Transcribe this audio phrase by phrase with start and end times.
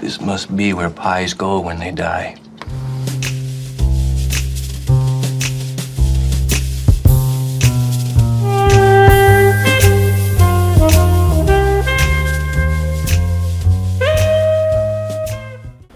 [0.00, 2.34] This must be where pies go when they die.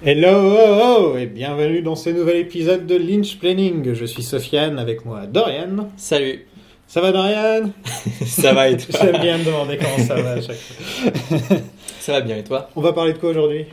[0.04, 3.92] Hello et bienvenue dans ce nouvel épisode de Lynch Planning.
[3.92, 5.90] Je suis Sofiane, avec moi Dorian.
[5.96, 6.46] Salut,
[6.88, 7.70] Ça va Dorian?
[8.26, 8.98] Ça va et toi?
[9.02, 11.56] J'aime bien me demander comment ça va à chaque fois.
[12.00, 12.70] Ça va bien et toi?
[12.76, 13.66] On va parler de quoi aujourd'hui?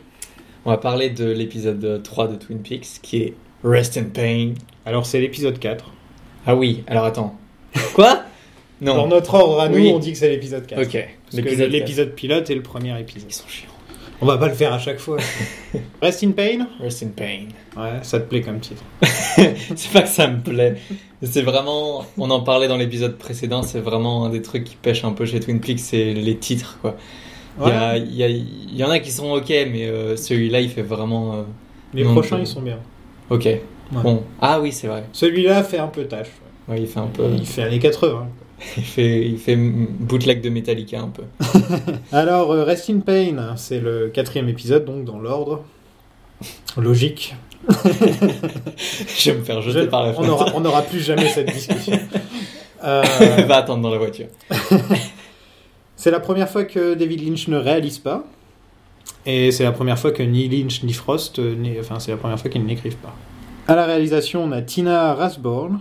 [0.65, 4.53] On va parler de l'épisode 3 de Twin Peaks qui est Rest in Pain.
[4.85, 5.91] Alors c'est l'épisode 4.
[6.47, 7.35] Ah oui, alors attends.
[7.93, 8.23] Quoi?
[8.81, 9.07] Dans Non.
[9.07, 9.91] notre ordre à nous, Oui.
[9.93, 10.81] on dit que c'est l'épisode 4.
[10.81, 13.29] Ok, Parce que l'épisode l'épisode pilote est le premier épisode.
[13.29, 13.69] Ils sont chiants.
[14.21, 15.17] On va pas le faire à chaque fois.
[16.01, 16.67] Rest in Pain?
[16.81, 17.47] Rest in Pain.
[17.75, 18.83] Ouais, ça te plaît comme titre.
[19.01, 20.75] c'est pas que ça me plaît.
[21.21, 22.05] C'est vraiment.
[22.17, 25.25] On en parlait dans l'épisode précédent, c'est vraiment un des trucs qui pêche un peu
[25.25, 26.95] chez Twin Peaks, c'est les titres quoi.
[27.65, 27.67] Il
[28.11, 31.33] y, il y y en a qui sont ok, mais euh, celui-là il fait vraiment.
[31.35, 31.43] euh,
[31.93, 32.79] Les prochains ils sont bien.
[33.29, 33.47] Ok.
[33.91, 34.23] Bon.
[34.41, 35.03] Ah oui, c'est vrai.
[35.11, 36.31] Celui-là fait un peu tâche.
[36.67, 37.25] Ouais, il fait un peu.
[37.37, 38.27] Il fait années 80.
[38.77, 41.23] Il fait, il fait bootleg de Metallica un peu.
[42.11, 45.63] Alors, euh, Rest in Pain, c'est le quatrième épisode, donc dans l'ordre.
[46.77, 47.35] Logique.
[47.69, 50.51] Je vais me faire jeter Je- par la fenêtre.
[50.55, 51.99] on n'aura plus jamais cette discussion.
[52.83, 53.03] Euh,
[53.47, 54.27] Va attendre dans la voiture.
[55.95, 58.23] c'est la première fois que David Lynch ne réalise pas.
[59.25, 62.39] Et c'est la première fois que ni Lynch ni Frost, euh, enfin c'est la première
[62.39, 63.13] fois qu'ils n'écrivent pas.
[63.67, 65.79] À la réalisation, on a Tina Rasborn.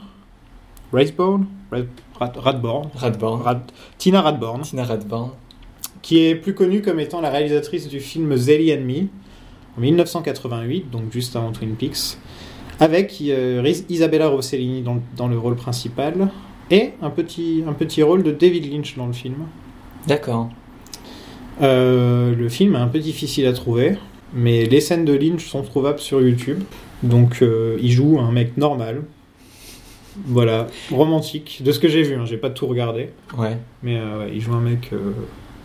[0.93, 1.47] Raceborn
[2.19, 2.89] Rad- Radborn.
[2.95, 3.43] Radborn.
[3.43, 4.63] Rad- Tina Radborn.
[4.63, 5.31] Tina Radborn.
[6.03, 9.07] qui est plus connue comme étant la réalisatrice du film Zelly and Me
[9.77, 12.19] en 1988, donc juste avant Twin Peaks,
[12.81, 16.29] avec euh, Isabella Rossellini dans, dans le rôle principal
[16.71, 19.37] et un petit, un petit rôle de David Lynch dans le film.
[20.07, 20.49] D'accord.
[21.61, 23.97] Euh, le film est un peu difficile à trouver,
[24.35, 26.63] mais les scènes de Lynch sont trouvables sur YouTube,
[27.03, 29.03] donc euh, il joue un mec normal.
[30.27, 33.57] Voilà, romantique, de ce que j'ai vu, hein, j'ai pas tout regardé, Ouais.
[33.83, 35.13] mais euh, ouais, il joue un mec euh,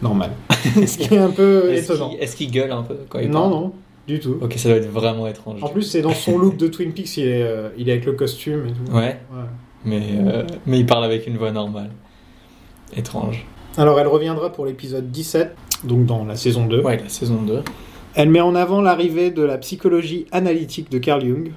[0.02, 0.32] normal.
[0.86, 2.10] ce qui est un peu Est-ce étonnant.
[2.12, 3.74] qu'il est-ce qu'il gueule un peu quand il Non, parle non,
[4.08, 4.38] du tout.
[4.42, 5.62] Ok, ça doit être vraiment étrange.
[5.62, 8.06] En plus, c'est dans son look de Twin Peaks, il est, euh, il est avec
[8.06, 8.92] le costume et tout.
[8.96, 9.44] Ouais, Ouais.
[9.84, 11.90] mais, euh, mais il parle avec une voix normale.
[12.96, 13.46] Étrange.
[13.78, 16.82] Alors, elle reviendra pour l'épisode 17, donc dans la saison 2.
[16.82, 17.62] Ouais, la saison 2.
[18.16, 21.52] Elle met en avant l'arrivée de la psychologie analytique de Carl Jung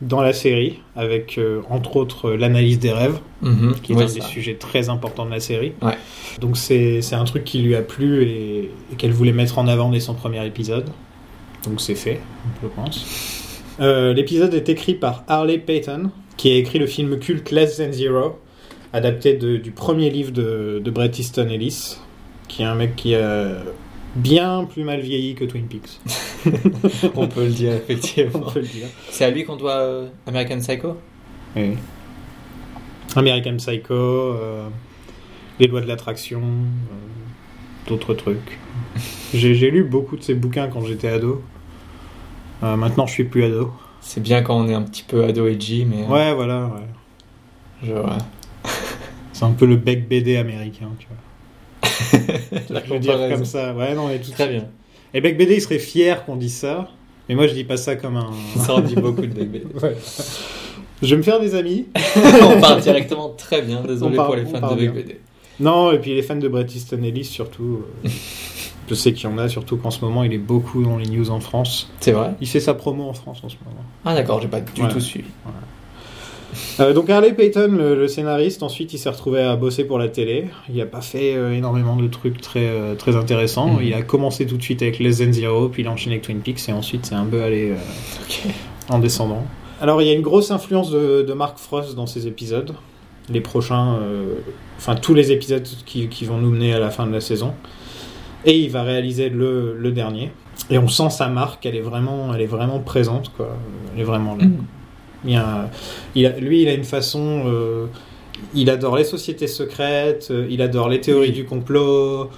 [0.00, 3.74] dans la série, avec euh, entre autres euh, l'analyse des rêves, Mhm.
[3.82, 4.26] qui est un des ça.
[4.26, 5.72] sujets très importants de la série.
[5.82, 5.96] Ouais.
[6.40, 9.66] Donc, c'est c'est un truc qui lui a plu et, et qu'elle voulait mettre en
[9.68, 10.86] avant dès son premier épisode.
[11.64, 12.20] Donc, c'est fait,
[12.62, 13.04] je pense.
[13.80, 17.92] Euh, L'épisode est écrit par Harley Payton, qui a écrit le film culte Less Than
[17.92, 18.38] Zero,
[18.92, 21.96] adapté de- du premier livre de, de Bret Easton Ellis,
[22.48, 23.48] qui est un mec qui a
[24.16, 26.00] bien plus mal vieilli que Twin Peaks,
[27.14, 28.40] On peut le dire, on effectivement.
[28.40, 28.86] peut le dire.
[29.10, 30.96] C'est à lui qu'on doit euh, American Psycho?
[31.56, 31.76] Oui.
[33.16, 34.68] American Psycho, euh,
[35.60, 38.58] Les lois de l'attraction, euh, d'autres trucs.
[39.34, 41.42] J'ai lu beaucoup de ces bouquins quand j'étais ado.
[42.60, 43.72] Maintenant, je suis plus ado.
[44.00, 46.04] C'est bien quand on est un petit peu ado edgy, mais.
[46.06, 46.66] Ouais, voilà.
[46.66, 46.86] ouais.
[47.84, 48.18] Je, ouais.
[49.32, 51.16] C'est un peu le bec BD américain, tu vois.
[52.70, 53.34] La Je comparaison.
[53.34, 53.74] comme ça.
[53.74, 54.66] Ouais, non, mais tout Très bien.
[55.14, 56.88] Et bec BD, il serait fier qu'on dise ça.
[57.28, 58.30] Mais moi, je dis pas ça comme un.
[58.60, 59.66] Ça en dit beaucoup de Big BD.
[59.82, 59.96] Ouais.
[61.02, 61.86] Je vais me faire des amis.
[62.42, 64.90] on part directement très bien, désolé part- pour les fans de bien.
[64.92, 65.20] BD.
[65.60, 67.82] Non, et puis les fans de Bret Easton Ellis, surtout.
[68.04, 68.08] euh,
[68.88, 71.06] je sais qu'il y en a, surtout qu'en ce moment, il est beaucoup dans les
[71.06, 71.90] news en France.
[72.00, 72.30] C'est vrai?
[72.40, 73.84] Il fait sa promo en France en ce moment.
[74.04, 74.88] Ah d'accord, j'ai pas du Ouais.
[74.88, 75.28] tout suivi.
[76.80, 80.08] Euh, donc Harley Payton, le, le scénariste, ensuite il s'est retrouvé à bosser pour la
[80.08, 80.48] télé.
[80.68, 83.74] Il n'a pas fait euh, énormément de trucs très, euh, très intéressants.
[83.74, 83.82] Mhm.
[83.82, 86.24] Il a commencé tout de suite avec Less Than Zero, puis il a enchaîné avec
[86.24, 87.74] Twin Peaks, et ensuite c'est un peu allé
[88.88, 89.44] en descendant.
[89.80, 92.72] Alors il y a une grosse influence de, de Mark Frost dans ces épisodes.
[93.30, 93.98] Les prochains,
[94.78, 97.52] enfin tous les épisodes qui, qui vont nous mener à la fin de la saison.
[98.46, 100.30] Et il va réaliser le, le dernier.
[100.70, 103.50] Et on sent sa marque, elle est vraiment, elle est vraiment présente, quoi.
[103.94, 104.44] Elle est vraiment là.
[105.24, 105.70] Il y a-
[106.14, 107.42] il a- lui, il a une façon.
[107.46, 107.86] euh,
[108.54, 111.34] il adore les sociétés secrètes, euh, il adore les théories Oui.
[111.34, 112.30] du complot,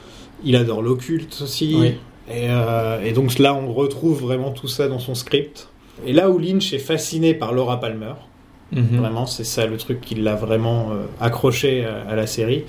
[0.44, 1.76] il adore l'occulte aussi.
[1.78, 1.88] Oui.
[2.30, 5.68] Et, euh, et donc là, on retrouve vraiment tout ça dans son script.
[6.06, 8.14] Et là où Lynch est fasciné par Laura Palmer,
[8.72, 8.98] Mhm.
[8.98, 10.90] vraiment, c'est ça le truc qui l'a vraiment
[11.20, 12.62] accroché à, à la série.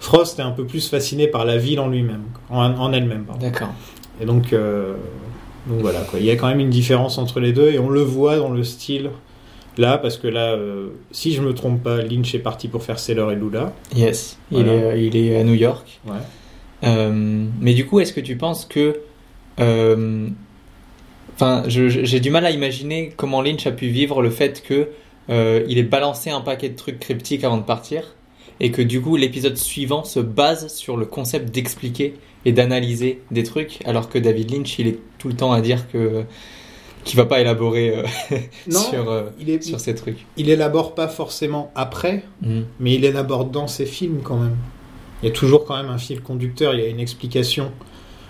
[0.00, 3.26] Frost est un peu plus fasciné par la ville en lui-même, en, en elle-même.
[3.40, 3.68] D'accord.
[4.20, 4.94] Et donc, euh,
[5.66, 6.20] donc voilà, quoi.
[6.20, 8.50] il y a quand même une différence entre les deux et on le voit dans
[8.50, 9.10] le style
[9.78, 12.98] là, parce que là, euh, si je me trompe pas, Lynch est parti pour faire
[12.98, 13.72] Sailor et Lula.
[13.94, 14.38] Yes.
[14.52, 16.00] Il, est, euh, il est à New York.
[16.06, 16.14] Ouais.
[16.84, 19.00] Euh, mais du coup, est-ce que tu penses que.
[21.34, 24.88] Enfin, j'ai du mal à imaginer comment Lynch a pu vivre le fait que
[25.28, 28.14] il ait balancé un paquet de trucs cryptiques avant de partir
[28.60, 32.14] et que du coup l'épisode suivant se base sur le concept d'expliquer
[32.44, 35.88] et d'analyser des trucs alors que David Lynch il est tout le temps à dire
[35.90, 36.24] que
[37.04, 38.02] qu'il va pas élaborer euh,
[38.70, 40.26] Non, sur, euh, il, est, sur ces trucs.
[40.36, 42.64] il élabore pas forcément après, Mhm.
[42.80, 44.56] mais il élabore dans ses films quand même.
[45.22, 47.72] Il y a toujours quand même un fil conducteur, il y a une explication.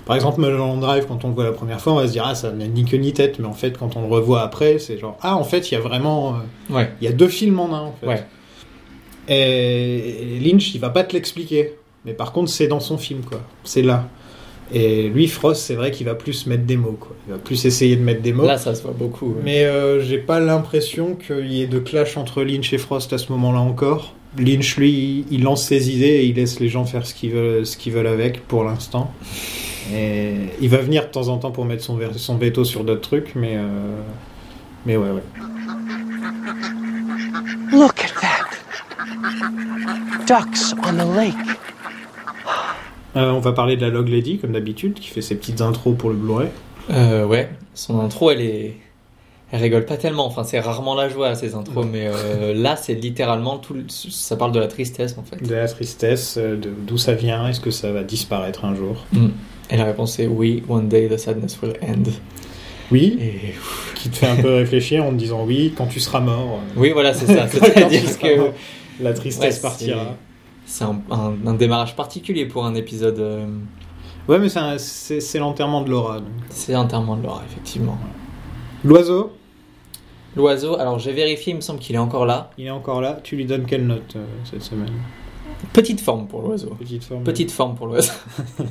[0.07, 2.25] Par exemple, Mulholland Drive, quand on le voit la première fois, on va se dire
[2.27, 4.79] ah ça n'a ni queue ni tête, mais en fait quand on le revoit après,
[4.79, 6.37] c'est genre ah en fait il y a vraiment
[6.71, 8.07] euh, Ouais, il y a deux films en un en fait.
[8.07, 8.25] ouais.
[9.29, 11.75] Et Lynch il va pas te l'expliquer,
[12.05, 14.09] mais par contre c'est dans son film quoi, c'est là.
[14.73, 17.65] Et lui Frost c'est vrai qu'il va plus mettre des mots quoi, il va plus
[17.65, 18.47] essayer de mettre des mots.
[18.47, 19.29] Là ça se voit beaucoup.
[19.29, 19.41] ouais.
[19.45, 23.19] Mais euh, j'ai pas l'impression qu'il y ait de clash entre Lynch et Frost à
[23.19, 24.15] ce moment-là encore.
[24.37, 27.65] Lynch, lui, il lance ses idées et il laisse les gens faire ce qu'ils veulent,
[27.65, 29.11] ce qu'ils veulent avec pour l'instant.
[29.95, 33.35] Et il va venir de temps en temps pour mettre son veto sur d'autres trucs,
[33.35, 33.97] mais, euh,
[34.85, 35.23] mais ouais, ouais.
[37.73, 38.49] Look at that.
[40.27, 41.58] Ducks on the lake.
[43.17, 45.95] Euh, on va parler de la Log Lady, comme d'habitude, qui fait ses petites intros
[45.97, 46.49] pour le Blu-ray.
[46.91, 48.75] Euh, ouais, son intro, elle est.
[49.51, 52.93] Elle rigole pas tellement, enfin c'est rarement la joie ces intros, mais euh, là c'est
[52.93, 53.73] littéralement tout.
[53.73, 55.43] le- Ça parle de la tristesse en fait.
[55.43, 56.39] De la tristesse,
[56.87, 59.07] d'où ça vient, est-ce que ça va disparaître un jour?
[59.71, 62.11] Et la réponse est oui, one day the sadness will end.
[62.93, 63.55] Oui, Et
[63.95, 66.91] qui te fait un peu réfléchir en te disant oui, quand tu seras mort, oui,
[66.91, 67.49] voilà, c'est ça.
[67.51, 68.51] C'est-à-dire que
[69.03, 70.15] la tristesse partira.
[70.69, 73.19] C'est un, un- un démarrage particulier pour un épisode.
[73.19, 73.47] euh,
[74.29, 74.49] Ouais, mais
[74.79, 76.21] c'est l'enterrement de Laura.
[76.21, 76.29] donc.
[76.51, 77.97] C'est entièrement de l'or, effectivement.
[78.85, 79.33] L'oiseau,
[80.37, 82.51] L'oiseau, alors j'ai vérifié, il me semble qu'il est encore là.
[82.59, 83.19] il est encore là.
[83.25, 84.93] Tu lui donnes quelle note euh, cette semaine?
[85.73, 86.69] Petite forme pour l'oiseau.
[86.79, 87.25] Petite forme.
[87.25, 88.13] Petite forme pour l'oiseau.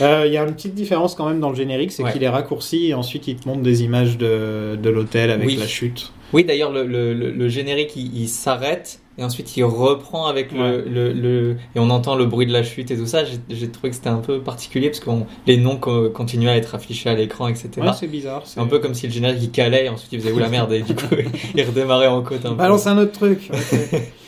[0.00, 2.12] Euh, Il y a une petite différence quand même dans le générique, c'est Ouais.
[2.12, 5.56] qu'il est raccourci et ensuite il te montre des images de, de l'hôtel avec Oui.
[5.56, 6.12] la chute.
[6.32, 10.84] Oui, d'ailleurs, le, le- générique, il, il s'arrête et ensuite il reprend avec le, Ouais.
[10.88, 13.22] le, le- Et on entend le bruit de la chute et tout ça.
[13.48, 15.10] J'ai trouvé que c'était un peu particulier parce que
[15.46, 17.70] les noms co- continuaient à être affichés à l'écran, etc.
[17.78, 18.42] Ouais, c'est bizarre.
[18.44, 20.48] c'est un peu comme si le générique il calait et ensuite il faisait où la
[20.48, 21.14] merde et du coup
[21.54, 22.56] il redémarrait en côte un peu.
[22.56, 23.48] Balance un autre truc.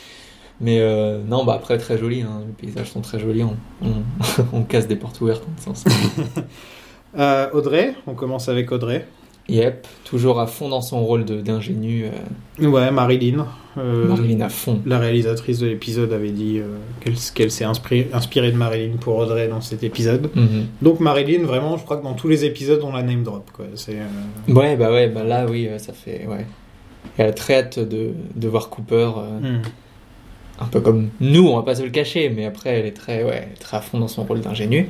[0.59, 2.41] Mais euh, non, bah après très joli, hein.
[2.47, 3.87] les paysages sont très jolis, on, on,
[4.53, 5.85] on casse des portes ouvertes en ce sens.
[7.17, 9.07] Euh, Audrey, on commence avec Audrey.
[9.49, 12.05] Yep, toujours à fond dans son rôle de- d'ingénu,
[12.61, 13.47] euh, Ouais, Marilyn.
[13.77, 14.81] Marilyn à fond.
[14.85, 16.59] La réalisatrice de l'épisode avait dit
[17.33, 20.29] qu'elle s'est inspirée, inspirée de Marilyn pour Audrey dans cet épisode.
[20.35, 20.65] Mhm.
[20.81, 23.49] Donc Marilyn, vraiment, je crois que dans tous les épisodes, on la name drop.
[23.53, 23.65] Quoi.
[24.49, 26.25] Ouais, bah ouais, bah là oui, ça fait.
[26.27, 26.45] Ouais.
[27.17, 29.09] Elle a très hâte de, de voir Cooper,
[29.41, 29.61] hmm.
[30.59, 33.23] Un peu comme nous, on va pas se le cacher, mais après elle est très,
[33.23, 34.87] ouais, très à fond dans son rôle d'ingénu.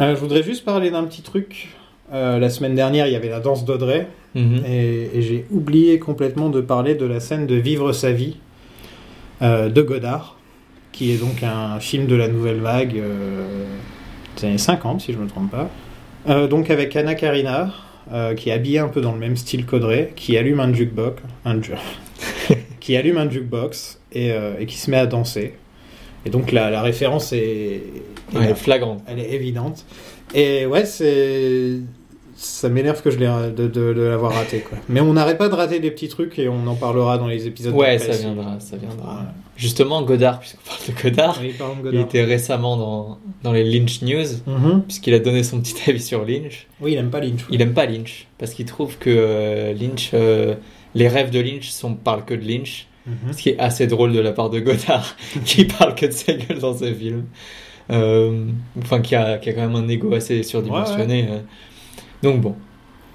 [0.00, 1.68] Euh, je voudrais juste parler d'un petit truc.
[2.12, 4.06] Euh, la semaine dernière, il y avait la danse d'Audrey.
[4.34, 4.62] Mhm.
[4.66, 8.36] Et, et j'ai oublié complètement de parler de la scène de Vivre sa vie
[9.42, 10.36] euh, de Godard,
[10.92, 13.00] qui est donc un film de la nouvelle vague
[14.36, 15.68] des années 50, si je ne me trompe pas.
[16.46, 17.70] Donc avec Anna Karina,
[18.36, 21.60] qui est habillée un peu dans le même style qu'Audrey, qui allume un jukebox, un
[21.62, 21.72] ju-
[22.82, 25.54] qui allume un jukebox et, euh, et qui se met à danser.
[26.26, 27.82] Et donc la, la référence est,
[28.34, 29.00] est Ouais, flagrante.
[29.06, 29.84] Elle est évidente.
[30.34, 31.78] Et ouais, c'est.
[32.34, 34.60] Ça m'énerve que je l'ai de, de, de l'avoir raté.
[34.60, 34.76] Quoi.
[34.88, 37.46] Mais on n'arrête pas de rater des petits trucs et on en parlera dans les
[37.46, 37.72] épisodes.
[37.74, 39.26] Ouais, ça viendra, ça viendra.
[39.56, 43.62] Justement, Godard, puisqu'on parle de Godard, Oui, parlons de il était récemment dans, dans les
[43.62, 44.82] Lynch News, Mhm.
[44.88, 46.66] puisqu'il a donné son petit avis sur Lynch.
[46.80, 47.42] Oui, il aime pas Lynch.
[47.50, 50.54] Il aime pas Lynch, parce qu'il trouve que euh, Lynch, euh,
[50.94, 52.86] les rêves de Lynch sont, parlent que de Lynch.
[53.06, 53.32] Mhm.
[53.32, 56.34] Ce qui est assez drôle de la part de Godard, qui parle que de sa
[56.34, 57.24] gueule dans ses films.
[57.90, 58.46] Euh,
[58.78, 61.26] enfin, qui a, qui a quand même un ego assez surdimensionné.
[61.28, 61.40] euh.
[62.22, 62.54] Donc bon.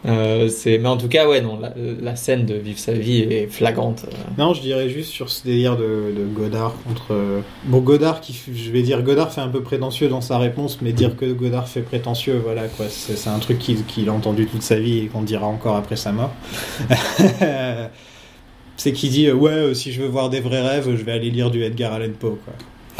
[0.05, 0.77] Euh, c'est...
[0.77, 1.59] Mais en tout cas, ouais, non,
[2.01, 4.05] la, scène de Vivre sa vie est flagrante.
[4.37, 7.07] Non, je dirais juste sur ce délire de, Godard contre.
[7.11, 10.79] euh, Bon, Godard, qui, je vais dire, Godard fait un peu prétentieux dans sa réponse,
[10.81, 12.85] mais dire que Godard fait prétentieux, voilà quoi.
[12.89, 16.11] C'est un truc qu'il a entendu toute sa vie et qu'on dira encore après sa
[16.11, 16.31] mort.
[18.77, 21.31] c'est qu'il dit, euh, ouais, si je veux voir des vrais rêves, je vais aller
[21.31, 22.53] lire du Edgar Allan Poe, quoi.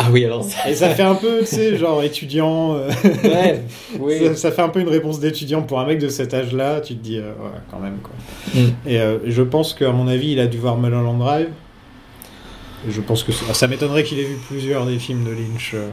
[0.08, 0.70] Ah oui, alors ça.
[0.70, 2.76] Et ça fait un peu, tu sais, genre étudiant.
[2.76, 2.90] euh,
[3.24, 3.62] Ouais,
[4.00, 4.20] oui.
[4.28, 6.80] ça, ça fait un peu une réponse d'étudiant pour un mec de cet âge-là.
[6.82, 8.14] Tu te dis, euh, ouais, quand même, quoi.
[8.56, 8.68] Mm.
[8.86, 11.50] Et euh, je pense qu'à mon avis, il a dû voir Mulholland Drive.
[12.88, 15.72] Et je pense que ça, ça m'étonnerait qu'il ait vu plusieurs des films de Lynch.
[15.74, 15.90] euh.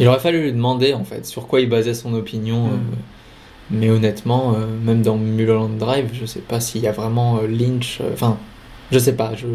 [0.00, 2.66] Il aurait fallu lui demander en fait sur quoi il basait son opinion.
[2.68, 2.70] Mm.
[2.72, 2.76] euh,
[3.70, 4.54] mais honnêtement,
[4.84, 8.00] même dans Mulholland Drive, je sais pas s'il y a vraiment Lynch.
[8.12, 8.36] Enfin,
[8.90, 9.32] je sais pas.
[9.34, 9.46] Je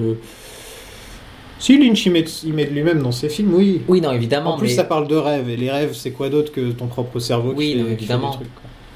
[1.59, 3.81] Si Lynch il met, il met de lui-même dans ses films, oui.
[3.87, 4.53] Oui, non, évidemment.
[4.55, 4.73] En plus, mais...
[4.73, 7.71] ça parle de rêves, et les rêves, c'est quoi d'autre que ton propre cerveau Oui,
[7.71, 8.29] qui fait, non, qui fait évidemment.
[8.31, 8.49] des trucs.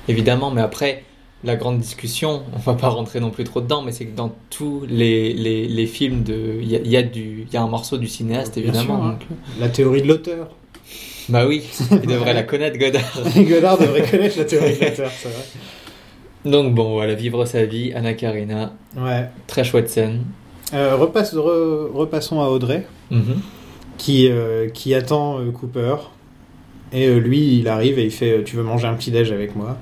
[0.08, 1.04] Évidemment, mais après,
[1.44, 4.36] la grande discussion, on va pas rentrer non plus trop dedans, mais c'est que dans
[4.52, 7.62] tous les, les, les films, il y a, il y, a du- il y a
[7.64, 8.84] un morceau du cinéaste, Bien évidemment.
[8.98, 9.10] sûr, hein.
[9.14, 10.50] donc, euh, La théorie de l'auteur.
[11.30, 13.22] Bah oui, il devrait la connaître, Godard.
[13.38, 15.44] Godard devrait connaître la théorie de l'auteur, c'est vrai.
[16.46, 19.26] Donc bon, voilà, vivre sa vie, Anna Karina, Ouais.
[19.48, 20.24] très chouette scène.
[20.74, 23.42] Euh, repasse- re- repassons à Audrey, Mhm.
[23.98, 25.96] qui, euh, qui attend euh, Cooper.
[26.94, 29.78] Et lui, il arrive et il fait Tu veux manger un petit déj avec moi?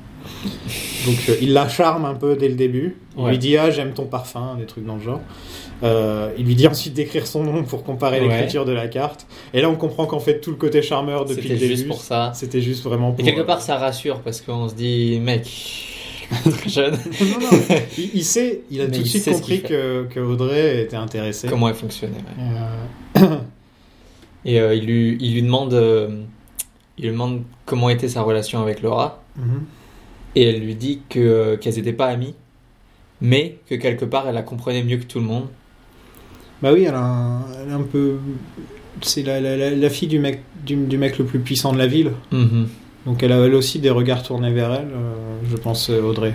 [1.06, 2.98] Donc il la charme un peu dès le début.
[3.18, 3.30] Il Ouais.
[3.32, 5.22] lui dit Ah, j'aime ton parfum, des trucs dans le genre.
[6.38, 8.28] Il lui dit ensuite d'écrire son nom pour comparer Ouais.
[8.28, 9.26] l'écriture de la carte.
[9.54, 11.88] Et là, on comprend qu'en fait, tout le côté charmeur depuis C'était le début, juste
[11.88, 12.32] pour ça.
[12.36, 13.22] c'était juste vraiment pour.
[13.22, 15.48] Et quelque part, ça rassure parce qu'on se dit, mec,
[16.52, 17.50] très jeune, non, non,
[17.98, 21.48] il, il sait, il a Mais tout de suite compris que, que Audrey était intéressée.
[21.48, 22.14] comment elle fonctionnait.
[22.16, 23.22] ouais.
[23.24, 23.38] Euh,
[24.46, 26.22] Et euh, il, lui, il lui demande, euh,
[26.98, 29.24] il lui demande comment était sa relation avec Laura.
[29.38, 29.64] mhm.
[30.36, 32.36] Et elle lui dit que qu'elles n'étaient pas amies,
[33.20, 35.48] mais que quelque part elle la comprenait mieux que tout le monde.
[36.62, 38.18] Bah oui, elle a un, elle est un peu.
[39.02, 41.78] C'est la, la, la, la fille du mec, du, du mec le plus puissant de
[41.80, 42.12] la ville.
[43.10, 45.16] Donc elle a elle aussi des regards tournés vers elle, euh,
[45.50, 46.32] je pense, euh, Audrey.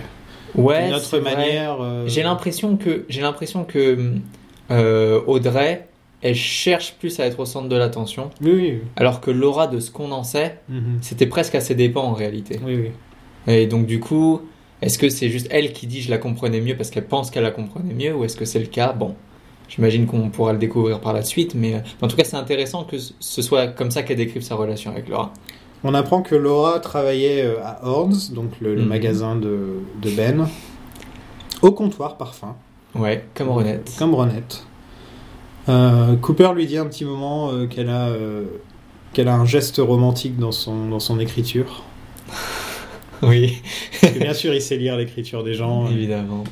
[0.55, 1.77] Ouais, D'une autre manière.
[1.81, 3.97] euh, J'ai l'impression que j'ai l'impression que
[5.25, 5.87] Audrey,
[6.21, 8.77] elle cherche plus à être au centre de l'attention, Oui, oui.
[8.97, 10.97] alors que Laura, de ce qu'on en sait, Mhm.
[10.99, 12.59] c'était presque à ses dépens en réalité.
[12.65, 12.91] Oui, oui.
[13.53, 14.41] Et donc du coup,
[14.81, 17.43] est-ce que c'est juste elle qui dit je la comprenais mieux parce qu'elle pense qu'elle
[17.43, 18.91] la comprenait mieux, ou est-ce que c'est le cas?
[18.91, 19.15] Bon,
[19.69, 22.97] j'imagine qu'on pourra le découvrir par la suite, mais en tout cas c'est intéressant que
[22.97, 25.31] ce soit comme ça qu'elle décrive sa relation avec Laura.
[25.83, 28.87] On apprend que Laura travaillait euh, à Horns, donc le, le Mhm.
[28.87, 30.47] magasin de, de Ben,
[31.61, 32.55] au comptoir parfum.
[32.95, 33.93] Ouais, comme Renette.
[33.99, 34.63] Comme Ronette.
[35.67, 38.43] Euh, Cooper lui dit un petit moment euh, qu'elle a, euh,
[39.13, 41.83] qu'elle a un geste romantique dans son, dans son écriture.
[43.21, 43.61] Oui,
[44.01, 45.87] Parce que bien sûr, il sait lire l'écriture des gens.
[45.89, 46.43] évidemment.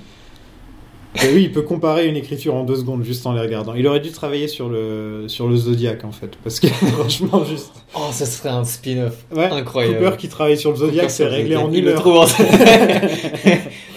[1.16, 3.76] Et oui, il peut comparer une écriture en deux secondes juste en les regardant.
[3.76, 6.32] Il aurait dû travailler sur le, sur le Zodiac en fait.
[6.44, 6.68] Parce que
[6.98, 7.72] franchement, juste.
[7.96, 10.00] Oh, ça serait un spin-off Ouais, incroyable.
[10.04, 12.08] Cooper qui travaille sur le Zodiac, c'est réglé en Il une le heure.
[12.08, 12.26] en-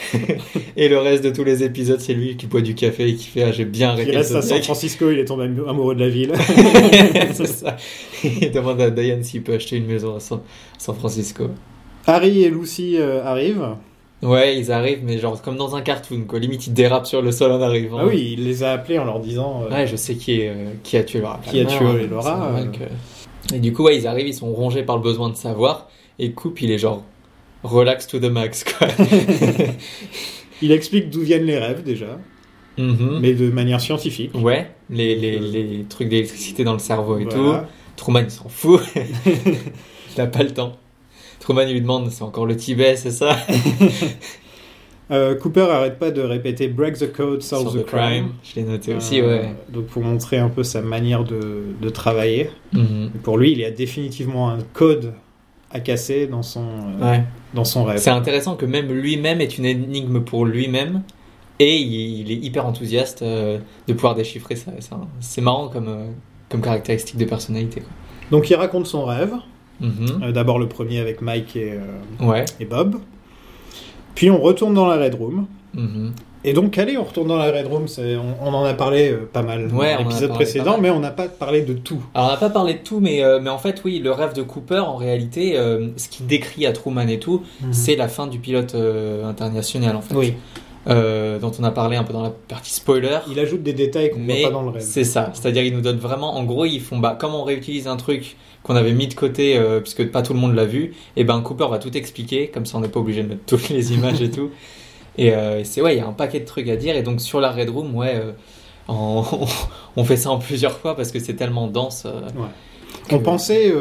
[0.77, 3.27] Et le reste de tous les épisodes, c'est lui qui boit du café et qui
[3.27, 4.63] fait ah, j'ai bien Il arrêté le reste à San.
[4.63, 6.33] Francisco, il est tombé amoureux de la ville.
[7.33, 7.77] c'est ça.
[8.23, 10.41] Il demande à Diane s'il peut acheter une maison à San,
[10.79, 11.49] San Francisco.
[12.07, 13.67] Harry et Lucy euh, arrivent.
[14.23, 16.39] Ouais, ils arrivent, mais genre comme dans un cartoon, quoi.
[16.39, 17.99] Limite, ils dérapent sur le sol en arrivant.
[18.01, 19.63] Ah oui, il les a appelés en leur disant.
[19.65, 21.41] euh, Ouais, je sais qui, est, euh, qui a tué Laura.
[21.47, 22.65] Qui a tué hein, Laura, euh.
[22.67, 25.89] que- Et du coup, ouais, ils arrivent, ils sont rongés par le besoin de savoir.
[26.19, 27.05] Et Coupe, il est genre
[27.63, 28.89] relax to the max, quoi.
[30.63, 32.19] Il explique d'où viennent les rêves déjà,
[32.79, 33.19] Mhm.
[33.21, 34.31] mais de manière scientifique.
[34.35, 37.59] Ouais, les, les, les trucs d'électricité dans le cerveau et Voilà.
[37.61, 37.67] tout.
[37.97, 38.81] Truman, il s'en fout.
[39.27, 39.55] il
[40.19, 40.73] n'a pas le temps.
[41.47, 43.37] Truman, lui demande, c'est encore le Tibet, c'est ça
[45.13, 48.31] Euh, Cooper arrête pas de répéter Break the code, solve the, crime.
[48.43, 49.55] Je l'ai noté aussi, Euh, ouais.
[49.73, 52.51] Donc pour montrer un peu sa manière de, de travailler.
[52.73, 53.11] Mhm.
[53.23, 55.13] Pour lui, il y a définitivement un code
[55.71, 56.67] à casser dans son,
[57.01, 57.19] euh,
[57.55, 57.99] dans son rêve.
[57.99, 61.03] C'est intéressant que même lui-même est une énigme pour lui-même
[61.61, 64.73] et il, il est hyper enthousiaste de pouvoir déchiffrer ça.
[64.81, 64.99] ça.
[65.21, 66.15] C'est marrant comme,
[66.49, 67.83] comme caractéristique de personnalité.
[67.83, 67.91] quoi.
[68.33, 69.35] Donc il raconte son rêve.
[69.81, 70.23] Mhm.
[70.23, 72.45] Euh, D'abord le premier avec Mike et, euh, Ouais.
[72.61, 72.97] et Bob.
[74.15, 75.47] Puis on retourne dans la Red Room.
[75.75, 76.13] Mhm.
[76.45, 77.87] Et donc, allez, on retourne dans la Red Room.
[77.99, 81.11] On, on en a parlé euh, pas mal Ouais, dans l'épisode précédent, mais on n'a
[81.11, 82.01] pas parlé de tout.
[82.15, 84.43] Alors on n'a pas parlé de tout, mais, mais en fait oui, le rêve de
[84.43, 85.57] Cooper, en réalité,
[85.97, 87.43] ce qu'il décrit à Truman et tout,
[87.73, 90.15] c'est la fin du pilote international en fait.
[90.15, 90.35] Oui,
[90.89, 93.19] Euh, dont on a parlé un peu dans la partie spoiler.
[93.29, 94.83] il ajoute des détails qu'on voit pas dans le rêve.
[94.83, 97.89] c'est ça, c'est-à-dire ils nous donnent vraiment, en gros ils font, bah comme on réutilise
[97.89, 100.95] un truc qu'on avait mis de côté euh, puisque pas tout le monde l'a vu,
[101.17, 103.69] et ben Cooper va tout expliquer, comme ça on n'est pas obligé de mettre toutes
[103.69, 104.51] les images et tout.
[105.19, 107.21] Et euh, c'est ouais, il y a un paquet de trucs à dire et donc
[107.23, 108.23] sur la Red Room, ouais,
[108.89, 112.05] on fait ça en plusieurs fois parce que c'est tellement dense.
[112.07, 112.21] euh,
[113.11, 113.73] On pensait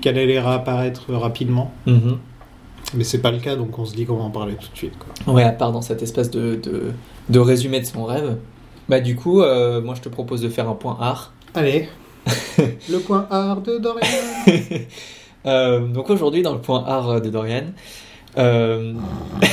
[0.00, 2.18] qu'elle allait réapparaître rapidement, Mhm.
[2.94, 4.76] Mais c'est pas le cas, donc on se dit qu'on va en parler tout de
[4.76, 4.94] suite.
[4.98, 5.34] Quoi.
[5.34, 6.92] Ouais, à part dans cette espèce de, de,
[7.28, 8.36] de résumé de son rêve.
[8.88, 11.32] Bah du coup, euh, moi je te propose de faire un point art.
[11.54, 11.88] Allez,
[12.58, 14.06] le point art de Dorian.
[15.44, 17.64] Euh, donc aujourd'hui, dans le point art de Dorian,
[18.38, 18.94] euh...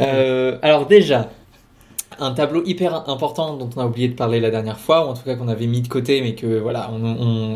[0.00, 1.28] euh, alors déjà,
[2.20, 5.14] un tableau hyper important dont on a oublié de parler la dernière fois, ou en
[5.14, 6.90] tout cas qu'on avait mis de côté, mais que voilà,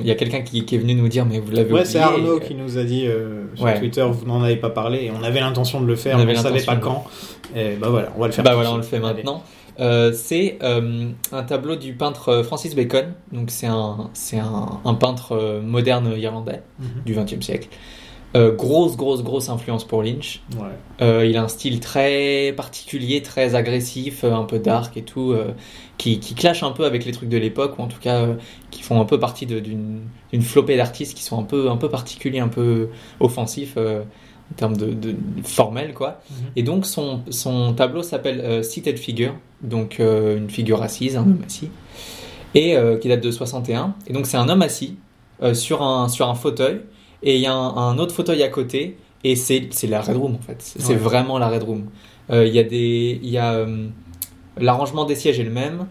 [0.01, 1.85] il y a quelqu'un qui, qui est venu nous dire, mais vous l'avez Ouais, oublié.
[1.85, 3.79] c'est Arnaud et- qui nous a dit euh, sur Ouais.
[3.79, 6.35] Twitter, vous n'en avez pas parlé, et on avait l'intention de le faire, On on
[6.37, 7.05] savait pas quand.
[7.55, 8.45] Et bah voilà, on va le faire.
[8.45, 9.43] Bah voilà, on le fait maintenant.
[9.81, 13.15] Euh, c'est euh, un tableau du peintre Francis Bacon.
[13.33, 16.87] Donc c'est un, un, un peintre euh, moderne irlandais Mhm.
[17.07, 17.69] du XXe siècle.
[18.35, 20.41] Euh, grosse, grosse, grosse influence pour Lynch.
[20.57, 20.69] Ouais.
[21.03, 25.33] Euh, il a un style très particulier, très agressif, euh, un peu dark et tout,
[25.33, 25.53] euh,
[25.99, 28.27] qui, qui clash un peu avec les trucs de l'époque, ou en tout cas
[28.71, 30.03] qui font un peu partie d'une
[30.41, 32.89] flopée d'artistes qui sont un peu, un peu particuliers, un peu
[33.21, 36.23] offensifs en termes de, de formel, quoi.
[36.31, 36.37] Mhm.
[36.57, 41.69] Et donc son, son tableau s'appelle Seated Figure, donc une figure assise, un homme assis,
[42.55, 43.95] et qui date de 61.
[44.07, 44.97] Et donc c'est un homme assis
[45.53, 46.81] sur, un, sur un fauteuil,
[47.23, 50.35] et il y a un, un autre fauteuil à côté, et c'est la Red Room
[50.35, 50.57] en fait.
[50.61, 50.95] C'est Ouais.
[50.97, 51.85] vraiment la Red Room.
[52.31, 53.89] Euh, Il y a des, il y a euh,
[54.59, 55.87] l'arrangement des sièges est le même.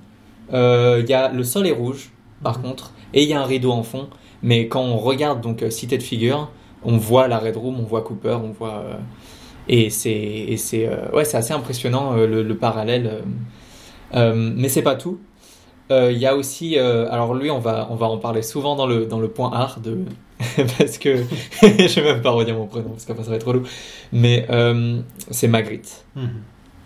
[0.53, 2.11] Euh, Il y a le sol est rouge
[2.43, 2.63] par Mhm.
[2.65, 4.07] contre, et il y a un rideau en fond.
[4.43, 6.49] Mais quand on regarde donc euh, Seated Figure,
[6.83, 8.83] on voit la Red Room, on voit Cooper, on voit
[9.67, 10.57] et c'est
[11.13, 13.21] ouais c'est assez impressionnant le, le parallèle.
[14.13, 15.19] mais c'est pas tout.
[15.91, 19.05] Il y a aussi alors lui on va on va en parler souvent dans le
[19.05, 19.99] dans le point art de
[20.77, 21.17] parce que
[21.61, 23.63] je vais même pas redire mon prénom parce qu'après ça va être relou.
[24.11, 26.29] Mais euh, c'est Magritte Mhm.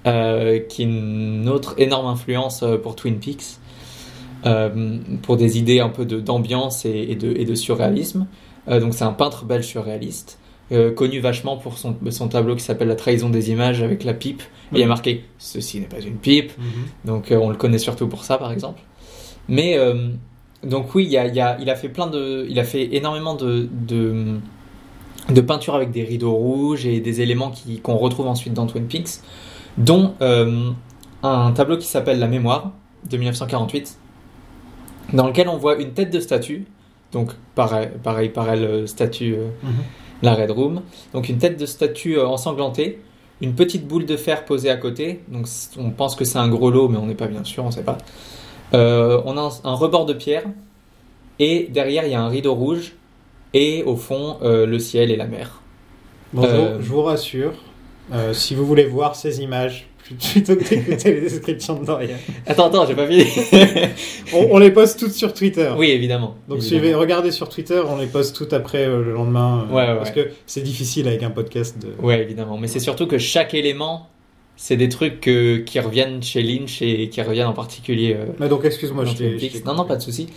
[0.08, 3.58] euh, qui est une autre énorme influence euh, pour Twin Peaks,
[4.46, 8.28] euh, pour des idées un peu d'ambiance et, et de, et de surréalisme.
[8.68, 10.40] Donc c'est un peintre belge surréaliste,
[10.96, 14.42] connu vachement pour son, son tableau qui s'appelle La trahison des images avec la pipe.
[14.72, 14.90] Et il y a Mhm.
[14.90, 16.66] marqué «Ceci n'est pas une pipe Mhm.».
[17.06, 18.82] Donc on le connaît surtout pour ça par exemple.
[19.48, 19.78] Mais
[20.64, 22.64] donc oui, il, y a, il, y a, il a fait plein de, il a
[22.64, 24.36] fait énormément de, de,
[25.30, 28.86] de peintures avec des rideaux rouges et des éléments qui- qu'on retrouve ensuite dans Twin
[28.88, 29.20] Peaks,
[29.78, 30.70] dont euh,
[31.24, 32.72] un tableau qui s'appelle La Mémoire
[33.10, 33.98] de 1948,
[35.14, 36.66] dans lequel on voit une tête de statue,
[37.12, 39.70] donc pareil, pareil, pareil euh, statue, euh, Mhm.
[40.24, 40.82] la Red Room,
[41.14, 43.00] donc une tête de statue euh, ensanglantée,
[43.42, 45.46] une petite boule de fer posée à côté, donc
[45.78, 47.72] on pense que c'est un gros lot, mais on n'est pas bien sûr, on ne
[47.74, 47.98] sait pas.
[48.74, 50.43] Euh, on a un, un rebord de pierre,
[51.39, 52.93] et derrière il y a un rideau rouge,
[53.53, 55.62] et au fond euh, le ciel et la mer.
[56.34, 57.53] Bon, je vous- Euh, je vous rassure,
[58.34, 59.88] si vous voulez voir ces images,
[60.34, 63.23] plutôt que d'écouter les descriptions de Dorian, Attends, attends, j'ai pas fini.
[64.34, 65.71] on, on les poste toutes sur Twitter.
[65.78, 66.36] oui, évidemment.
[66.47, 66.62] Donc évidemment.
[66.82, 69.65] suivez, regardez sur Twitter, on les poste toutes après euh, le lendemain.
[69.69, 71.88] euh, Ouais, ouais, Parce que c'est difficile avec un podcast de.
[72.06, 72.58] Ouais, évidemment.
[72.60, 74.08] Mais c'est surtout que chaque élément,
[74.58, 78.15] c'est des trucs qui reviennent chez Lynch et qui reviennent en particulier.
[78.18, 79.62] euh, Mais donc excuse-moi, je t'ai.
[79.65, 80.28] Non, non, pas de souci.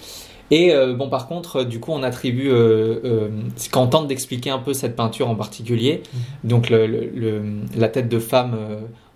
[0.51, 3.87] Et euh, bon, par contre, euh, du coup, on attribue, euh, euh, c'est quand on
[3.87, 6.21] tente d'expliquer un peu cette peinture en particulier, Mhm.
[6.51, 7.43] donc le, le- le-
[7.77, 8.57] la tête de femme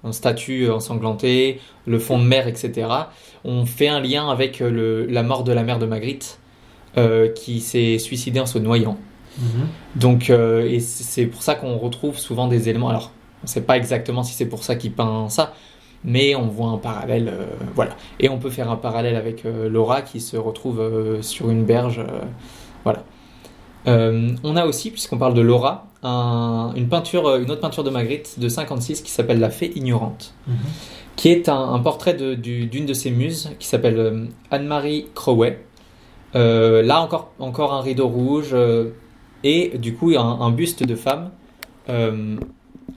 [0.04, 2.86] en statue ensanglantée, le fond de mer, etc.,
[3.44, 6.38] on fait un lien avec la mort de la mère de Magritte,
[7.34, 8.98] qui s'est suicidée en se noyant.
[9.38, 9.66] Mhm.
[9.96, 12.90] Donc, et c'est pour ça qu'on retrouve souvent des éléments.
[12.90, 15.52] Alors, on ne sait pas exactement si c'est pour ça qu'il peint ça,
[16.04, 17.28] mais on voit un parallèle.
[17.28, 17.96] euh, voilà.
[18.20, 21.64] Et on peut faire un parallèle avec euh, Laura qui se retrouve euh, sur une
[21.64, 22.00] berge.
[22.84, 23.02] voilà.
[23.86, 28.38] On a aussi, puisqu'on parle de Laura, un- une, peinture, une autre peinture de Magritte
[28.38, 30.54] de 56 qui s'appelle La Fée ignorante, Mhm.
[31.16, 35.58] qui est un, un portrait de- du- d'une de, ses muses qui s'appelle Anne-Marie Croway.
[36.34, 38.54] Là encore, encore un rideau rouge
[39.44, 41.30] et du coup un, un buste de femme,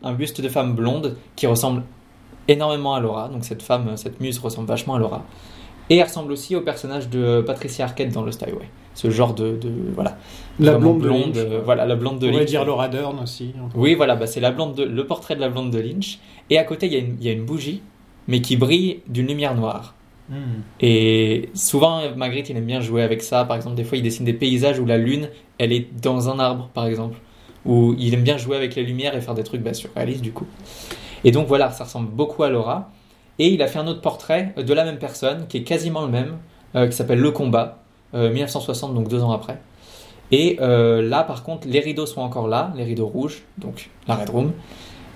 [0.05, 1.83] un buste de femme blonde qui ressemble
[2.47, 3.27] énormément à Laura.
[3.29, 5.23] Donc cette femme, cette muse ressemble vachement à Laura.
[5.89, 8.69] Et elle ressemble aussi au personnage de Patricia Arquette dans Lost Highway.
[8.95, 10.17] Ce genre de, de voilà.
[10.59, 11.51] La Vraiment blonde, de Lynch.
[11.51, 12.45] euh, voilà la blonde de On Lynch.
[12.45, 13.53] dire Laura Dern aussi.
[13.75, 16.19] Oui, voilà, bah, c'est la blonde de, le portrait de la blonde de Lynch.
[16.49, 17.81] Et à côté, il y, a une- il y a une bougie,
[18.27, 19.93] mais qui brille d'une lumière noire.
[20.29, 20.37] Mhm.
[20.79, 23.43] Et souvent, Magritte, il aime bien jouer avec ça.
[23.45, 26.39] Par exemple, des fois, il dessine des paysages où la lune, elle est dans un
[26.39, 27.17] arbre, par exemple.
[27.65, 30.31] Où il aime bien jouer avec les lumières et faire des trucs bah, surréalistes, du
[30.31, 30.45] coup.
[31.23, 32.91] Et donc, voilà, ça ressemble beaucoup à Laura.
[33.39, 36.11] Et il a fait un autre portrait de la même personne, qui est quasiment le
[36.11, 36.37] même,
[36.75, 37.79] euh, qui s'appelle Le Combat,
[38.13, 39.59] euh, 1960, donc deux ans après.
[40.31, 44.15] Et euh, là, par contre, les rideaux sont encore là, les rideaux rouges, donc la
[44.15, 44.51] Red Room.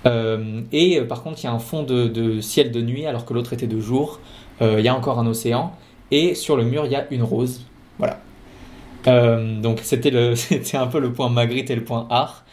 [0.06, 3.06] Euh, et euh, par contre, il y a un fond de, de ciel de nuit,
[3.06, 4.20] alors que l'autre était de jour.
[4.62, 5.72] Euh, il y a encore un océan.
[6.10, 7.62] Et sur le mur, il y a une rose.
[7.98, 8.18] Voilà.
[9.06, 10.10] Euh, donc c'était
[10.74, 12.44] un peu le point Magritte et le point art.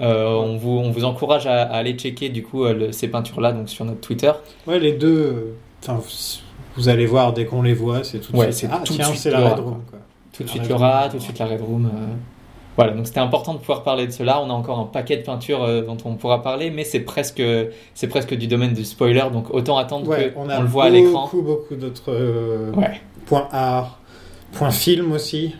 [0.00, 3.08] Euh, on, vous, on vous encourage à, à aller checker du coup euh, le- ces
[3.08, 4.32] peintures-là donc sur notre Twitter.
[4.66, 5.54] Ouais, les deux.
[5.82, 6.00] Enfin,
[6.76, 8.70] vous allez voir dès qu'on les voit, c'est tout de Ouais, suite.
[8.72, 9.82] Ah, tout tiens, c'est la Red Room.
[9.88, 9.98] Quoi.
[10.32, 11.86] Tout de suite Laura, tout de suite la Red Room.
[11.86, 12.14] euh,
[12.76, 14.40] Voilà, donc c'était important de pouvoir parler de cela.
[14.42, 17.42] On a encore un paquet de peintures euh, dont on pourra parler, mais c'est presque,
[17.94, 20.84] c'est presque du domaine du spoiler, donc autant attendre Ouais, qu'on on a le voit
[20.84, 21.24] à l'écran.
[21.24, 22.98] beaucoup, beaucoup d'autres euh, Ouais.
[23.26, 23.98] points art,
[24.52, 25.54] points film aussi,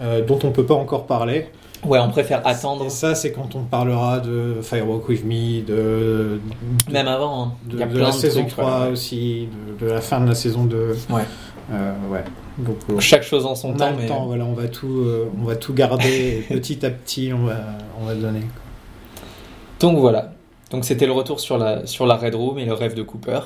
[0.00, 1.46] euh, dont on peut pas encore parler.
[1.84, 2.86] Ouais, on préfère attendre.
[2.86, 6.40] Et ça, c'est quand on parlera de Firewalk With Me, de,
[6.90, 7.52] Même avant, hein.
[7.66, 8.90] de, il y a de plein la de saison trucs, 3 voilà.
[8.90, 9.48] aussi,
[9.80, 10.96] de, la fin de la saison 2.
[11.10, 11.22] Ouais.
[11.70, 12.24] Euh, ouais.
[12.58, 14.66] Donc, euh, Chaque chose en son on a temps, le mais temps, voilà, on va
[14.66, 15.06] tout,
[15.40, 17.58] on va tout garder et petit à petit, on va,
[18.00, 18.42] on va donner.
[19.78, 20.32] donc voilà.
[20.70, 23.40] Donc c'était le retour sur la sur la Red Room et le rêve de Cooper.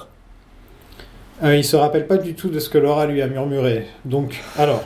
[1.43, 3.87] Euh, il se rappelle pas du tout de ce que Laura lui a murmuré.
[4.05, 4.83] Donc, alors,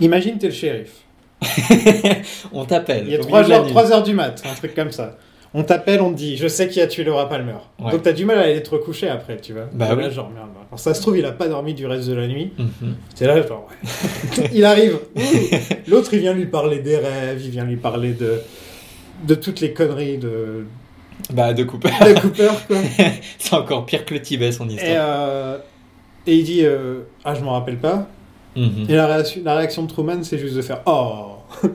[0.00, 0.90] imagine t'es le shérif.
[2.52, 3.04] on t'appelle.
[3.06, 3.70] Il y a au 3 milieu de la heures, nuit.
[3.72, 5.16] 3 heures du mat, un truc comme ça.
[5.56, 7.52] On t'appelle, on te dit, je sais qui a tué Laura Palmer.
[7.78, 7.92] Ouais.
[7.92, 9.66] Donc t'as du mal à aller te recoucher après, tu vois.
[9.72, 10.12] Bah Et là, oui.
[10.12, 10.48] genre, merde.
[10.68, 12.52] Alors ça se trouve, il a pas dormi du reste de la nuit.
[12.58, 12.96] Mhm.
[13.14, 13.68] C'est là, genre,
[14.38, 14.50] ouais.
[14.52, 14.98] il arrive.
[15.86, 18.40] L'autre, il vient lui parler des rêves, il vient lui parler de,
[19.28, 20.64] de toutes les conneries de,
[21.32, 21.88] Bah de Cooper.
[21.88, 22.76] de Cooper, quoi.
[23.38, 24.90] C'est encore pire que le Tibet son Et, histoire.
[24.98, 25.58] euh,
[26.26, 28.08] et il dit, euh, ah, je m'en rappelle pas.
[28.56, 28.86] Mhm.
[28.88, 31.32] Et la réaction, la réaction de Truman, c'est juste de faire, oh.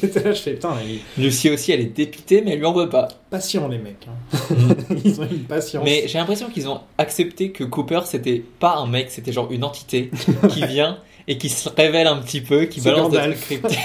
[0.00, 2.72] J'étais là, je fais, putain, il- Lucie aussi, elle est dépitée, mais elle lui en
[2.72, 3.08] veut pas.
[3.30, 4.06] patient les mecs.
[4.08, 4.36] hein.
[4.50, 5.00] Mhm.
[5.04, 5.84] Ils ont une patience.
[5.84, 9.64] Mais j'ai l'impression qu'ils ont accepté que Cooper, c'était pas un mec, c'était genre une
[9.64, 10.10] entité
[10.50, 13.46] qui vient et qui se révèle un petit peu, qui balance des Gandalf.
[13.46, 13.80] trucs cryptiques.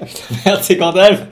[0.00, 1.22] Putain, Merde, c'est Gandalf.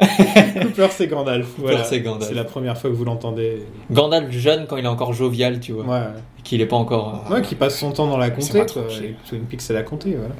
[0.62, 1.46] Cooper, c'est Gandalf.
[1.58, 1.84] voilà.
[1.84, 2.28] c'est Gandalf.
[2.28, 3.62] C'est la première fois que vous l'entendez.
[3.90, 5.84] Gandalf jeune quand il est encore jovial, tu vois.
[5.84, 6.06] Ouais.
[6.38, 7.24] Et qu'il est pas encore.
[7.30, 8.72] euh, Ouais, qui passe son temps dans la C'est comté.
[8.72, 8.82] quoi.
[9.28, 10.34] Twin Peaks, c'est la comté, voilà.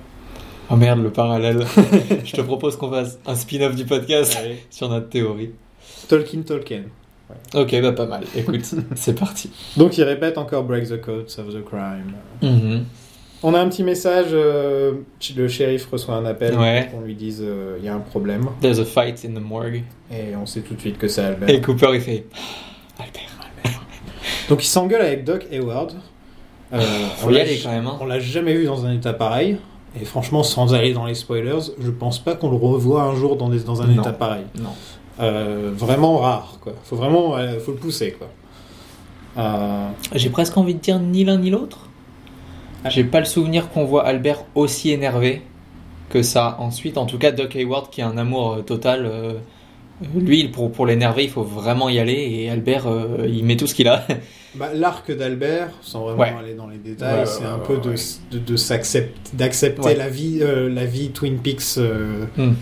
[0.70, 1.64] Oh merde, le parallèle.
[2.24, 4.62] Je te propose qu'on fasse un spin-off du podcast Allez.
[4.70, 5.50] sur notre théorie.
[6.08, 6.82] Tolkien, Tolkien.
[7.54, 8.24] Ok, bah pas mal.
[8.36, 8.60] Écoute,
[8.94, 9.50] c'est parti.
[9.76, 12.12] Donc il répète encore Break the Code, Solve the Crime.
[12.42, 12.84] Mhm.
[13.44, 14.92] On a un petit message, euh,
[15.36, 16.84] le shérif reçoit un appel Ouais.
[16.90, 18.46] pour qu'on lui dise euh, il y a un problème.
[18.60, 19.82] There's a fight in the morgue.
[20.12, 21.48] Et on sait tout de suite que c'est Albert.
[21.48, 22.24] Et Cooper, il fait
[22.98, 23.82] Albert.
[24.48, 25.94] Donc il s'engueule avec Doc Hayward.
[26.72, 26.80] Euh,
[27.16, 27.86] Faut on y aller quand même.
[27.86, 27.98] Hein.
[28.00, 29.56] On l'a jamais vu dans un état pareil.
[30.00, 33.36] Et franchement, sans aller dans les spoilers, je pense pas qu'on le revoit un jour
[33.36, 34.00] dans, des- dans un Non.
[34.02, 34.44] état pareil.
[34.58, 34.70] Non.
[35.20, 36.72] Euh, vraiment rare, quoi.
[36.84, 38.28] Faut vraiment, faut le pousser, quoi.
[40.14, 41.88] J'ai presque envie de dire ni l'un ni l'autre.
[42.88, 45.42] J'ai pas le souvenir qu'on voit Albert aussi énervé
[46.10, 46.56] que ça.
[46.58, 49.06] Ensuite, en tout cas, Doc Hayward qui a un amour euh, total.
[49.06, 49.34] euh,
[50.16, 52.12] lui, pour, pour l'énerver, il faut vraiment y aller.
[52.14, 54.04] Et Albert, euh, il met tout ce qu'il a.
[54.56, 56.34] bah, L'arc d'Albert, sans vraiment Ouais.
[56.38, 57.80] aller dans les détails, Ouais, c'est ouais, un peu ouais.
[58.32, 59.94] de, de, de s'accept- d'accepter Ouais.
[59.94, 62.54] la vie, euh, la vie Twin Peaks, euh, Hmm.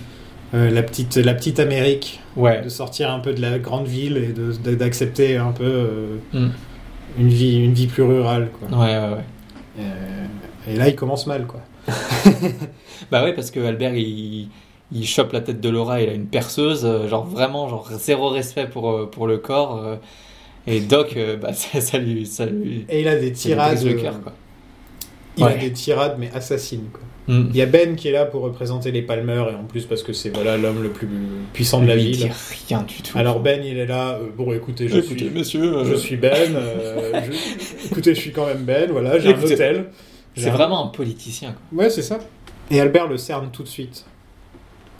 [0.54, 2.60] euh, la petite, la petite Amérique, Ouais.
[2.60, 6.16] de sortir un peu de la grande ville et de, de- d'accepter un peu euh,
[6.34, 6.48] Hmm.
[7.18, 8.78] une vie, une vie plus rurale, quoi.
[8.78, 9.24] Ouais, ouais, ouais.
[9.78, 10.26] Euh,
[10.68, 11.60] et là, il commence mal, quoi.
[13.10, 14.48] Bah ouais, parce que Albert, il,
[14.92, 18.28] il chope la tête de Laura, il a une perceuse, euh, genre vraiment, genre zéro
[18.28, 19.98] respect pour, euh, pour le corps.
[20.66, 24.20] et Doc, bah ça, ça lui, ça lui, Et il a des tirades, le cœur,
[24.22, 24.32] quoi.
[25.40, 27.02] Il a des tirades mais assassines, quoi.
[27.28, 27.48] Hmm.
[27.50, 30.02] Il y a Ben qui est là pour représenter les Palmer et en plus parce
[30.02, 31.06] que c'est voilà l'homme le plus
[31.52, 32.16] puissant de la ville.
[32.16, 32.28] dit
[32.68, 33.16] rien du tout.
[33.16, 36.16] Alors Ben il est là, euh, bon écoutez je Écoutez, suis, monsieur, euh, je suis
[36.16, 39.86] Ben, euh, je- écoutez je suis quand même Ben, voilà j'ai un hôtel.
[40.34, 41.84] C'est un- vraiment un politicien, quoi.
[41.84, 42.18] Ouais c'est ça.
[42.70, 44.06] Et Albert le cerne tout de suite.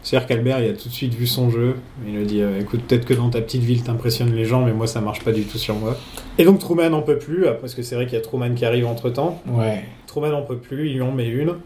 [0.03, 2.81] C'est-à-dire qu'Albert il a tout de suite vu son jeu, il lui dit euh, écoute
[2.89, 5.43] peut-être que dans ta petite ville t'impressionnes les gens mais moi ça marche pas du
[5.45, 5.97] tout sur moi.
[6.39, 8.55] Et donc Truman en peut plus, après, parce que c'est vrai qu'il y a Truman
[8.55, 9.43] qui arrive entre temps.
[9.47, 9.85] Ouais.
[10.07, 11.57] Truman en peut plus, il lui en met une.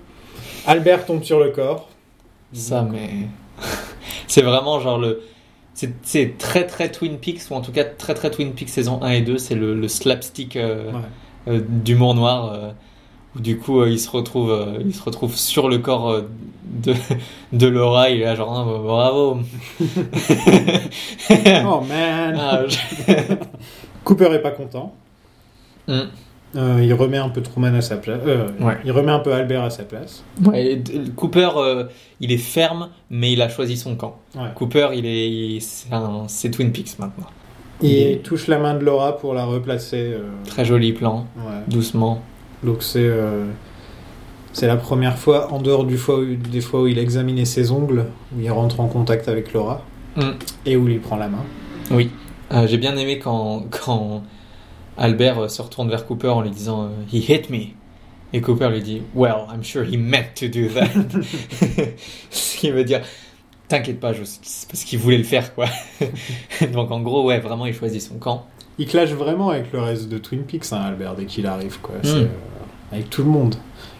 [0.67, 1.89] Albert tombe sur le corps.
[2.53, 3.11] Ça, mais.
[4.27, 5.23] c'est vraiment genre le.
[5.75, 9.01] C'est c'est très très Twin Peaks, ou en tout cas très très Twin Peaks saison
[9.03, 10.99] 1 et 2, c'est le, le slapstick euh, Ouais.
[11.49, 12.53] euh, d'humour noir,
[13.37, 16.29] où du coup euh, il, se retrouve, euh, il se retrouve sur le corps euh,
[16.65, 16.95] de,
[17.53, 19.39] de Laura, il est là genre bah, bravo.
[21.67, 23.35] Oh man Ah, je-
[24.05, 24.95] Cooper est pas content.
[25.89, 26.01] Mm.
[26.57, 28.21] Euh, il remet un peu Truman à sa place.
[28.27, 28.77] euh, Ouais.
[28.85, 30.23] Il remet un peu Albert à sa place.
[30.45, 30.81] Ouais,
[31.17, 31.85] Cooper, euh,
[32.21, 34.19] il est ferme, mais il a choisi son camp.
[34.37, 34.51] Ouais.
[34.55, 35.63] Cooper, il est, il-
[36.29, 37.27] c'est Twin Peaks maintenant.
[37.83, 39.97] Il Et- touche la main de Laura pour la replacer.
[40.15, 41.63] euh, Très joli plan, ouais.
[41.67, 42.23] doucement.
[42.65, 43.47] Donc c'est euh,
[44.53, 47.71] c'est la première fois, en dehors du fois où- des fois où il examinait ses
[47.73, 49.83] ongles, où il rentre en contact avec Laura
[50.17, 50.23] Mm.
[50.67, 51.45] et où il prend la main.
[51.91, 52.11] Oui.
[52.53, 54.23] Euh, J'ai bien aimé quand, quand
[54.97, 57.59] Albert euh, se retourne vers Cooper en lui disant He hit me.
[58.33, 60.89] Et Cooper lui dit Well, I'm sure he meant to do that.
[62.31, 63.01] Ce qui veut dire
[63.67, 65.65] T'inquiète pas, c'est parce qu'il voulait le faire, quoi.
[66.73, 68.47] Donc en gros, ouais, vraiment, il choisit son camp.
[68.79, 71.95] Il clash vraiment avec le reste de Twin Peaks, hein, Albert, dès qu'il arrive, quoi.
[72.03, 72.23] C'est, Mm.
[72.23, 72.27] euh,
[72.93, 73.55] avec tout le monde.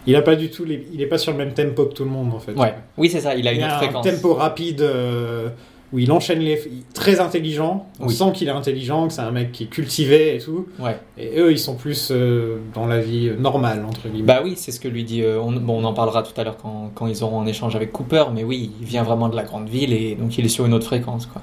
[0.07, 2.03] Il a pas du tout, les- il est pas sur le même tempo que tout
[2.03, 2.53] le monde, en fait.
[2.53, 4.05] Ouais, oui, c'est ça, il a Il une autre a un fréquence.
[4.05, 5.49] tempo rapide euh,
[5.93, 6.61] où il enchaîne les.
[6.69, 8.13] il- Très intelligent, on Oui.
[8.13, 10.67] sent qu'il est intelligent, que c'est un mec qui est cultivé et tout.
[10.79, 10.97] Ouais.
[11.17, 14.27] Et eux, ils sont plus euh, dans la vie normale, entre guillemets.
[14.27, 15.23] Bah oui, c'est ce que lui dit.
[15.23, 17.75] euh, on, bon, on en parlera tout à l'heure quand, quand ils auront un échange
[17.75, 20.49] avec Cooper, mais oui, il vient vraiment de la grande ville et donc il est
[20.49, 21.41] sur une autre fréquence, quoi.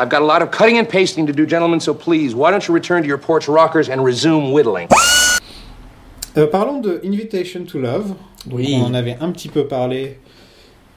[0.00, 2.66] I've got a lot of cutting and pasting to do, gentlemen, so please, why don't
[2.66, 4.88] you return to your porch rockers and resume whittling?
[6.38, 8.14] Euh, parlons de Invitation to Love.
[8.50, 8.74] Oui.
[8.80, 10.16] On en avait un petit peu parlé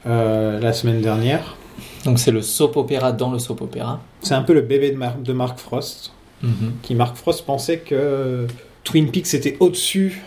[0.06, 1.58] euh, la semaine dernière.
[2.06, 4.00] Donc c'est le soap opéra dans le soap opéra.
[4.22, 6.14] C'est un peu le bébé de, Mar- de Mark Frost.
[6.42, 6.74] Mhm.
[6.82, 8.48] Qui Mark Frost pensait que
[8.86, 10.22] Twin Peaks était au-dessus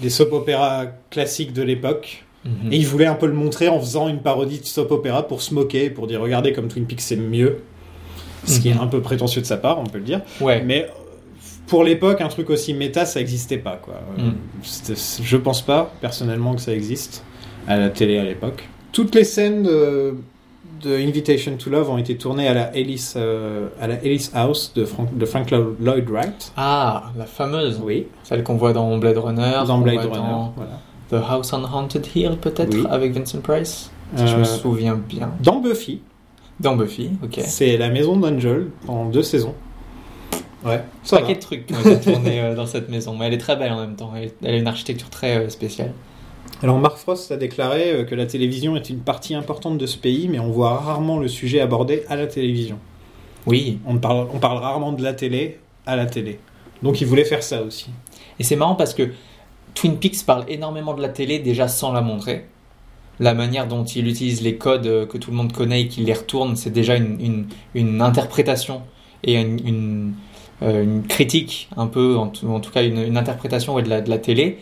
[0.00, 2.24] des soap opéras classiques de l'époque.
[2.44, 2.72] Mhm.
[2.72, 5.42] Et il voulait un peu le montrer en faisant une parodie de soap opéra pour
[5.42, 7.62] se moquer, pour dire regardez comme Twin Peaks c'est mieux.
[8.46, 8.80] Ce qui est Mhm.
[8.80, 10.20] un peu prétentieux de sa part, on peut le dire.
[10.40, 10.62] Ouais.
[10.64, 10.88] Mais euh,
[11.66, 13.76] pour l'époque, un truc aussi méta, ça n'existait pas.
[13.82, 13.94] Quoi.
[14.18, 14.34] Euh, Mm.
[14.62, 17.24] c'était- Je pense pas, personnellement, que ça existe
[17.68, 18.68] à la télé à l'époque.
[18.92, 20.14] Toutes les scènes de,
[20.82, 24.72] de Invitation to Love ont été tournées à la Ellis, euh, à la Ellis House
[24.76, 26.52] de Frank, de Frank Lo- Lloyd Wright.
[26.56, 27.80] Ah, la fameuse.
[27.82, 29.62] Oui, Celle qu'on voit dans Blade Runner.
[29.66, 30.10] dans Blade Runner.
[30.12, 30.80] dans Voilà.
[31.10, 32.84] The House on Haunted Hill, peut-être, Oui.
[32.90, 33.90] avec Vincent Price.
[34.16, 35.30] Si je Euh, me souviens bien.
[35.42, 36.00] Dans Buffy,
[36.60, 37.40] Dans Buffy, ok.
[37.44, 39.54] c'est la maison d'Angel pendant deux saisons.
[40.64, 43.34] Ouais, ça paquet de trucs qui ont été tournés euh, dans cette maison, mais elle
[43.34, 44.12] est très belle en même temps.
[44.16, 45.92] Elle, elle a une architecture très euh, spéciale.
[46.62, 49.98] Alors Mark Frost a déclaré euh, que la télévision est une partie importante de ce
[49.98, 52.78] pays, mais on voit rarement le sujet abordé à la télévision.
[53.46, 56.40] Oui, On parle, on parle rarement de la télé à la télé.
[56.82, 57.90] Donc il voulait faire ça aussi.
[58.40, 59.10] et c'est marrant parce que
[59.74, 62.46] Twin Peaks parle énormément de la télé déjà sans la montrer.
[63.18, 66.04] La manière dont il utilise les codes euh, que tout le monde connaît et qu'il
[66.04, 68.82] les retourne, c'est déjà une, une, une interprétation
[69.24, 70.12] et une, une,
[70.62, 74.00] euh, une critique, un peu, en tout, en tout cas une, interprétation ouais, de, la,
[74.02, 74.58] de la télé.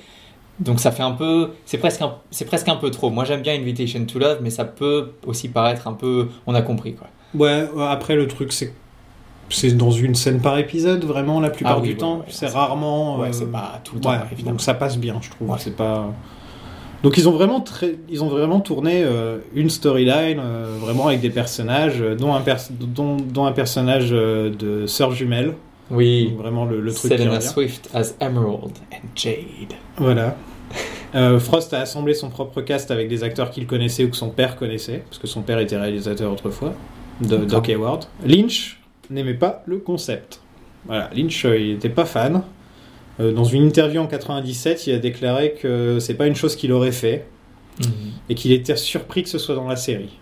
[0.61, 3.11] Donc ça fait un peu, c'est presque un, c'est presque un peu trop.
[3.11, 6.63] Moi j'aime bien Invitation to Love, mais ça peut aussi paraître un peu, on a
[6.63, 7.09] compris quoi.
[7.35, 8.73] Ouais, ouais, après le truc c'est
[9.51, 12.19] c'est dans une scène par épisode vraiment la plupart Ah oui, du ouais, temps.
[12.19, 13.19] ouais, c'est rarement.
[13.19, 14.53] Ouais, euh, c'est pas tout le temps, ouais, évidemment.
[14.53, 15.51] donc ça passe bien, je trouve.
[15.51, 15.59] Ouais.
[15.59, 16.13] C'est pas.
[17.05, 21.21] Donc ils ont vraiment très, ils ont vraiment tourné euh, une storyline euh, vraiment avec
[21.21, 25.53] des personnages, euh, dont un pers- dont, dont un personnage de sœur jumelle.
[25.91, 27.41] Oui, Donc, vraiment le, le truc Selena.
[27.43, 29.75] Swift as Emerald and Jade.
[29.99, 30.35] Voilà.
[31.41, 34.57] Frost a assemblé son propre cast avec des acteurs qu'il connaissait ou que son père
[34.57, 36.73] connaissait, parce que son père était réalisateur autrefois,
[37.21, 37.37] de.
[37.37, 38.07] Doc Hayward.
[38.27, 40.41] Lynch n'aimait pas le concept.
[40.87, 42.43] Voilà, Lynch, il n'était pas fan.
[43.21, 46.73] Euh, dans une interview en 97, il a déclaré que c'est pas une chose qu'il
[46.73, 47.27] aurait fait
[48.29, 50.19] et qu'il était surpris que ce soit dans la série.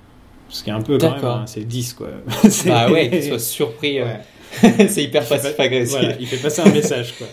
[0.49, 2.09] Ce qui est un peu quand même, hein, c'est 10 quoi.
[2.67, 3.99] Bah ouais, qu'il soit surpris.
[4.01, 4.89] euh, Ouais.
[4.89, 5.99] c'est hyper passif pas- agressif.
[5.99, 7.27] voilà, il fait passer un message quoi.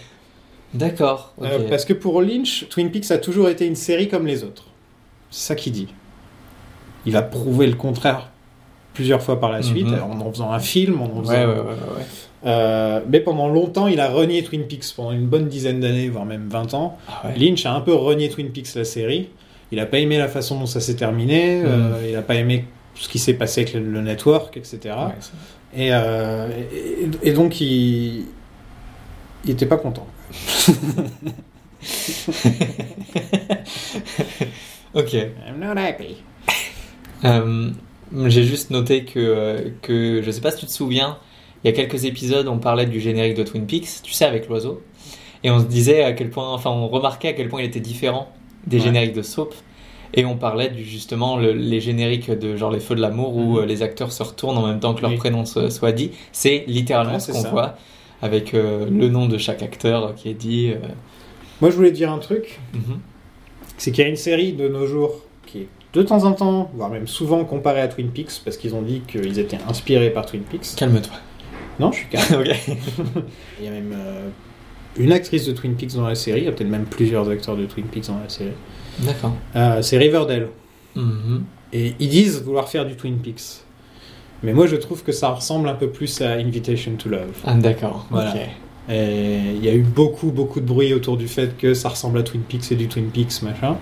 [0.74, 1.34] D'accord.
[1.41, 4.63] Euh, parce que pour Lynch, Twin Peaks a toujours été une série comme les autres.
[5.30, 5.88] C'est ça qu'il dit.
[7.06, 8.30] Il va prouver le contraire
[8.93, 10.02] plusieurs fois par la suite, Mhm.
[10.02, 11.34] en en faisant un film, en en faisant...
[11.34, 12.06] Ouais, ouais, ouais.
[12.45, 16.25] Euh, mais pendant longtemps, il a renié Twin Peaks, pendant une bonne dizaine d'années, voire
[16.25, 16.97] même 20 ans.
[17.08, 17.36] Ah ouais.
[17.38, 19.28] Lynch a un peu renié Twin Peaks, la série.
[19.71, 22.65] Il a pas aimé la façon dont ça s'est terminé, euh, il a pas aimé
[22.95, 24.80] ce qui s'est passé avec le, le network, etc.
[24.86, 25.32] Ouais, c'est-
[25.82, 26.47] Et, euh,
[27.23, 28.25] et, et donc, il...
[29.45, 30.06] Il était pas content.
[34.93, 35.13] ok.
[35.13, 36.17] I'm not happy.
[37.25, 37.69] Euh,
[38.28, 41.17] J'ai juste noté que, que, je sais pas si tu te souviens,
[41.63, 44.48] il y a quelques épisodes, on parlait du générique de Twin Peaks, tu sais, avec
[44.48, 44.82] l'oiseau.
[45.43, 47.80] Et on se disait à quel point, enfin, on remarquait à quel point il était
[47.80, 48.32] différent
[48.67, 48.84] des Ouais.
[48.84, 49.54] génériques de soap.
[50.13, 53.54] Et on parlait du, justement le- les génériques de genre les Feux de l'amour où
[53.54, 53.58] Mhm.
[53.60, 55.17] euh, les acteurs se retournent en même temps que leur Oui.
[55.17, 56.12] prénom se- soit dit.
[56.32, 57.76] C'est littéralement Ouais, ce qu'on voit
[58.22, 60.72] avec euh, le nom de chaque acteur qui est dit.
[60.72, 60.78] euh,
[61.62, 62.60] Moi, je voulais dire un truc.
[62.74, 63.00] mhm.
[63.78, 66.69] c'est qu'il y a une série de nos jours qui est de temps en temps,
[66.74, 70.26] voire même souvent comparée à Twin Peaks, parce qu'ils ont dit qu'ils étaient inspirés par
[70.26, 70.76] Twin Peaks.
[70.76, 71.13] Calme-toi.
[71.79, 72.41] Non, je suis calme.
[72.41, 72.75] ok.
[73.59, 74.27] Il y a même euh,
[74.97, 77.55] une actrice de Twin Peaks dans la série, il y a peut-être même plusieurs acteurs
[77.55, 78.51] de Twin Peaks dans la série.
[78.99, 79.33] D'accord.
[79.55, 80.49] Euh, c'est Riverdale.
[80.95, 81.43] Mhm.
[81.71, 83.61] Et ils disent vouloir faire du Twin Peaks.
[84.41, 87.37] Mais moi, je trouve que ça ressemble un peu plus à Invitation to Love.
[87.45, 88.07] Ah, d'accord.
[88.09, 88.31] Voilà.
[88.33, 88.39] Ok.
[88.91, 92.17] Et il y a eu beaucoup, beaucoup de bruit autour du fait que ça ressemble
[92.19, 93.77] à Twin Peaks et du Twin Peaks, machin.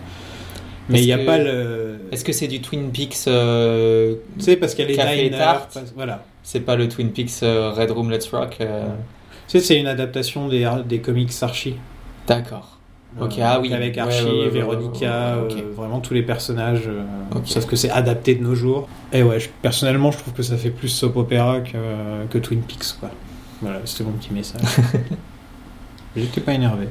[0.89, 1.99] Mais il n'y a que- pas le...
[2.11, 5.71] Est-ce que c'est du Twin Peaks euh, Tu sais, parce Café et diners, tarte.
[5.73, 6.25] parce- voilà.
[6.49, 8.85] C'est pas le Twin Peaks euh, Red Room Let's Rock euh,
[9.49, 11.75] Tu sais, c'est une adaptation des, des comics Archie.
[12.25, 12.77] D'accord.
[13.19, 13.73] Ok, Euh, ah oui.
[13.73, 16.83] Avec Archie, ouais, ouais, ouais, Véronica, euh, vraiment tous les personnages.
[16.87, 17.03] euh,
[17.35, 17.41] Ok.
[17.47, 18.87] Sauf que c'est adapté de nos jours.
[19.11, 22.61] Et ouais, je- personnellement, je trouve que ça fait plus soap opéra que, que Twin
[22.61, 23.09] Peaks, quoi.
[23.61, 24.61] Voilà, c'était mon petit message.
[26.15, 26.87] J'étais pas énervé.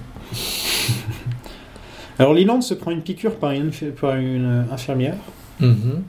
[2.18, 5.16] Alors, Leland se prend une piqûre par une, par une infirmière.
[5.60, 6.02] Mhm.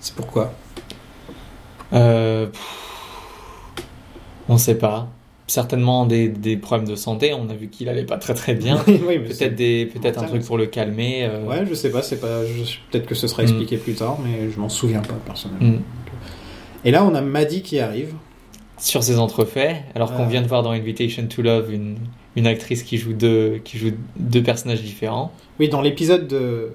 [0.00, 0.52] C'est pourquoi?
[1.92, 3.84] Euh, pff,
[4.48, 5.08] on sait pas.
[5.46, 7.34] Certainement des, des problèmes de santé.
[7.34, 8.82] On a vu qu'il allait pas très très bien.
[8.88, 11.24] Oui, Peut-être des peut-être un truc pour le calmer.
[11.28, 12.44] euh, Ouais, je sais pas, c'est pas.
[12.46, 13.46] je- Peut-être que ce sera Mm.
[13.46, 15.78] expliqué plus tard, mais je m'en souviens pas personnellement.
[15.78, 15.82] mm.
[16.86, 18.14] Et là, on a Maddie qui arrive.
[18.78, 20.28] Sur ses entrefaits, alors qu'on Ah.
[20.28, 21.96] vient de voir dans Invitation to Love une,
[22.34, 25.30] une actrice qui joue deux qui joue deux personnages différents.
[25.60, 26.72] Oui, dans l'épisode de,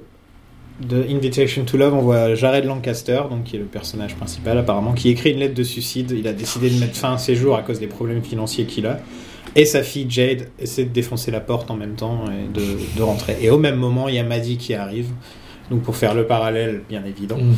[0.80, 4.94] de Invitation to Love, on voit Jared Lancaster, donc qui est le personnage principal apparemment,
[4.94, 6.12] qui écrit une lettre de suicide.
[6.12, 8.86] Il a décidé de mettre fin à ses jours à cause des problèmes financiers qu'il
[8.88, 9.00] a.
[9.56, 13.02] Et sa fille Jade essaie de défoncer la porte en même temps et de, de
[13.02, 13.38] rentrer.
[13.42, 15.10] Et au même moment, il y a Maddie qui arrive.
[15.72, 17.38] Donc pour faire le parallèle bien évident.
[17.38, 17.56] Mhm.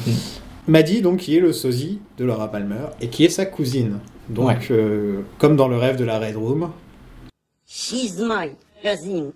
[0.68, 4.00] Maddie, donc, qui est le sosie de Laura Palmer et qui est sa cousine.
[4.30, 4.58] Donc, Ouais.
[4.72, 6.70] euh, comme dans le rêve de la Red Room.
[7.68, 8.52] She's my
[8.84, 9.32] cousin.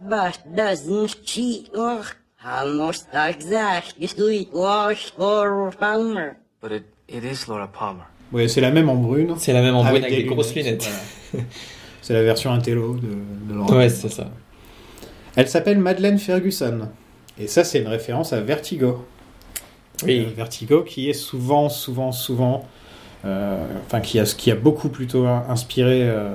[0.00, 6.36] But doesn't she look almost exactly like Laura Palmer?
[6.60, 8.04] But it, it is Laura Palmer.
[8.32, 9.34] Ouais, c'est la même en brune.
[9.38, 10.88] C'est la même en brune avec, des des grosses lunettes.
[12.02, 13.08] c'est la version intello de,
[13.48, 13.76] de Laura.
[13.76, 14.30] Ouais, c'est ça.
[15.36, 16.88] Elle s'appelle Madeleine Ferguson.
[17.38, 19.04] Et ça, c'est une référence à Vertigo.
[20.04, 20.26] Oui.
[20.26, 22.66] Euh, Vertigo, qui est souvent, souvent, souvent,
[23.24, 26.30] euh, enfin, qui a, qui a beaucoup plutôt inspiré euh,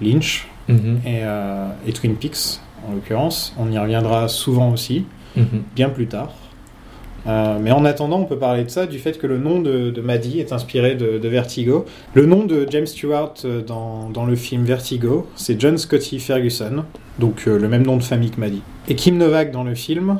[0.00, 1.00] Lynch Mhm.
[1.06, 3.54] et, euh, et Twin Peaks, en l'occurrence.
[3.58, 5.62] On y reviendra souvent aussi, Mhm.
[5.74, 6.32] bien plus tard.
[7.26, 9.90] Euh, mais en attendant, on peut parler de ça, du fait que le nom de,
[9.90, 11.84] de Maddie est inspiré de, de Vertigo.
[12.14, 16.84] Le nom de James Stewart euh, dans, dans le film Vertigo, c'est John Scotty Ferguson,
[17.18, 18.62] donc euh, le même nom de famille que Maddie.
[18.88, 20.18] Et Kim Novak dans le film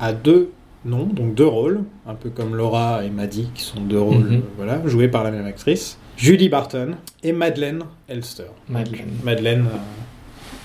[0.00, 0.52] a deux
[0.84, 4.34] noms, donc deux rôles, un peu comme Laura et Maddie, qui sont deux rôles Mhm.
[4.36, 5.98] euh, voilà, joués par la même actrice.
[6.16, 6.92] Julie Barton
[7.24, 8.44] et Madeleine Elster.
[8.68, 9.08] Madeleine.
[9.24, 9.66] Madeleine,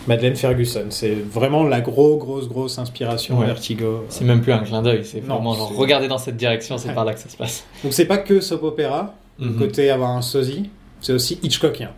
[0.07, 0.85] Madeleine Ferguson.
[0.89, 3.45] C'est vraiment la grosse, grosse, grosse inspiration Ouais.
[3.45, 4.05] Vertigo.
[4.09, 6.93] C'est même plus un clin d'œil, c'est vraiment genre regardez dans cette direction, c'est Ouais.
[6.95, 7.65] par là que ça se passe.
[7.83, 9.57] Donc c'est pas que soap opéra, Mhm.
[9.57, 10.69] côté avoir un sosie,
[11.01, 11.91] c'est aussi Hitchcockien.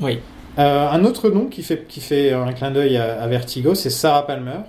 [0.00, 0.18] Oui.
[0.58, 3.88] Euh, un autre nom qui fait, qui fait un clin d'œil à, à Vertigo, c'est
[3.90, 4.60] Sarah Palmer.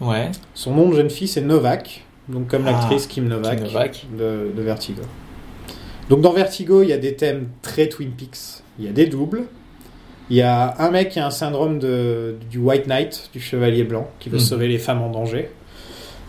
[0.00, 0.30] Ouais.
[0.54, 4.06] Son nom de jeune fille, c'est Novak, donc comme Ah, l'actrice Kim Novak, Kim Novak.
[4.18, 5.02] De, de Vertigo.
[6.10, 8.62] Donc dans Vertigo, il y a des thèmes très Twin Peaks.
[8.78, 9.44] Il y a des doubles.
[10.30, 13.84] Il y a un mec qui a un syndrome de, du White Knight, du Chevalier
[13.84, 14.42] Blanc, qui veut Mhm.
[14.44, 15.50] sauver les femmes en danger,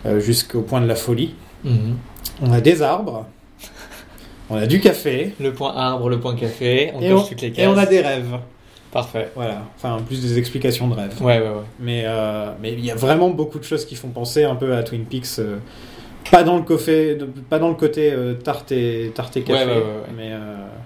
[0.05, 1.33] euh, jusqu'au point de la folie.
[1.63, 1.95] Mhm.
[2.41, 3.25] On a des arbres.
[4.49, 5.33] On a du café.
[5.39, 7.67] Le point arbre, le point café, on et, on, toutes les et cases.
[7.73, 8.37] on a des rêves.
[8.91, 9.29] Parfait.
[9.35, 9.63] Voilà.
[9.75, 11.15] Enfin, en plus des explications de rêves.
[11.21, 11.51] Ouais, ouais, ouais.
[11.79, 14.75] Mais euh, mais il y a vraiment beaucoup de choses qui font penser un peu
[14.75, 15.39] à Twin Peaks.
[15.39, 15.57] euh,
[16.31, 17.17] pas dans le côté,
[17.49, 20.31] pas dans le côté euh, tarte et tarte et café, Ouais, ouais, ouais, mais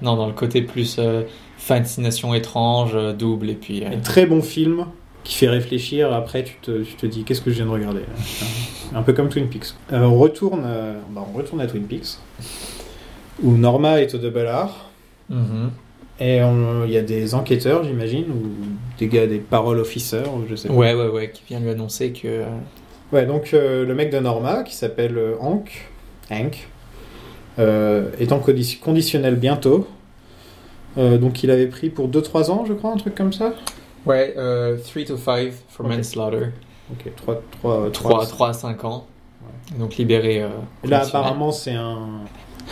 [0.01, 0.99] Non, dans le côté plus
[1.59, 3.83] fascination étrange, euh, double, et puis.
[3.83, 4.85] euh, un très bon film
[5.23, 6.11] qui fait réfléchir.
[6.13, 8.01] Après, tu te, tu te dis qu'est-ce que je viens de regarder
[8.95, 9.75] Un peu comme Twin Peaks.
[9.93, 12.17] Euh, on retourne, euh, bah, on retourne à Twin Peaks
[13.43, 14.85] où Norma est au double R.
[15.29, 15.69] mhm.
[16.21, 18.49] Et il y a des enquêteurs, j'imagine, ou
[18.97, 20.73] des gars, des parole officers, ou je sais pas.
[20.73, 22.27] Ouais, ouais, ouais, qui vient lui annoncer que.
[22.27, 22.45] euh,
[23.13, 25.89] Ouais, donc le mec de Norma, qui s'appelle Hank,
[26.29, 26.67] Hank
[27.57, 29.87] est en condi- conditionnel bientôt.
[30.99, 33.53] Euh, donc il avait pris pour 2-3 ans, je crois, un truc comme ça?
[34.05, 36.47] Ouais, 3 to 5 for manslaughter.
[36.91, 39.05] Ok, 3, 3, 3, 3 à 5 ans.
[39.77, 40.41] Donc libéré.
[40.43, 40.49] euh,
[40.83, 42.07] Là, apparemment, c'est un,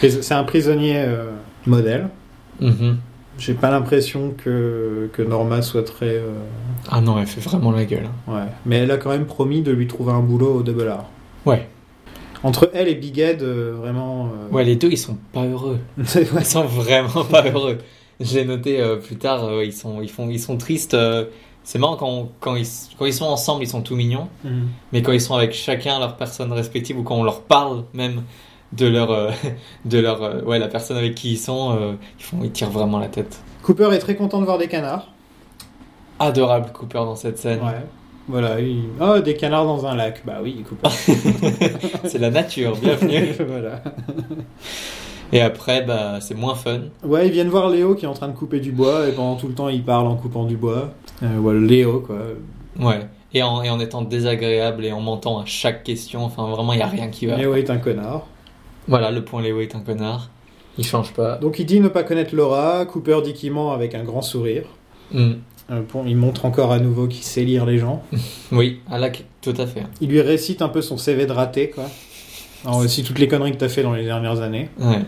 [0.01, 1.31] c'est un prisonnier euh,
[1.65, 2.09] modèle.
[2.59, 2.97] Mhm.
[3.37, 6.07] J'ai pas l'impression que, que Norma soit très.
[6.15, 6.31] euh,
[6.89, 8.09] Ah non, elle fait vraiment la gueule.
[8.27, 8.45] Ouais.
[8.65, 11.05] Mais elle a quand même promis de lui trouver un boulot au Double R.
[11.47, 11.67] Ouais.
[12.41, 14.25] Entre elle et Big Ed, euh, vraiment.
[14.27, 15.77] euh, Ouais, les deux, ils sont pas heureux.
[15.99, 16.03] ouais.
[16.39, 17.77] Ils sont vraiment pas heureux.
[18.19, 20.93] Je l'ai noté euh, plus tard, euh, ils, sont, ils, font, ils sont tristes.
[20.95, 21.25] euh,
[21.63, 22.65] c'est marrant quand, quand, ils,
[22.97, 24.29] quand ils sont ensemble, ils sont tout mignons.
[24.43, 24.67] Mhm.
[24.93, 28.23] Mais quand ils sont avec chacun leur personne respective ou quand on leur parle même
[28.73, 29.31] de leur, euh,
[29.85, 32.69] de leur, euh, ouais, la personne avec qui ils sont, euh, ils font, ils tirent
[32.71, 33.39] vraiment la tête.
[33.63, 35.07] Cooper est très content de voir des canards.
[36.19, 37.59] Adorable Cooper dans cette scène.
[37.59, 37.83] Ouais.
[38.29, 38.59] Voilà.
[38.59, 40.21] il- Oh, des canards dans un lac.
[40.25, 40.89] Bah oui, Cooper.
[42.05, 43.33] c'est la nature, bienvenue.
[43.47, 43.81] voilà.
[45.33, 46.81] Et après, bah, c'est moins fun.
[47.03, 49.35] Ouais, ils viennent voir Léo qui est en train de couper du bois et pendant
[49.35, 50.91] tout le temps il parle en coupant du bois.
[51.23, 52.19] Euh, voilà, Léo quoi.
[52.79, 53.07] Ouais.
[53.33, 56.77] Et en, et en étant désagréable et en mentant à chaque question, enfin vraiment, il
[56.77, 57.35] n'y a rien qui va.
[57.35, 58.25] Léo est un connard.
[58.87, 60.29] Voilà, le point Léo est un connard.
[60.77, 61.37] Il change pas.
[61.37, 62.85] Donc il dit ne pas connaître Laura.
[62.85, 64.63] Cooper dit qu'il ment avec un grand sourire.
[65.11, 65.33] Hmm.
[65.69, 68.01] Euh, il montre encore à nouveau qu'il sait lire les gens.
[68.53, 69.09] Oui, à la...
[69.41, 69.83] tout à fait.
[69.99, 71.85] Il lui récite un peu son CV de raté quoi.
[72.65, 74.69] Alors, aussi toutes les conneries que t'as fait dans les dernières années.
[74.79, 75.01] Ouais.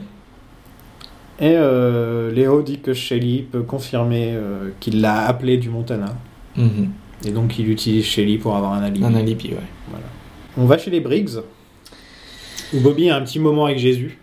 [1.41, 6.15] Et euh, Léo dit que Shelly peut confirmer euh, qu'il l'a appelé du Montana.
[6.57, 6.89] Mhm.
[7.25, 9.05] Et donc il utilise Shelly pour avoir un alibi.
[9.05, 9.97] Un alibi, ouais.
[10.57, 11.29] On va chez les Briggs,
[12.73, 14.19] où Bobby a un petit moment avec Jésus.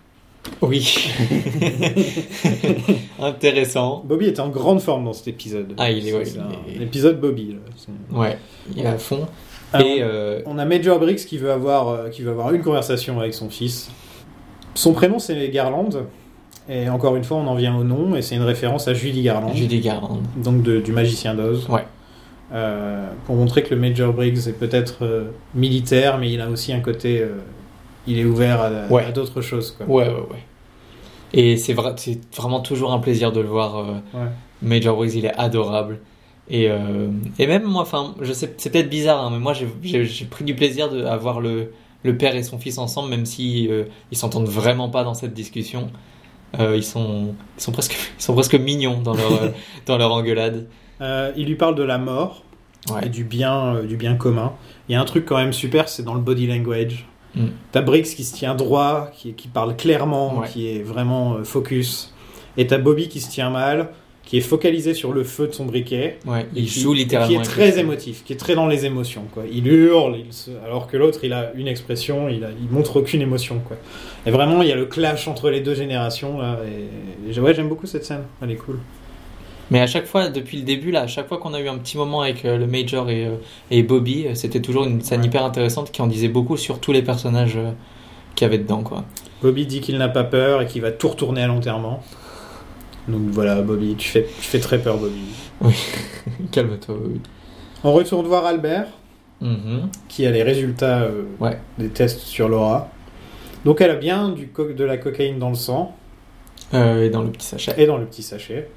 [0.62, 1.08] Oui.
[3.18, 4.02] Intéressant.
[4.06, 5.72] Bobby était en grande forme dans cet épisode.
[5.78, 7.52] Ah, il est- ouais, C'est un- est- L'épisode Bobby.
[7.52, 7.58] là.
[7.76, 8.38] C'est- Ouais,
[8.74, 9.26] il est à fond.
[9.72, 12.62] Alors, Et euh, On a Major Briggs qui veut avoir, euh, qui veut avoir une
[12.62, 13.90] conversation avec son fils.
[14.74, 15.88] Son prénom c'est Garland.
[16.68, 19.22] Et encore une fois, on en vient au nom, et c'est une référence à Julie
[19.22, 20.20] Garland, Judy Garland.
[20.36, 21.68] donc de- du magicien d'Oz.
[21.68, 21.84] Ouais.
[22.52, 26.72] Euh, pour montrer que le Major Briggs est peut-être euh, militaire, mais il a aussi
[26.72, 27.20] un côté.
[27.20, 27.38] euh,
[28.08, 29.72] il est ouvert à, d'autres choses.
[29.72, 29.86] Quoi.
[29.86, 30.42] Ouais, ouais, ouais.
[31.32, 33.84] Et c'est c'est vraiment toujours un plaisir de le voir.
[34.14, 34.20] Ouais.
[34.62, 35.98] Major Briggs, il est adorable.
[36.48, 36.68] Et,
[37.40, 40.54] et même moi, enfin, je sais, c'est peut-être bizarre, hein, mais moi, j'ai- pris du
[40.54, 41.72] plaisir de à voir le,
[42.04, 43.68] le père et son fils ensemble, même si
[44.12, 45.88] ils s'entendent vraiment pas dans cette discussion.
[46.58, 49.48] Euh, ils sont, ils sont presque, ils sont presque mignons dans leur, euh,
[49.86, 50.66] dans leur engueulade.
[51.00, 52.42] Euh, il lui parle de la mort
[53.02, 54.52] et du bien, euh, du bien commun.
[54.88, 57.06] Il y a un truc quand même super, c'est dans le body language.
[57.34, 57.46] Mm.
[57.72, 60.48] T'as Briggs qui se tient droit, qui, qui parle clairement, Ouais.
[60.48, 62.14] qui est vraiment euh, focus.
[62.56, 63.90] Et t'as Bobby qui se tient mal,
[64.26, 66.18] qui est focalisé sur le feu de son briquet.
[66.26, 67.32] Ouais, il qui- joue littéralement.
[67.34, 69.22] Qui est très émotif, qui est très dans les émotions.
[69.32, 69.44] Quoi.
[69.50, 72.48] Il hurle, il se- alors que l'autre, il a une expression, il, a...
[72.60, 73.60] il montre aucune émotion.
[73.66, 73.78] Quoi.
[74.26, 76.38] Et vraiment, il y a le clash entre les deux générations.
[76.40, 77.32] Là, et...
[77.34, 78.78] et ouais, j'aime beaucoup cette scène, elle est cool.
[79.70, 81.76] Mais à chaque fois, depuis le début, là, à chaque fois qu'on a eu un
[81.78, 83.36] petit moment avec euh, le Major et, euh,
[83.72, 85.26] et Bobby, euh, c'était toujours une scène Ouais.
[85.26, 87.70] hyper intéressante qui en disait beaucoup sur tous les personnages euh,
[88.36, 89.04] qu'il y avait dedans, quoi.
[89.42, 92.02] Bobby dit qu'il n'a pas peur et qu'il va tout retourner à l'enterrement.
[93.08, 95.20] Donc voilà, Bobby, tu fais, tu fais très peur, Bobby.
[96.52, 96.96] Calme-toi.
[97.06, 97.20] oui.
[97.84, 98.86] On retourne voir Albert,
[99.40, 99.90] Mhm.
[100.08, 101.58] qui a les résultats euh, Ouais.
[101.78, 102.88] des tests sur Laura.
[103.64, 105.94] Donc elle a bien du co- de la cocaïne dans le sang
[106.74, 107.74] Euh, et dans le petit sachet.
[107.76, 108.68] et dans le petit sachet.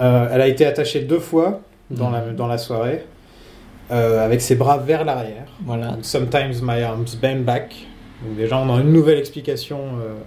[0.00, 1.60] Euh, elle a été attachée deux fois
[1.90, 3.04] dans, la, dans la soirée,
[3.90, 5.46] euh, avec ses bras vers l'arrière.
[5.66, 5.88] Voilà.
[5.92, 7.86] Donc, Sometimes my arms bend back.
[8.24, 9.78] Donc déjà, on a une nouvelle explication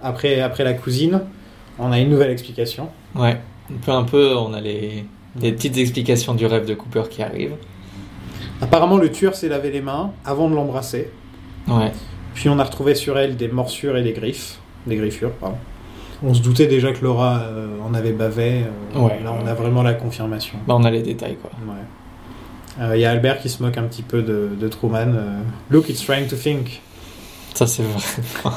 [0.03, 1.21] après, après la cousine.
[1.79, 2.89] On a une nouvelle explication.
[3.15, 3.37] Ouais.
[3.85, 5.05] Peu un peu, on a les,
[5.39, 7.55] les petites explications du rêve de Cooper qui arrivent.
[8.61, 11.09] Apparemment, le tueur s'est lavé les mains avant de l'embrasser.
[11.67, 11.91] Ouais.
[12.35, 14.59] Puis on a retrouvé sur elle des morsures et des griffes.
[14.87, 15.57] Des griffures, pardon.
[16.25, 18.63] On se doutait déjà que Laura euh, en avait bavé.
[18.95, 19.19] euh, Ouais.
[19.23, 20.57] Là, on a vraiment la confirmation.
[20.67, 21.51] Bah, on a les détails, quoi.
[21.67, 21.81] Ouais.
[22.81, 25.13] Euh, Il y a Albert qui se moque un petit peu de, de Truman.
[25.15, 26.81] euh, Look, it's trying to think.
[27.53, 28.01] Ça, c'est vrai.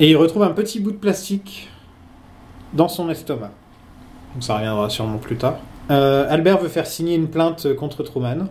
[0.00, 1.68] Et il retrouve un petit bout de plastique
[2.72, 3.50] dans son estomac.
[4.34, 5.56] Donc ça reviendra sûrement plus tard.
[5.90, 8.48] Euh, Albert veut faire signer une plainte contre Truman.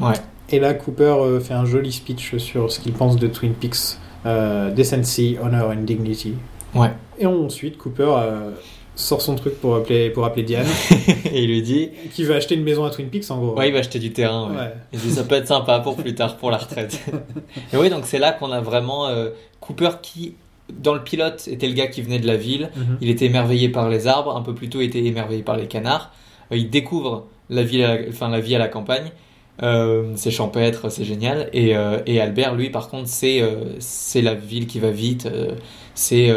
[0.00, 0.14] Ouais.
[0.50, 3.98] Et là, Cooper euh, fait un joli speech sur ce qu'il pense de Twin Peaks.
[4.24, 6.34] Euh, Decency, Honor and Dignity.
[6.74, 6.92] Ouais.
[7.18, 8.50] Et ensuite, Cooper euh,
[8.94, 10.66] sort son truc pour appeler, pour appeler Diane,
[11.24, 13.56] et il lui dit qui veut acheter une maison à Twin Peaks en gros.
[13.56, 14.50] Ouais, il va acheter du terrain.
[14.50, 14.56] Ouais.
[14.58, 14.72] Ouais.
[14.92, 17.00] Il dit ça peut être sympa pour plus tard, pour la retraite.
[17.72, 19.30] et oui, donc c'est là qu'on a vraiment euh,
[19.60, 20.34] Cooper qui,
[20.70, 22.70] dans le pilote, était le gars qui venait de la ville.
[22.76, 22.98] Mhm.
[23.00, 25.66] Il était émerveillé par les arbres, un peu plus tôt il était émerveillé par les
[25.66, 26.12] canards.
[26.50, 29.12] Euh, il découvre la, ville la, enfin, la vie à la campagne.
[29.62, 31.48] Euh, c'est champêtre, c'est génial.
[31.52, 35.28] Et, euh, et Albert, lui, par contre, c'est euh, c'est la ville qui va vite.
[35.94, 36.32] c'est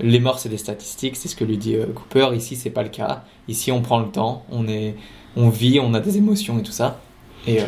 [0.00, 1.16] les morts, c'est des statistiques.
[1.16, 2.34] C'est ce que lui dit Cooper.
[2.34, 3.24] Ici, c'est pas le cas.
[3.48, 4.94] Ici, on prend le temps, on est,
[5.36, 7.00] on vit, on a des émotions et tout ça.
[7.46, 7.58] Et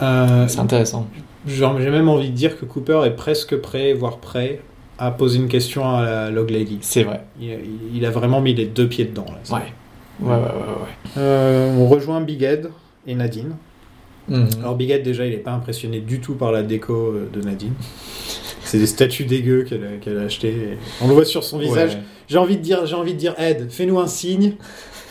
[0.00, 1.06] c'est intéressant.
[1.46, 4.60] J'ai même envie de dire que Cooper est presque prêt, voire prêt,
[4.98, 6.78] à poser une question à la Log Lady.
[6.80, 7.24] C'est vrai.
[7.40, 9.26] Il, a vraiment mis les deux pieds dedans.
[9.26, 9.62] Là, Ouais.
[10.20, 11.10] Ouais, ouais, ouais, ouais.
[11.16, 12.70] Euh, on rejoint Big Ed
[13.06, 13.52] et Nadine.
[14.28, 14.48] Mhm.
[14.60, 17.40] Alors Big Ed déjà il est pas impressionné du tout par la déco euh, de
[17.40, 17.72] Nadine.
[18.64, 20.48] C'est des statues dégueu qu'elle a, a achetées.
[20.48, 21.94] et On le voit sur son visage.
[21.94, 22.00] Ouais.
[22.28, 24.54] J'ai envie de dire, j'ai envie de dire Ed, fais-nous un signe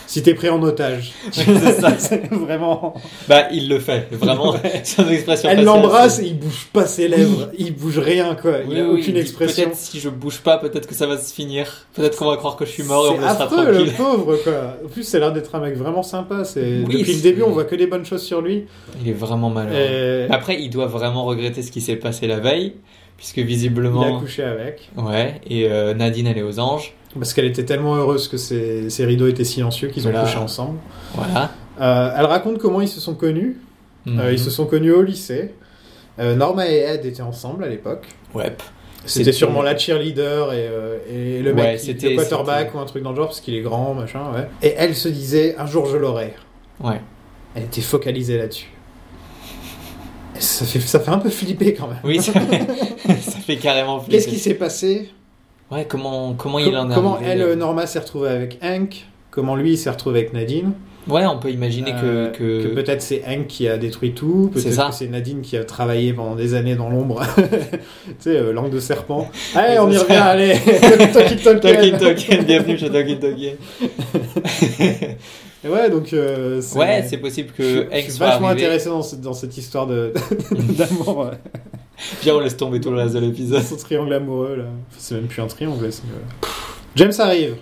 [0.07, 1.11] si t'es pris en otage.
[1.31, 1.43] c'est
[1.79, 1.95] ça.
[1.99, 2.95] C'est vraiment.
[3.27, 4.55] Bah, il le fait, vraiment.
[4.83, 8.53] Son expression Elle l'embrasse c'est- et il bouge pas ses lèvres, il bouge rien quoi.
[8.65, 9.65] Il Oui, a oui, aucune expression.
[9.65, 11.85] Peut-être si je bouge pas, peut-être que ça va se finir.
[11.93, 13.73] Peut-être qu'on va croire que je suis mort et on me C'est laissera affreux le
[13.73, 13.93] tranquille.
[13.95, 14.77] pauvre quoi.
[14.85, 16.43] En plus, a l'air d'être un mec vraiment sympa.
[16.45, 18.65] C'est Oui, depuis le c'est- début, on voit que des bonnes choses sur lui.
[19.03, 19.77] Il est vraiment malheureux.
[19.77, 22.73] Et Après, il doit vraiment regretter ce qui s'est passé la veille,
[23.17, 24.19] puisque il a visiblement.
[24.19, 26.93] couché avec Ouais, et euh, Nadine, elle est aux anges.
[27.15, 30.25] Parce qu'elle était tellement heureuse que ses, ses rideaux étaient silencieux qu'ils ont Voilà.
[30.25, 30.79] couché ensemble.
[31.15, 31.51] Voilà.
[31.81, 33.57] Euh, elle raconte comment ils se sont connus.
[34.07, 34.33] Euh, Mhm.
[34.33, 35.53] ils se sont connus au lycée.
[36.19, 38.05] Euh, Norma et Ed étaient ensemble à l'époque.
[38.33, 38.55] Ouais.
[39.05, 43.03] C'était sûrement la cheerleader et, euh, et le mec, Ouais, le quarterback ou un truc
[43.03, 44.47] dans le genre parce qu'il est grand, machin, ouais.
[44.61, 46.33] Et elle se disait un jour je l'aurai.
[46.81, 46.99] Ouais.
[47.55, 48.69] Elle était focalisée là-dessus.
[50.39, 51.97] Ça fait, ça fait un peu flipper quand même.
[52.03, 54.17] Oui, ça fait carrément flipper.
[54.17, 55.09] Qu'est-ce qui s'est passé?
[55.71, 59.55] Ouais, comment, comment il en est Comment elle, euh, Norma, s'est retrouvée avec Hank Comment
[59.55, 60.71] lui, s'est retrouvé avec Nadine
[61.07, 62.63] Ouais, on peut imaginer Euh, que.
[62.63, 62.67] que...
[62.73, 64.87] peut-être c'est Hank qui a détruit tout, C'est peut-être ça.
[64.89, 67.21] que c'est Nadine qui a travaillé pendant des années dans l'ombre.
[67.37, 67.43] tu
[68.19, 69.29] sais, euh, langue de serpent.
[69.55, 70.53] Allez, on y revient, allez
[71.13, 71.61] Talkie Talkie.
[71.61, 73.55] Talking Token, bienvenue chez Talking Token.
[75.65, 76.11] Et Ouais, donc.
[76.13, 78.65] euh, Ouais, c'est possible Je, que je Hank suis soit vachement arrivé.
[78.65, 80.13] intéressé dans, ce- dans cette histoire de-
[80.77, 81.31] d'amour.
[82.21, 83.63] Viens, on laisse tomber tout le reste de l'épisode.
[83.63, 84.63] Son triangle amoureux, là.
[84.89, 86.03] Enfin, c'est même plus un triangle, c'est.
[86.03, 86.47] euh,
[86.95, 87.55] James arrive.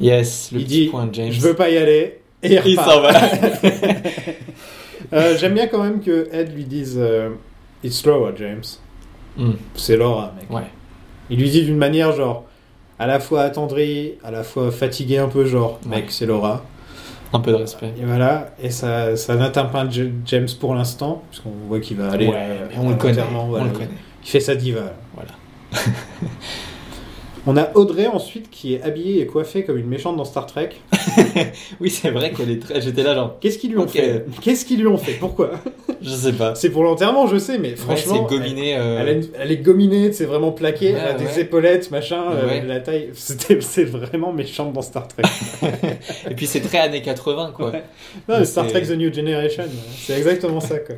[0.00, 1.30] Yes, le il petit dit point James.
[1.32, 2.20] Je veux pas y aller.
[2.42, 3.12] Et il Il s'en va.
[5.12, 7.28] Euh, J'aime bien quand même que Ed lui dise euh,
[7.84, 8.62] It's Laura, James.
[9.36, 9.52] Hmm.
[9.74, 10.50] C'est Laura, mec.
[10.50, 10.66] Ouais.
[11.30, 12.44] Il lui dit d'une manière genre
[12.98, 15.96] à la fois attendrie, à la fois fatiguée un peu, genre Ouais.
[15.96, 16.64] mec, c'est Laura.
[17.34, 17.92] Un peu de respect.
[18.00, 22.28] Et voilà, et ça, ça n'atteint pas James pour l'instant, puisqu'on voit qu'il va aller.
[22.28, 23.22] Ouais, on le connaît.
[23.48, 23.64] voilà.
[23.64, 23.88] On le connaît.
[24.22, 24.80] Il fait sa diva.
[24.80, 24.92] là.
[25.14, 25.30] Voilà.
[27.46, 30.70] On a Audrey ensuite qui est habillée et coiffée comme une méchante dans Star Trek.
[31.80, 32.80] Oui, c'est vrai qu'elle est très.
[32.80, 34.24] J'étais là, genre, Qu'est-ce qu'ils lui ont fait?
[34.40, 35.12] Qu'est-ce qu'ils lui ont fait?
[35.12, 35.50] Pourquoi?
[36.02, 36.54] Je sais pas.
[36.54, 38.26] C'est pour l'enterrement, je sais, mais Ouais, franchement.
[38.28, 38.76] c'est gominé.
[38.76, 42.22] euh, Elle, une- elle est gominée, c'est vraiment plaqué, Ouais, elle a des épaulettes, machin,
[42.32, 43.10] euh, la taille.
[43.14, 45.22] C'est vraiment méchante dans Star Trek.
[46.30, 47.72] Et puis c'est très années 80, quoi.
[48.28, 49.64] Non, Star Trek The New Generation,
[49.98, 50.78] c'est exactement ça.
[50.78, 50.96] Quoi.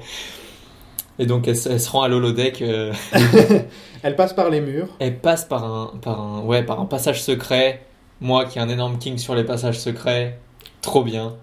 [1.19, 2.61] Et donc elle, se- elle se rend à l'holodeck.
[2.62, 2.93] euh,
[4.03, 4.89] Elle passe par les murs.
[4.99, 7.83] elle passe par un, par un, ouais, par un passage secret.
[8.21, 10.39] Moi, qui ai un énorme king sur les passages secrets,
[10.81, 11.35] trop bien.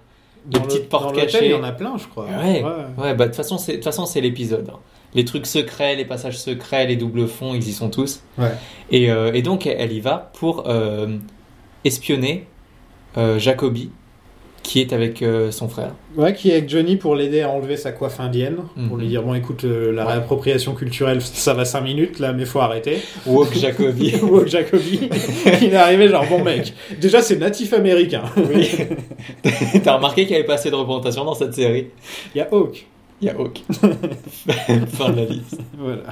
[0.45, 1.45] Dans petites le- portes dans cachées.
[1.45, 2.26] Il y en a plein, je crois.
[2.26, 2.63] Ouais.
[2.97, 4.69] Ouais, bah de toute façon, c'est de toute façon c'est l'épisode.
[4.74, 4.80] hein.
[5.15, 8.21] Les trucs secrets, les passages secrets, les doubles fonds, ils y sont tous.
[8.39, 8.51] Ouais.
[8.89, 11.17] Et, euh, et donc elle y va pour euh,
[11.86, 12.47] espionner
[13.17, 13.91] euh, Jacobi,
[14.64, 15.91] qui est avec euh, son frère.
[16.16, 18.55] Ouais, qui est avec Johnny pour l'aider à enlever sa coiffe indienne.
[18.88, 18.99] Pour Mhm.
[19.01, 20.14] lui dire, bon, écoute, euh, la Ouais.
[20.14, 22.99] réappropriation culturelle, ça va 5 minutes, là, mais faut arrêter.
[23.26, 24.16] Woke Jacobi.
[24.24, 25.09] Ou Jacobi,
[25.61, 28.24] il est arrivé genre, bon mec, déjà c'est natif américain.
[28.38, 28.70] oui.
[29.84, 31.88] T'as remarqué qu'il n'y avait pas assez de représentation dans cette série?
[32.34, 32.86] Il y a Hawk.
[33.22, 33.61] Il y a Hawk.
[34.93, 35.59] fin de la liste.
[35.78, 36.03] Voilà.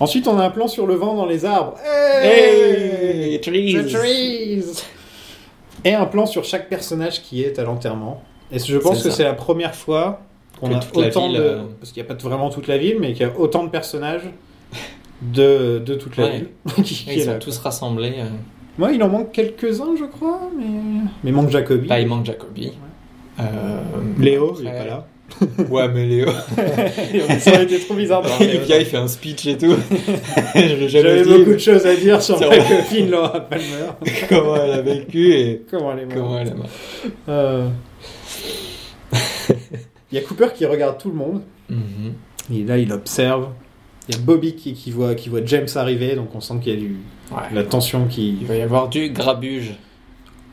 [0.00, 1.74] Ensuite, on a un plan sur le vent dans les arbres.
[2.22, 3.74] Hey, trees.
[3.74, 4.84] The trees
[5.84, 8.22] Et un plan sur chaque personnage qui est à l'enterrement.
[8.50, 10.20] Et je pense que c'est la première fois
[10.60, 11.42] qu'on a autant ville, de...
[11.42, 13.62] euh, Parce qu'il n'y a pas vraiment toute la ville, mais qu'il y a autant
[13.64, 14.28] de personnages
[15.22, 16.30] de, de toute la Ouais.
[16.38, 16.48] ville.
[16.84, 17.36] qui, qui Ils sont là.
[17.38, 18.14] tous rassemblés.
[18.18, 18.24] euh.
[18.78, 20.64] Moi, il en manque quelques-uns, je crois, mais...
[21.24, 21.88] Mais il manque Jacobi.
[21.88, 22.72] Bah, il manque Jacobi.
[23.40, 23.44] Euh,
[24.18, 25.06] Léo, il est après- pas là.
[25.70, 26.28] Ouais, mais Léo.
[27.40, 29.74] Ça aurait été trop bizarre Léo vient, il fait un speech et tout.
[30.88, 33.90] J'avais beaucoup de choses à dire sur ma copine Laura Palmer.
[34.28, 36.16] comment elle a vécu et Comment elle est morte.
[36.18, 36.70] comment elle est morte.
[37.28, 37.68] Euh.
[40.10, 41.42] Il y a Cooper qui regarde tout le monde.
[41.68, 42.14] Mhm.
[42.54, 43.48] Et là, il observe.
[44.08, 46.72] Il y a Bobby qui, qui voit, qui voit James arriver, donc on sent qu'il
[46.72, 46.96] y a du,
[47.30, 47.42] Ouais.
[47.52, 48.38] la tension qui...
[48.40, 49.74] Il va y avoir du grabuge.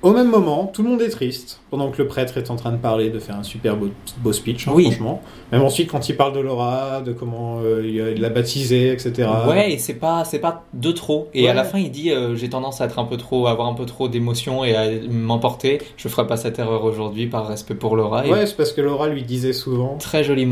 [0.06, 2.72] Au même moment, tout le monde est triste, pendant que le prêtre est en train
[2.72, 3.90] de parler, de faire un super beau,
[4.20, 4.84] beau speech, hein, Oui.
[4.86, 5.20] franchement.
[5.52, 7.82] Même ensuite, quand il parle de Laura, de comment euh,
[8.14, 9.28] il l'a baptisée, etc.
[9.50, 11.28] Ouais, et c'est pas, c'est pas de trop.
[11.34, 11.50] Et Ouais.
[11.50, 13.68] à la fin, il dit euh, J'ai tendance à être un peu trop, à avoir
[13.68, 15.80] un peu trop d'émotions et à m'emporter.
[15.98, 18.28] Je ferai pas cette erreur aujourd'hui par respect pour Laura.
[18.28, 19.98] Et Ouais, c'est parce que Laura lui disait souvent.
[19.98, 20.48] Très joli,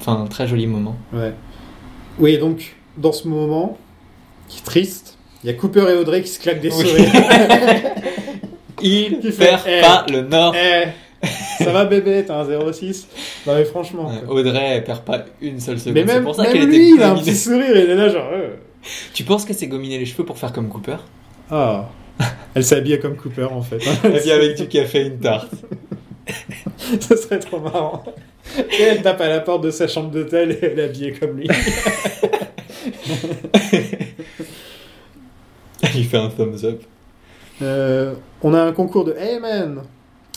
[0.00, 0.96] enfin, très joli moment.
[1.12, 1.34] Ouais.
[2.18, 3.76] Oui, donc, dans ce moment,
[4.48, 6.86] qui est triste, il y a Cooper et Audrey qui se claquent des Oui.
[6.86, 7.12] sourires.
[8.82, 9.80] Il Qui fait, perd eh.
[9.80, 10.54] pas le nord.
[10.54, 10.88] Eh,
[11.64, 13.08] ça va bébé, t'as un 06
[13.46, 14.10] Non mais franchement.
[14.24, 14.34] Quoi.
[14.36, 15.94] Audrey, elle perd pas une seule seconde.
[15.94, 17.30] Mais même, pour ça même était lui, il a un gominée.
[17.32, 18.28] petit sourire, il est là genre...
[18.32, 18.50] euh.
[19.12, 20.96] Tu penses qu'elle s'est gominé les cheveux pour faire comme Cooper?
[21.50, 21.88] Ah,
[22.54, 23.78] elle s'habille comme Cooper en fait.
[24.04, 25.50] Elle vient avec du café et une tarte.
[27.00, 28.02] Ça serait trop marrant.
[28.78, 31.36] Et elle tape à la porte de sa chambre d'hôtel et elle est habillée comme
[31.36, 31.46] lui.
[35.94, 36.82] Il fait un thumbs up.
[37.62, 39.80] Euh, on a un concours de Amen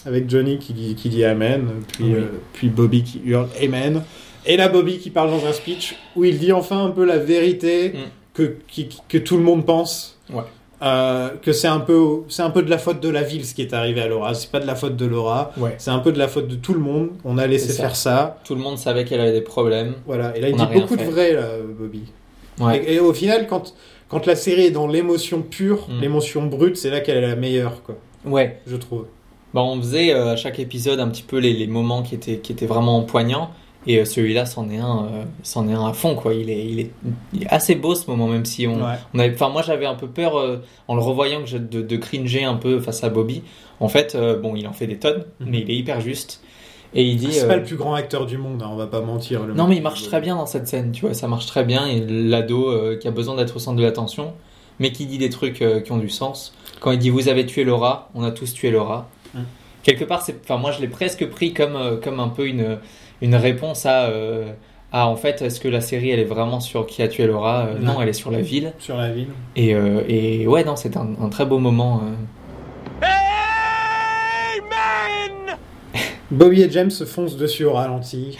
[0.06, 2.14] avec Johnny qui dit, qui dit Amen, puis, Oui.
[2.16, 4.02] euh, puis Bobby qui hurle Amen.
[4.46, 7.18] Et là, Bobby qui parle dans un speech où il dit enfin un peu la
[7.18, 7.98] vérité Mm.
[8.34, 10.18] que, qui- que tout le monde pense.
[10.34, 10.42] Ouais.
[10.84, 13.54] Euh, que c'est un peu c'est un peu de la faute de la ville ce
[13.54, 15.76] qui est arrivé à Laura c'est pas de la faute de Laura Ouais.
[15.78, 17.84] c'est un peu de la faute de tout le monde on a laissé ça.
[17.84, 19.94] faire ça Tout le monde savait qu'elle avait des problèmes.
[20.08, 21.06] voilà et là il On dit beaucoup fait.
[21.06, 21.44] de vrai là
[21.80, 22.02] Bobby
[22.60, 22.84] Ouais.
[22.84, 23.76] et, et au final quand
[24.12, 26.01] quand la série est dans l'émotion pure Mm.
[26.01, 27.95] l'émotion brute c'est là qu'elle est la meilleure quoi
[28.26, 28.59] Ouais.
[28.68, 29.05] je trouve
[29.55, 32.38] Bah, on faisait euh, à chaque épisode un petit peu les, les moments qui étaient,
[32.38, 33.49] qui étaient vraiment poignants.
[33.88, 36.34] Et euh, celui-là, c'en est un, euh, c'en est un à fond, quoi.
[36.36, 36.91] Il est, il est,
[37.34, 38.95] il est assez beau ce moment, même si on, Ouais.
[39.14, 40.36] on avait, enfin, moi j'avais un peu peur
[40.88, 43.41] en le revoyant que je- de, de cringer un peu face à Bobby.
[43.80, 45.47] En fait, bon, il en fait des tonnes, Mhm.
[45.49, 46.41] mais il est hyper juste.
[46.94, 47.32] Et il dit.
[47.32, 49.54] c'est euh, pas le plus grand acteur du monde hein, on va pas mentir le
[49.54, 51.86] Non, mais il marche très bien dans cette scène, tu vois, ça marche très bien.
[51.88, 54.34] Et l'ado euh, qui a besoin d'être au centre de l'attention,
[54.80, 56.54] mais qui dit des trucs euh, qui ont du sens.
[56.82, 59.08] Quand il dit Vous avez tué Laura, on a tous tué Laura.
[59.34, 59.39] Mm.
[59.84, 62.78] quelque part, c'est, enfin, moi, je l'ai presque pris comme, euh, comme un peu une,
[63.22, 64.52] une réponse à, euh,
[64.92, 67.68] en fait, est-ce que la série, elle est vraiment sur qui a tué Laura?
[67.68, 68.02] Euh, Non, Non.
[68.02, 68.74] elle est sur la ville.
[68.80, 69.30] Sur la ville.
[69.56, 72.02] Et, euh, et ouais, non, c'est un, un très beau moment.
[76.32, 78.38] Bobby et James se foncent dessus au ralenti.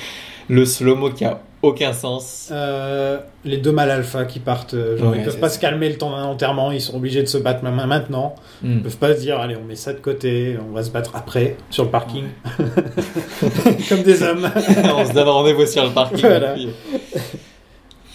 [0.50, 2.50] Le slow-mo qui a aucun sens.
[2.52, 5.56] Euh, les deux mâles alpha qui partent, euh, genre, Ouais, ils peuvent pas ça.
[5.56, 8.36] se calmer le temps d'un enterrement, ils sont obligés de se battre ma- maintenant.
[8.64, 8.74] Hmm.
[8.78, 11.12] Ils peuvent pas se dire, allez, on met ça de côté, on va se battre
[11.16, 12.24] après, sur le parking.
[13.90, 14.50] Comme des hommes.
[14.96, 16.20] On se donne rendez-vous sur le parking.
[16.20, 16.54] Voilà.
[16.54, 16.70] et puis-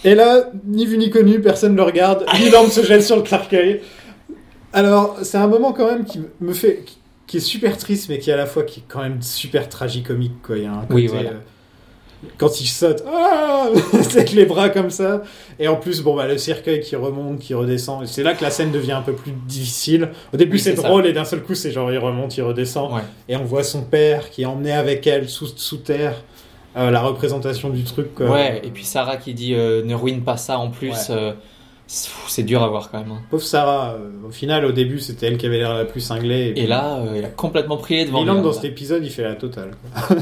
[0.03, 2.25] Et là, ni vu ni connu, personne ne le regarde.
[2.39, 3.81] Leland se jette sur le cercueil.
[4.73, 6.97] Alors, c'est un moment quand même qui me fait, qui,
[7.27, 10.41] qui est super triste, mais qui à la fois qui est quand même super tragicomique.
[10.41, 10.57] Quoi.
[10.57, 11.29] Il y a un côté, Oui, voilà.
[11.31, 11.33] euh,
[12.37, 13.67] quand il saute, ah
[14.11, 15.21] avec les bras comme ça.
[15.59, 18.07] Et en plus, bon, bah, le cercueil qui remonte, qui redescend.
[18.07, 20.09] C'est là que la scène devient un peu plus difficile.
[20.33, 20.81] Au début, Oui, c'est ça.
[20.87, 22.91] drôle, et d'un seul coup, c'est genre il remonte, il redescend.
[22.93, 23.01] Ouais.
[23.29, 26.15] Et on voit son père qui est emmené avec elle sous, sous terre.
[26.75, 28.13] Euh, la représentation du truc.
[28.13, 28.29] Quoi.
[28.29, 31.09] Ouais, et puis Sarah qui dit euh, ne ruine pas ça en plus.
[31.09, 31.33] Ouais.
[31.87, 33.11] C'est dur à voir quand même.
[33.11, 33.21] hein.
[33.29, 36.53] Pauvre Sarah, euh, au final, au début, c'était elle qui avait l'air la plus cinglée.
[36.57, 38.23] Et là, euh, il a complètement pris les devants.
[38.23, 38.53] Leland, lui, dans là.
[38.53, 39.71] cet épisode, il fait la totale.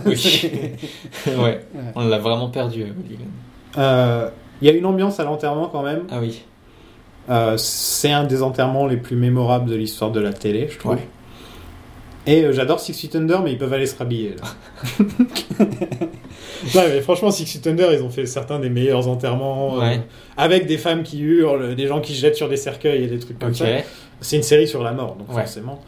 [0.05, 0.51] Oui.
[1.28, 2.84] ouais, on l'a vraiment perdu.
[2.84, 3.80] euh.
[3.80, 4.30] Euh,
[4.61, 6.03] Il y a une ambiance à l'enterrement quand même.
[6.11, 6.43] Ah oui.
[7.30, 10.93] Euh, c'est un des enterrements les plus mémorables de l'histoire de la télé, je trouve.
[10.93, 11.07] Ouais.
[12.28, 15.05] Et euh, j'adore Six Feet Under, mais ils peuvent aller se rhabiller là.
[16.76, 19.76] non, mais franchement, Six Feet Under, ils ont fait certains des meilleurs enterrements.
[19.78, 20.01] euh, Ouais.
[20.38, 23.19] avec des femmes qui hurlent, des gens qui se jettent sur des cercueils et des
[23.19, 23.65] trucs comme ça.
[24.21, 25.41] C'est une série sur la mort, donc Ouais.
[25.43, 25.82] forcément.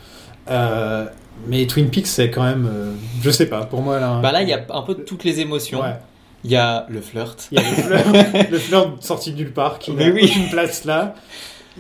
[0.50, 1.06] Euh,
[1.48, 2.70] mais Twin Peaks, c'est quand même.
[2.72, 4.20] euh, je sais pas, pour moi là.
[4.22, 5.82] Bah là, il y a un peu toutes les émotions.
[5.82, 5.96] Ouais.
[6.44, 7.48] Il y a le flirt.
[7.52, 10.22] Il y a le fleur sorti de nulle part qui Mais n'a oui.
[10.24, 11.16] aucune place là.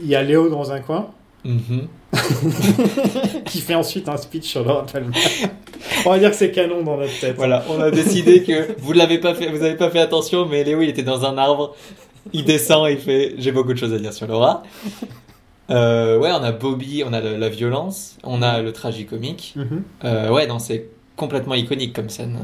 [0.02, 1.08] Il y a Léo dans un coin
[1.46, 1.88] Mhm.
[3.46, 5.12] qui fait ensuite un speech sur Laura Palmer.
[6.06, 7.36] On va dire que c'est canon dans notre tête.
[7.38, 10.64] Voilà, on a décidé que vous l'avez pas fait, vous avez pas fait attention, mais
[10.64, 11.76] Léo il était dans un arbre,
[12.34, 14.64] il descend, il fait j'ai beaucoup de choses à dire sur Laura.
[15.70, 19.54] Euh, ouais, on a Bobby, on a le- la violence, on a le tragicomique.
[19.58, 19.84] Mhm.
[20.06, 20.88] Euh, ouais, non, c'est
[21.18, 22.38] complètement iconique comme scène.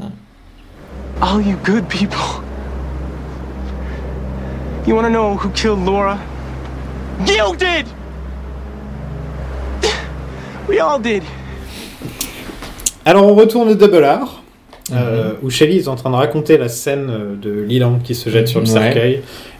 [1.22, 2.20] All you good people.
[4.86, 6.18] You wanna know who killed Laura?
[7.26, 7.88] You did!
[10.70, 11.24] We all did.
[13.06, 14.42] Alors on retourne au Double R.
[14.94, 18.30] euh, où Shelly est en train de raconter la scène euh, de Leland qui se
[18.30, 18.72] jette sur le Ouais.
[18.72, 19.14] cercueil.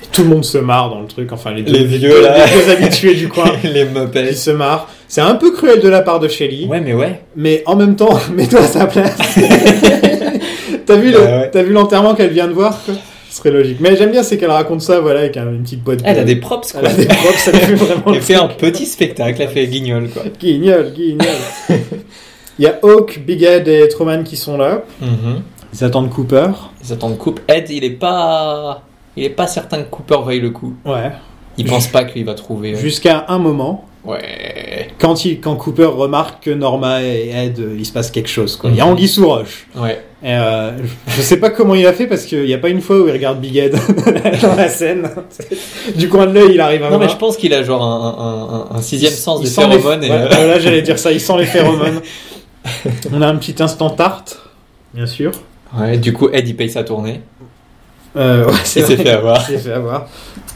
[0.04, 1.32] Et tout le monde se marre dans le truc.
[1.32, 2.36] Enfin, les, deux, Les vieux, là.
[2.46, 3.88] les deux habitués du coin Les
[4.28, 4.88] qui se marrent.
[5.08, 6.66] C'est un peu cruel de la part de Shelly.
[6.68, 7.22] Ouais, mais ouais.
[7.36, 9.18] Mais en même temps, mets-toi à sa place.
[10.86, 12.94] T'as vu, le- Ouais, t'as vu l'enterrement qu'elle vient de voir quoi?
[13.34, 13.78] Ce serait logique.
[13.80, 16.02] Mais j'aime bien, c'est qu'elle raconte ça, voilà, avec un- une petite boîte.
[16.06, 16.90] Elle a de- des props, Elle quoi.
[16.90, 18.04] a des props, ça fait vraiment.
[18.10, 20.22] Elle le fait un petit spectacle, elle fait guignol, quoi.
[20.40, 21.26] Guignol, guignol.
[22.60, 24.84] Il y a Hawk, Big Ed et Truman qui sont là.
[25.02, 25.42] Mhm.
[25.74, 26.50] Ils attendent Cooper.
[26.86, 27.40] Ils attendent coupe.
[27.48, 28.84] Ed, il est pas,
[29.18, 30.76] il est pas certain que Cooper vaille le coup.
[30.86, 31.12] Ouais.
[31.58, 32.74] Il pense pas qu'il va trouver.
[32.74, 34.20] euh, Jusqu'à un moment, Ouais.
[35.04, 38.56] Quand, il, quand Cooper remarque que Norma et Ed, euh, il se passe quelque chose.
[38.56, 38.70] Quoi.
[38.70, 38.92] Il y a Mhm.
[38.94, 39.68] Anguille sous roche.
[39.76, 40.02] Ouais.
[40.24, 40.72] Et, euh,
[41.10, 43.08] je sais pas comment il a fait parce qu'il n'y a pas une fois où
[43.08, 43.74] il regarde Big Ed
[44.42, 45.10] dans la scène.
[45.98, 47.10] du coin de l'œil, il arrive à Non, mais voir.
[47.10, 50.04] je pense qu'il a genre un, un, un, sixième sens Il des sent les- phéromones.
[50.06, 52.00] et, Ouais, euh, voilà, j'allais dire ça, il sent les phéromones.
[53.12, 54.40] On a un petit instant tarte,
[54.94, 55.32] bien sûr.
[55.78, 57.20] ouais, du coup, Ed, il paye sa tournée.
[58.16, 59.38] Euh, ouais, Il s'est fait avoir.
[59.50, 60.08] Il s'est fait avoir.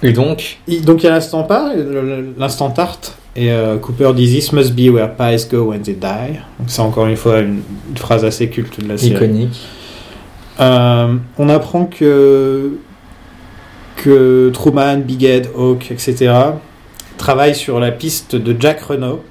[0.04, 4.12] Et donc, Il- Donc il y a l'instant pas, le- l'instant tarte, et euh, Cooper
[4.16, 6.40] dit This must be where pies go when they die.
[6.60, 9.14] Donc c'est encore une fois une, une phrase assez culte de la série.
[9.16, 9.60] iconique.
[10.60, 12.78] Euh, on apprend que
[13.96, 16.32] que Truman, Big Ed, Hawk, etc.
[17.18, 19.24] travaillent sur la piste de Jack Renault,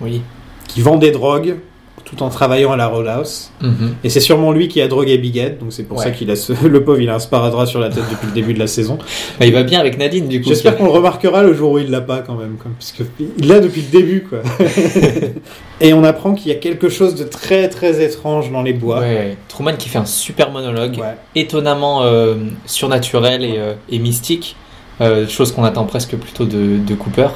[0.00, 0.22] Oui.
[0.68, 1.56] qui vend des drogues
[2.04, 3.50] tout en travaillant à la Roadhouse.
[3.62, 3.94] Mhm.
[4.04, 6.04] Et c'est sûrement lui qui a drogué Big Ed, donc c'est pour Ouais.
[6.04, 6.52] ça qu'il a ce...
[6.66, 8.98] le pauvre, il a un sparadrap sur la tête depuis le début de la saison.
[9.40, 10.48] Bah, il va bien avec Nadine, du coup.
[10.50, 13.02] J'espère qu'on le remarquera le jour où il l'a pas quand même, quoi, parce que
[13.38, 14.38] il l'a depuis le début, quoi.
[15.80, 19.00] Et on apprend qu'il y a quelque chose de très très étrange dans les bois.
[19.00, 19.36] Ouais.
[19.48, 21.16] Truman qui fait un super monologue, Ouais.
[21.34, 22.34] étonnamment euh,
[22.66, 24.56] surnaturel et, euh, et mystique,
[25.00, 27.28] euh, chose qu'on attend presque plutôt de, de Cooper.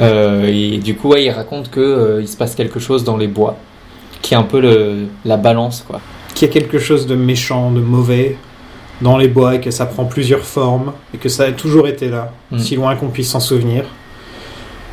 [0.00, 3.16] Euh, et du coup, ouais, il raconte que euh, il se passe quelque chose dans
[3.16, 3.56] les bois,
[4.22, 6.00] qui est un peu le, la balance, quoi.
[6.34, 8.36] Qu'il y a quelque chose de méchant, de mauvais
[9.02, 12.08] dans les bois et que ça prend plusieurs formes et que ça a toujours été
[12.08, 12.58] là, Mm.
[12.58, 13.84] si loin qu'on puisse s'en souvenir.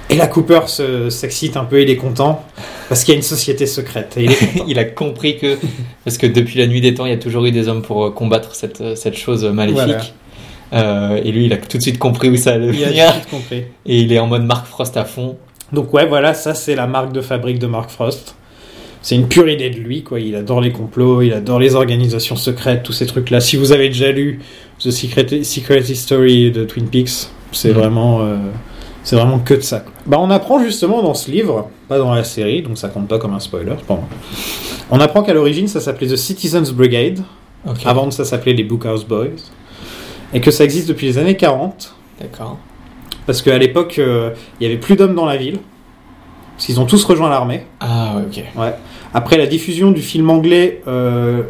[0.09, 2.43] Et là, Cooper se- s'excite un peu, il est content
[2.89, 4.15] parce qu'il y a une société secrète.
[4.17, 4.65] Et il est content.
[4.67, 5.57] il a compris que
[6.03, 8.05] parce que depuis la nuit des temps, il y a toujours eu des hommes pour
[8.05, 10.13] euh, combattre cette, euh, cette chose maléfique.
[10.73, 13.05] Euh, et lui, il a tout de suite compris où ça allait il a venir.
[13.05, 13.63] tout de suite compris.
[13.85, 15.37] Et il est en mode Mark Frost à fond.
[15.73, 18.35] Donc ouais, voilà, ça c'est la marque de fabrique de Mark Frost.
[19.01, 20.19] C'est une pure idée de lui, quoi.
[20.19, 23.39] Il adore les complots, il adore les organisations secrètes, tous ces trucs-là.
[23.39, 24.39] Si vous avez déjà lu
[24.79, 27.73] The Secret, Secret History de Twin Peaks, c'est Mhm.
[27.75, 28.37] vraiment, euh,
[29.03, 29.79] c'est vraiment que de ça.
[29.79, 29.91] quoi.
[30.05, 33.19] Bah, on apprend justement dans ce livre, pas dans la série, donc ça compte pas
[33.19, 33.73] comme un spoiler.
[33.79, 34.07] cependant.
[34.91, 37.19] On apprend qu'à l'origine, ça s'appelait The Citizens Brigade,
[37.85, 39.27] avant ça s'appelait les Bookhouse Boys,
[40.33, 41.93] et que ça existe depuis les années 40.
[42.19, 42.57] D'accord.
[43.25, 45.59] Parce qu'à l'époque, euh, il y avait plus d'hommes dans la ville.
[46.59, 47.61] Parce qu'ils ont tous rejoint l'armée.
[47.79, 48.43] Ah, ouais, ok.
[48.61, 48.73] Ouais.
[49.13, 51.43] Après la diffusion du film anglais euh,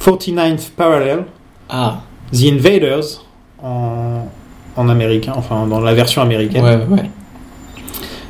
[0.00, 1.22] 49th Parallel,
[1.68, 2.00] Ah,
[2.32, 3.24] The Invaders,
[3.62, 4.26] en,
[4.74, 7.10] en américain, enfin dans la version américaine, ouais, ouais.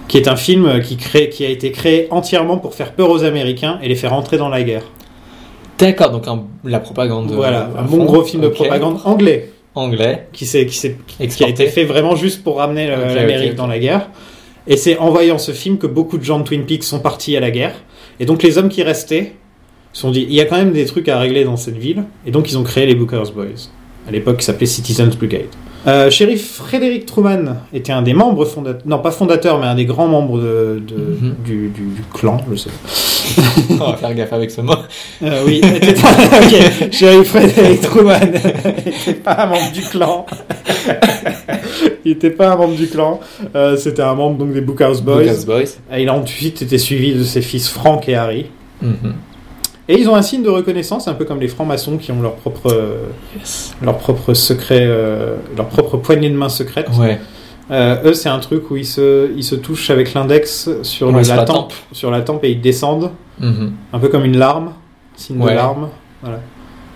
[0.06, 3.24] qui est un film qui, crée, qui a été créé entièrement pour faire peur aux
[3.24, 4.82] Américains et les faire entrer dans la guerre.
[5.78, 7.30] D'accord, donc un- la propagande.
[7.32, 8.04] voilà, euh, à un bon fond.
[8.04, 10.28] gros film de propagande anglais Anglais.
[10.34, 14.10] qui, qui, a été fait vraiment juste pour ramener Ok, l'Amérique dans la guerre.
[14.66, 17.36] Et c'est en voyant ce film que beaucoup de gens de Twin Peaks sont partis
[17.36, 17.74] à la guerre.
[18.20, 19.34] Et donc les hommes qui restaient
[19.92, 22.04] se sont dit, il y a quand même des trucs à régler dans cette ville.
[22.26, 23.68] Et donc ils ont créé les Booker's Boys.
[24.06, 25.48] À l'époque, qui s'appelait Citizens Brigade.
[25.86, 29.84] Euh, shérif Frédéric Truman était un des membres fondateurs, non pas fondateur, mais un des
[29.84, 31.34] grands membres de, de- Mhm.
[31.44, 32.70] du, du- du clan, je sais.
[33.70, 34.72] On va faire gaffe avec ce mot.
[35.22, 36.92] Euh, oui, était ok.
[36.92, 40.24] Shérif Frédéric Truman n'était pas un membre du clan.
[42.04, 43.20] Il n'était pas un membre du clan.
[43.54, 45.22] Euh, C'était un membre donc des Bookhouse Boys.
[45.22, 45.62] Lucas Boys.
[45.94, 48.46] Et il a ensuite été suivi de ses fils Frank et Harry.
[48.82, 49.14] Mhm.
[49.88, 52.36] Et ils ont un signe de reconnaissance, un peu comme les francs-maçons qui ont leur
[52.36, 52.74] propre,
[53.36, 53.74] Yes.
[53.82, 56.88] leur propre secret, euh, leur propre poignée de main secrète.
[56.98, 57.20] Ouais.
[57.70, 61.18] Euh, eux, c'est un truc où ils se, ils se touchent avec l'index sur, Ouais,
[61.18, 63.10] le- sur la la tempe, sur la tempe et ils descendent,
[63.40, 63.72] Mhm.
[63.92, 64.72] un peu comme une larme,
[65.16, 65.50] signe Ouais.
[65.52, 65.88] de larme.
[66.22, 66.40] Voilà.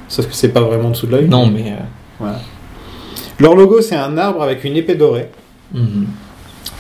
[0.09, 1.29] Sauf que c'est pas vraiment en dessous de l'œil.
[1.29, 1.75] Non, mais.
[2.23, 2.27] euh,
[3.39, 5.29] Leur logo, c'est un arbre avec une épée dorée.
[5.75, 6.07] mhm.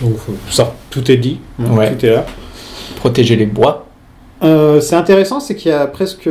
[0.01, 0.17] Donc
[0.51, 1.95] ça, tout est dit, hein, Ouais.
[1.95, 2.25] tout est là.
[2.97, 3.87] Protéger les bois.
[4.43, 6.29] Euh, c'est intéressant, c'est qu'il y a presque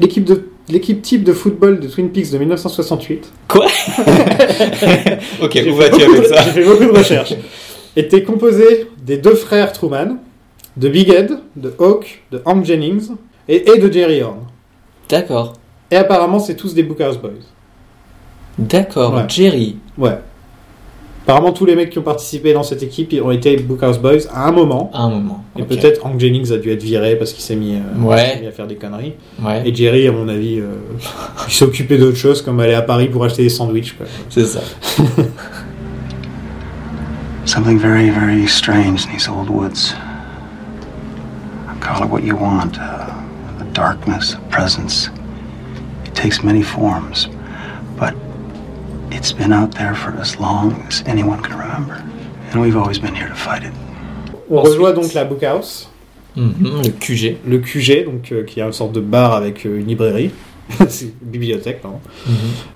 [0.00, 3.32] l'équipe de l'équipe type de football de Twin Peaks de 1968.
[3.48, 3.66] Quoi?
[5.42, 6.42] Ok, où fait vas-tu avec ça?
[6.42, 7.34] J'ai fait beaucoup de recherches.
[7.96, 10.18] Était composé des deux frères Truman,
[10.76, 13.08] de Big Ed, de Hawk, de Hank Jennings
[13.48, 14.46] et, et de Jerry Horn.
[15.08, 15.54] D'accord.
[15.90, 17.30] Et apparemment, c'est tous des Booker's Boys.
[18.58, 19.14] D'accord.
[19.14, 19.24] Ouais.
[19.28, 19.76] Jerry.
[19.98, 20.18] Ouais.
[21.30, 24.26] Apparemment, tous les mecs qui ont participé dans cette équipe ils ont été Booker's Boys
[24.34, 24.90] à un moment.
[24.92, 25.44] À un moment.
[25.56, 28.40] Et peut-être Hank Jennings a dû être viré parce qu'il s'est mis, euh, Ouais.
[28.40, 29.12] mis à faire des conneries.
[29.40, 29.62] Ouais.
[29.64, 30.72] Et Jerry, à mon avis, euh,
[31.46, 33.94] il s'est occupé d'autre chose, comme aller à Paris pour acheter des sandwichs.
[34.28, 34.58] C'est ça.
[37.44, 39.94] Something very, very strange in these old woods.
[41.80, 43.06] Call it what you want uh,
[43.60, 45.10] a darkness, a presence.
[46.04, 47.28] It takes many forms,
[49.20, 52.02] it's been out there for as long as anyone can remember.
[52.52, 53.72] And we've always been here to fight it.
[54.50, 55.88] On Ensuite- rejoint donc la Bookhouse,
[56.36, 57.36] Mhm, Le QG.
[57.46, 60.30] le QG, donc, euh, qui est une sorte de bar avec euh, une librairie.
[60.88, 61.98] C'est une bibliothèque, pardon.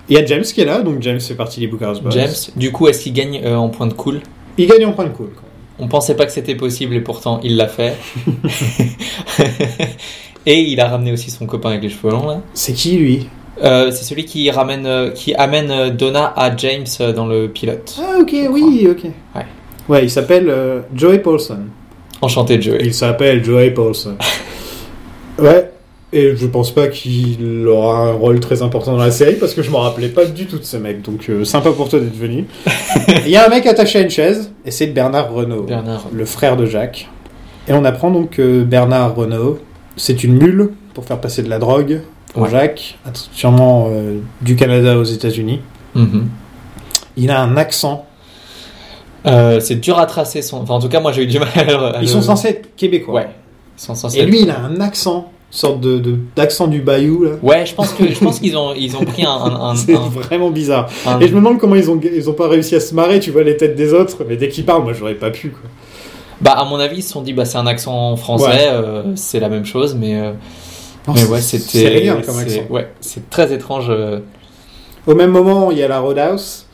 [0.09, 2.11] Il y a James qui est là, donc James fait partie des Bookhouse Boys.
[2.11, 4.21] James, du coup, est-ce qu'il gagne euh, en point de cool?
[4.59, 5.29] Il gagne en point de cool.
[5.31, 5.43] quoi.
[5.79, 7.97] On pensait pas que c'était possible et pourtant il l'a fait.
[10.47, 12.41] et il a ramené aussi son copain avec les cheveux longs là.
[12.55, 13.29] C'est qui lui?
[13.63, 17.97] Euh, c'est celui qui ramène, euh, qui amène euh, Donna à James dans le pilote.
[18.01, 19.05] Ah, ok, oui, ok.
[19.35, 19.47] Ouais.
[19.89, 21.59] Ouais, il s'appelle euh, Joey Paulson.
[22.23, 22.79] Enchanté de jouer.
[22.81, 24.17] Il s'appelle Joey Paulson.
[25.39, 25.71] ouais.
[26.13, 29.63] Et je pense pas qu'il aura un rôle très important dans la série parce que
[29.63, 31.03] je m'en rappelais pas du tout de ce mec.
[31.03, 32.47] Donc euh, sympa pour toi d'être venu.
[33.27, 36.07] Il y a un mec attaché à une chaise et c'est Bernard Renault, Bernard.
[36.13, 37.09] le frère de Jacques.
[37.67, 39.59] Et on apprend donc que Bernard Renault,
[39.97, 42.01] c'est une mule pour faire passer de la drogue
[42.35, 42.51] pour Ouais.
[42.51, 42.99] Jacques,
[43.33, 45.61] sûrement euh, du Canada aux États-Unis.
[45.95, 46.29] Mhm.
[47.17, 48.05] Il a un accent.
[49.27, 50.59] Euh, c'est dur à tracer son.
[50.59, 53.15] Enfin, en tout cas, moi j'ai eu du mal à Ils sont censés être québécois.
[53.15, 53.29] Ouais.
[53.79, 54.19] Ils sont censés.
[54.19, 57.31] Et lui, il a un accent, sorte de d'accent du Bayou là.
[57.43, 59.95] Ouais, je pense que je pense qu'ils ont ils ont pris un un, un- C'est
[59.95, 60.89] un- vraiment bizarre.
[61.21, 63.31] Et je me demande comment ils ont, ils ont pas réussi à se marrer, tu
[63.31, 65.51] vois, les têtes des autres, mais dès qu'ils parlent, moi j'aurais pas pu.
[65.51, 65.71] Quoi.
[66.41, 68.69] Bah à mon avis ils se sont dit bah c'est un accent français, Ouais.
[68.73, 70.33] euh, c'est la même chose, mais euh,
[71.07, 72.11] Non, mais c'est- ouais c'était
[72.49, 72.67] c'est-.
[72.71, 73.87] Ouais, c'est très étrange.
[73.91, 74.21] euh,
[75.07, 76.67] Au même moment, il y a la Roadhouse,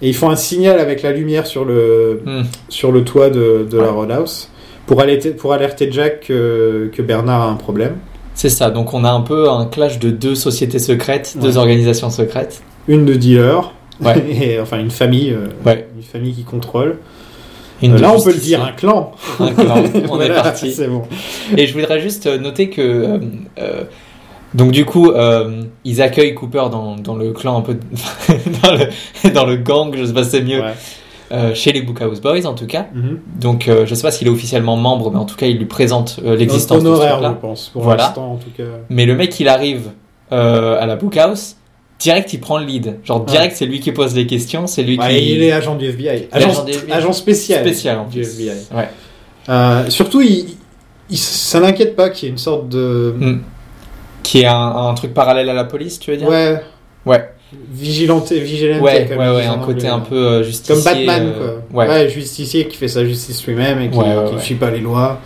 [0.00, 2.42] et ils font un signal avec la lumière sur le, hmm.
[2.70, 3.90] sur le toit de, de la.
[3.90, 4.48] Roadhouse
[4.86, 7.96] pour alerter, pour alerter Jack que, que Bernard a un problème.
[8.34, 12.10] C'est ça, donc on a un peu un clash de deux sociétés secrètes, deux organisations
[12.10, 12.62] secrètes.
[12.88, 14.14] Une de dealers, Ouais.
[14.28, 15.86] et, enfin une famille, euh, Ouais.
[15.96, 16.98] une famille qui contrôle.
[17.82, 19.12] Une Euh, là, on peut le dire, un clan.
[19.40, 19.82] Un clan.
[20.10, 20.72] On est parti.
[20.72, 21.02] C'est bon.
[21.56, 23.18] Et je voudrais juste noter que euh,
[23.58, 23.84] euh,
[24.54, 27.74] donc du coup euh, ils accueillent Cooper dans, dans le clan un peu
[28.62, 30.60] dans le dans le gang, je sais pas si c'est mieux.
[30.60, 30.74] Ouais.
[31.32, 32.86] euh, chez les Bookhouse Boys en tout cas.
[32.94, 33.18] Mhm.
[33.40, 35.64] Donc euh, je sais pas s'il est officiellement membre, mais en tout cas il lui
[35.66, 38.14] présente l'existence de ce honoraire, je pense, pour Voilà.
[38.16, 38.62] en tout cas.
[38.90, 39.90] Mais le mec il arrive
[40.30, 41.56] à la Bookhouse,
[42.04, 42.98] direct il prend le lead.
[43.02, 45.32] Genre direct c'est lui qui pose les questions, c'est lui Ouais, qui...
[45.36, 46.28] il est agent du FBI.
[46.30, 47.12] Agent, FBI.
[47.14, 47.60] spécial.
[47.64, 48.28] spécial en du plus.
[48.40, 48.50] FBI.
[48.76, 48.88] Ouais.
[49.48, 50.54] Euh, surtout, il,
[51.10, 53.14] il- ça n'inquiète pas qu'il y ait une sorte de.
[53.16, 53.40] Mm.
[54.22, 54.54] Qui est un,
[54.88, 56.28] un truc parallèle à la police, tu veux dire?
[56.28, 56.60] Ouais.
[57.06, 57.28] Ouais.
[57.72, 58.82] Vigilante, vigilante.
[58.82, 60.74] Ouais, ouais, ouais, un côté un peu euh, justicier.
[60.74, 61.86] Comme Batman, euh, quoi.
[61.86, 62.08] Ouais.
[62.08, 64.38] justicier qui fait sa justice lui-même et qui, ne ouais.
[64.40, 65.20] suit pas les lois.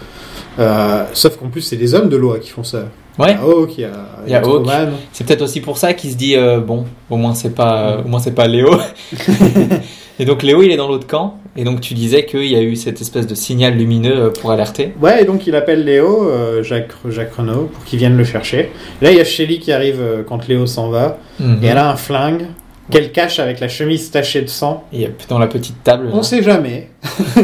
[1.12, 2.85] Sauf qu'en plus, c'est des hommes de loi qui font ça.
[3.19, 3.33] Ouais.
[3.33, 3.91] Il y a Hawk, il y a,
[4.27, 4.64] Il y a Hawk.
[4.64, 4.93] Truman.
[5.12, 8.09] C'est peut-être aussi pour ça qu'il se dit euh, bon, au moins c'est pas, au
[8.09, 8.71] moins c'est pas Léo.
[10.21, 11.39] et donc Léo il est dans l'autre camp.
[11.57, 14.95] Et donc tu disais qu'il y a eu cette espèce de signal lumineux pour alerter.
[15.03, 18.71] Ouais, et donc il appelle Léo, euh, Jacques, Jacques Renault, pour qu'il vienne le chercher.
[19.03, 21.19] Là, il y a Shelly qui arrive euh, quand Léo s'en va.
[21.41, 21.59] Mhm.
[21.62, 22.47] Et elle a un flingue
[22.91, 24.84] qu'elle cache avec la chemise tachée de sang.
[24.93, 26.09] Yep, dans la petite table.
[26.12, 26.22] On là.
[26.22, 26.89] sait jamais.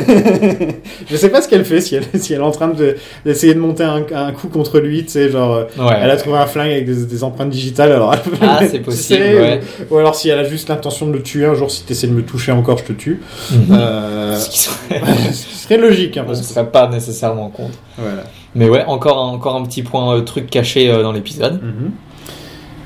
[1.10, 3.54] je sais pas ce qu'elle fait, si elle, si elle est en train de- d'essayer
[3.54, 5.94] de, monter un, un coup contre lui, tu sais, genre, euh, Ouais.
[6.00, 8.80] elle a trouvé un flingue avec des, des empreintes digitales, alors elle peut Ah, c'est
[8.80, 9.60] possible, ouais.
[9.90, 11.92] ou, ou alors si elle a juste l'intention de le tuer un jour, si tu
[11.92, 13.20] essaies de me toucher encore, je te tue.
[13.52, 13.58] Mhm.
[13.72, 15.00] Euh, Ce qui serait,
[15.32, 17.78] ce qui serait logique, hein, on parce ne que serait pas nécessairement contre.
[17.98, 18.24] voilà.
[18.54, 21.60] Mais ouais, encore un, encore un petit point euh, truc caché euh, dans l'épisode.
[21.62, 21.90] Mhm.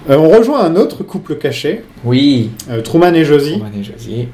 [0.08, 2.50] Euh, on rejoint un autre couple caché, Oui.
[2.70, 3.54] euh, Truman et Josie.
[3.54, 4.28] Roman et Josie.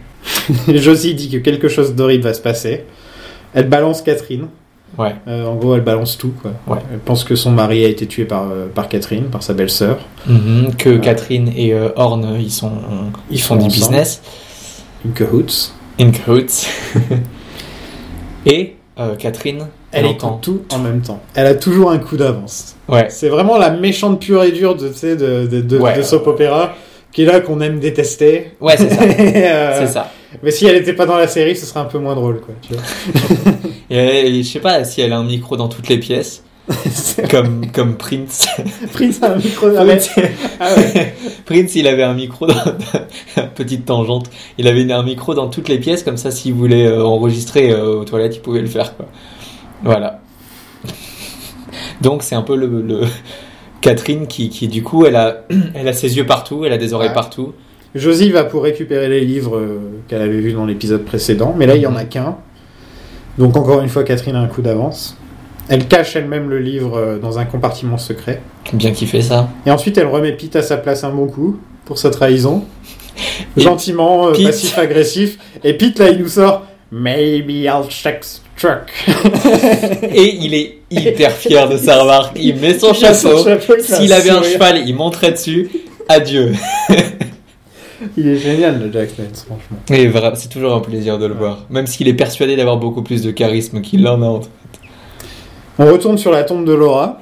[0.69, 2.85] Josie dit que quelque chose d'horrible va se passer.
[3.55, 4.47] Elle balance Catherine.
[4.97, 5.17] Ouais.
[5.27, 6.33] Euh, en gros, elle balance tout.
[6.41, 6.53] Quoi.
[6.69, 6.81] Ouais.
[6.93, 9.99] Elle pense que son mari a été tué par, par Catherine, par sa belle-sœur.
[10.27, 12.73] Mhm, que Catherine et Horn ils sont,
[13.31, 14.23] ils, font du business.
[15.05, 15.73] Une cahoots.
[16.01, 16.69] In cahoots.
[18.47, 18.77] et
[19.19, 21.21] Catherine, Elle entend écoute tout en même temps.
[21.35, 22.77] Elle a toujours un coup d'avance.
[22.89, 23.07] Ouais.
[23.11, 25.97] C'est vraiment la méchante pure et dure de, tu sais, de, de, de, Ouais.
[25.97, 26.75] de soap opéra,
[27.13, 28.53] qui est là qu'on aime détester.
[28.61, 29.03] Ouais, c'est ça.
[29.19, 30.11] Euh, C'est ça.
[30.43, 32.41] Mais si elle n'était pas dans la série, ce serait un peu moins drôle.
[32.41, 32.83] Quoi, tu vois.
[33.91, 36.43] Et, et je sais pas si elle a un micro dans toutes les pièces,
[37.31, 38.49] comme, comme Prince.
[38.93, 39.69] Prince a un micro.
[39.69, 39.85] Ouais.
[39.85, 40.11] Prince,
[40.59, 41.15] Ah ouais.
[41.45, 42.55] Prince, il avait un micro dans
[43.55, 44.31] petite tangente.
[44.59, 48.01] Il avait un micro dans toutes les pièces, comme ça, s'il voulait euh, enregistrer euh,
[48.01, 48.97] aux toilettes, il pouvait le faire.
[48.97, 49.07] Quoi.
[49.85, 50.21] Voilà.
[52.01, 53.03] Donc c'est un peu le, le-
[53.81, 56.93] Catherine qui, qui du coup, elle a, elle a ses yeux partout, elle a des
[56.95, 57.15] oreilles Ouais.
[57.15, 57.53] partout.
[57.95, 59.79] Josie va pour récupérer les livres euh,
[60.09, 62.37] qu'elle avait vus dans l'épisode précédent, mais là il y en a qu'un.
[63.39, 65.17] Donc encore une fois, Catherine a un coup d'avance.
[65.69, 68.43] Elle cache elle-même le livre euh, dans un compartiment secret.
[68.73, 69.49] Bien kiffé ça.
[69.65, 72.65] Et ensuite, elle remet Pete à sa place un bon coup pour sa trahison.
[73.57, 75.39] Gentiment, euh, passif-agressif.
[75.63, 78.93] Et Pete, là, il nous sort Maybe I'll check the truck.
[80.15, 82.37] Et il est hyper fier de sa remarque.
[82.41, 83.45] Il met son chapeau.
[83.81, 85.71] S'il avait un cheval, il monterait dessus.
[86.09, 86.53] Adieu.
[88.19, 89.79] Il est génial, le Jack Lance, franchement.
[89.91, 91.65] Et c'est toujours un plaisir de le voir.
[91.71, 94.27] Même s'il est persuadé d'avoir beaucoup plus de charisme qu'il en a.
[94.27, 94.49] en fait.
[95.79, 97.21] On retourne sur la tombe de Laura.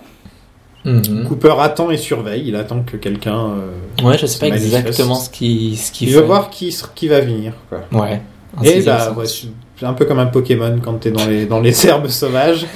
[0.85, 1.27] Mhm.
[1.29, 2.43] Cooper attend et surveille.
[2.49, 3.51] Il attend que quelqu'un.
[3.51, 4.75] euh, Ouais, je sais pas manifeste.
[4.75, 6.21] exactement ce qu'il ce qu'il Il fait.
[6.21, 7.53] veut voir qui, qui va venir.
[7.69, 7.83] Quoi.
[7.93, 8.21] Ouais.
[8.59, 11.61] Un Et bah, ouais, c'est un peu comme un Pokémon quand t'es dans les, dans
[11.61, 12.67] les herbes sauvages.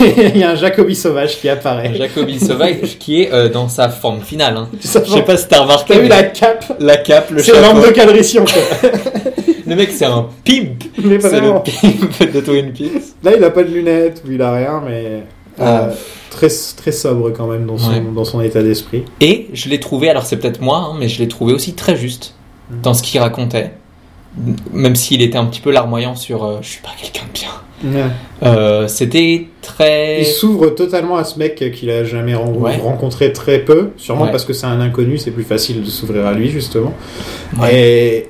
[0.00, 1.92] Il y a un Jacobi sauvage qui apparaît.
[1.94, 4.56] Jacobi Sauvage qui est euh, dans sa forme finale.
[4.56, 4.68] Hein.
[4.80, 5.94] Je sais pas si t'as remarqué.
[5.94, 7.80] T'as vu la cape la cape, le C'est chapeau.
[7.80, 8.44] de Calrissian.
[8.44, 8.90] quoi.
[9.66, 10.84] Le mec, c'est un pimp.
[10.94, 12.90] C'est le pimp de Twin Peaks.
[13.22, 15.22] Là, il a pas de lunettes, ou il a rien, mais
[15.58, 15.84] Ah.
[15.84, 15.90] euh,
[16.30, 18.02] très, très sobre quand même dans son, Ouais.
[18.14, 19.04] dans son état d'esprit.
[19.22, 21.96] Et je l'ai trouvé, alors c'est peut-être moi, hein, mais je l'ai trouvé aussi très
[21.96, 22.34] juste
[22.82, 23.70] dans ce qu'il racontait.
[24.72, 28.10] Même s'il était un petit peu larmoyant sur euh, je suis pas quelqu'un de bien.
[28.42, 30.22] Euh, C'était très.
[30.22, 32.76] Il s'ouvre totalement à ce mec qu'il a jamais ren- Ouais.
[32.76, 34.30] rencontré très peu, sûrement Ouais.
[34.30, 36.92] parce que c'est un inconnu, c'est plus facile de s'ouvrir à lui justement.
[37.70, 38.26] Et,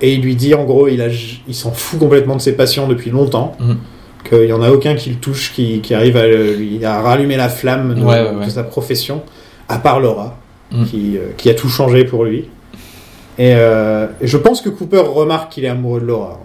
[0.00, 1.08] et il lui dit en gros, il, a,
[1.48, 3.76] il s'en fout complètement de ses patients depuis longtemps, Mhm.
[4.28, 7.36] qu'il y en a aucun qui le touche, qui, qui arrive à lui à rallumer
[7.36, 7.94] la flamme
[8.44, 9.22] de sa profession,
[9.68, 10.38] à part Laura,
[10.72, 10.86] Mhm.
[10.86, 12.44] qui, euh, qui a tout changé pour lui.
[13.38, 16.38] Et, euh, et je pense que Cooper remarque qu'il est amoureux de Laura.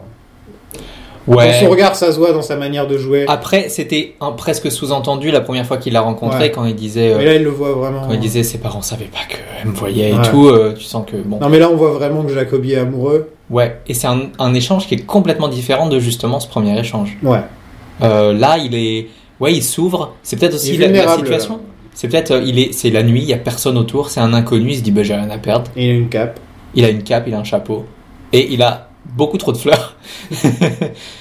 [1.27, 1.53] Dans Ouais.
[1.59, 3.25] son regard, ça se voit dans sa manière de jouer.
[3.27, 6.51] Après, c'était un presque sous-entendu la première fois qu'il l'a rencontré Ouais.
[6.51, 7.13] quand il disait.
[7.13, 8.01] euh, Mais là, il le voit vraiment.
[8.07, 10.21] Quand il disait ses parents savaient pas qu'elle me voyait et Ouais.
[10.31, 11.37] tout, euh, tu sens que bon.
[11.39, 13.29] Non, mais là, on voit vraiment que Jacobi est amoureux.
[13.51, 17.15] Ouais, et c'est un, un échange qui est complètement différent de justement ce premier échange.
[17.21, 17.41] Ouais.
[18.01, 19.07] Euh, là, il est.
[19.39, 20.13] Ouais, il s'ouvre.
[20.23, 21.59] C'est peut-être aussi la, situation.
[21.93, 22.41] C'est peut-être.
[22.43, 24.81] il est, c'est la nuit, il y a personne autour, c'est un inconnu, il se
[24.81, 25.69] dit bah j'ai rien à perdre.
[25.75, 26.39] Et il a une cape.
[26.75, 27.85] Il a une cape, il a un chapeau.
[28.33, 29.95] Et il a beaucoup trop de fleurs.
[30.31, 30.45] Ah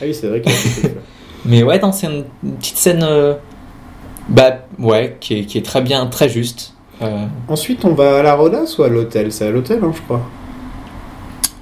[0.03, 0.91] oui, c'est vrai qu'il a quelque chose.
[1.47, 3.03] Mais ouais, non, c'est une, une petite scène.
[3.03, 3.35] euh,
[4.29, 6.75] bah, ouais, qui est, qui est très bien, très juste.
[7.01, 9.33] Euh, Ensuite, on va à la Rodas ou à l'hôtel?
[9.33, 10.21] C'est à l'hôtel, hein, je crois.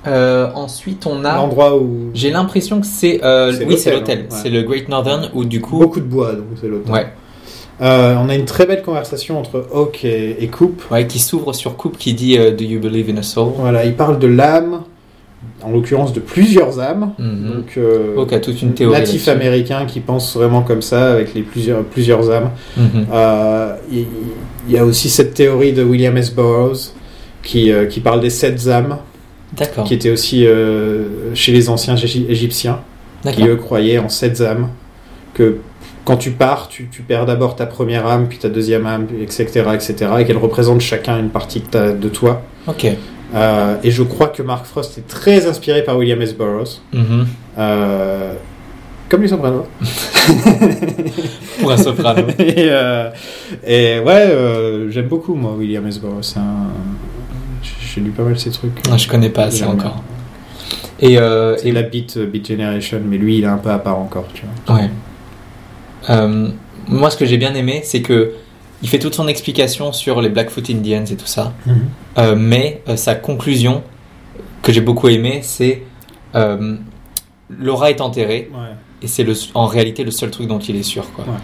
[0.07, 1.34] Euh, ensuite, on a.
[1.37, 2.11] L'endroit où.
[2.14, 3.20] J'ai l'impression que c'est.
[3.24, 4.18] euh, oui, c'est l'hôtel, l'hôtel.
[4.30, 4.41] hein, ouais.
[4.43, 5.78] C'est le Great Northern où du coup.
[5.78, 6.93] Beaucoup de bois, donc c'est l'hôtel.
[6.93, 7.07] Ouais.
[7.82, 10.82] Euh, on a une très belle conversation entre Hawk et, et Coop.
[10.90, 13.52] Ouais, qui s'ouvre sur Coupe qui dit euh, Do you believe in a soul?
[13.58, 14.82] Voilà, il parle de l'âme,
[15.62, 17.12] en l'occurrence de plusieurs âmes.
[17.18, 17.52] Mhm.
[17.54, 18.98] Donc, euh, Hawk a toute une théorie.
[18.98, 22.50] natif américain qui pense vraiment comme ça, avec les plusieurs, plusieurs âmes.
[22.78, 23.06] Mhm.
[23.12, 24.06] Euh, il,
[24.68, 26.34] il y a aussi cette théorie de William S.
[26.34, 26.92] Burroughs
[27.42, 28.96] qui, qui parle des sept âmes,
[29.56, 29.84] D'accord.
[29.84, 30.44] qui était aussi
[31.34, 32.80] chez les anciens Égy- égyptiens,
[33.32, 34.68] qui eux croyaient en sept âmes,
[35.34, 35.58] que
[36.07, 39.44] quand tu pars, tu, tu perds d'abord ta première âme, puis ta deuxième âme, etc.,
[39.74, 42.42] etc., et qu'elles représentent chacun une partie de, ta- de toi.
[42.66, 42.86] Ok.
[43.34, 46.34] Euh, et je crois que Mark Frost est très inspiré par William S.
[46.34, 47.26] Burroughs, Mhm.
[47.59, 48.32] euh,
[49.09, 49.66] comme les Sopranos.
[51.61, 52.22] Pour un soprano.
[52.38, 53.11] et, euh,
[53.66, 55.98] et ouais, j'aime beaucoup moi William S.
[56.00, 56.36] Burroughs.
[56.36, 56.70] un-
[57.94, 58.72] J'ai lu pas mal ses trucs.
[58.90, 60.02] Ah, je connais pas assez encore.
[61.00, 64.42] Et, la Beat, Beat Generation, mais lui il est un peu à part encore, tu
[64.66, 64.76] vois.
[64.76, 64.90] Ouais.
[66.11, 66.48] Euh,
[66.88, 68.32] moi, ce que j'ai bien aimé, c'est que
[68.82, 71.52] il fait toute son explication sur les Blackfoot Indians et tout ça,
[72.18, 73.82] Euh, mais euh, sa conclusion
[74.62, 75.82] que j'ai beaucoup aimé, c'est
[77.59, 78.74] Laura est enterrée Ouais.
[79.02, 81.24] et c'est en réalité le seul truc dont il est sûr, quoi.
[81.24, 81.40] Ouais.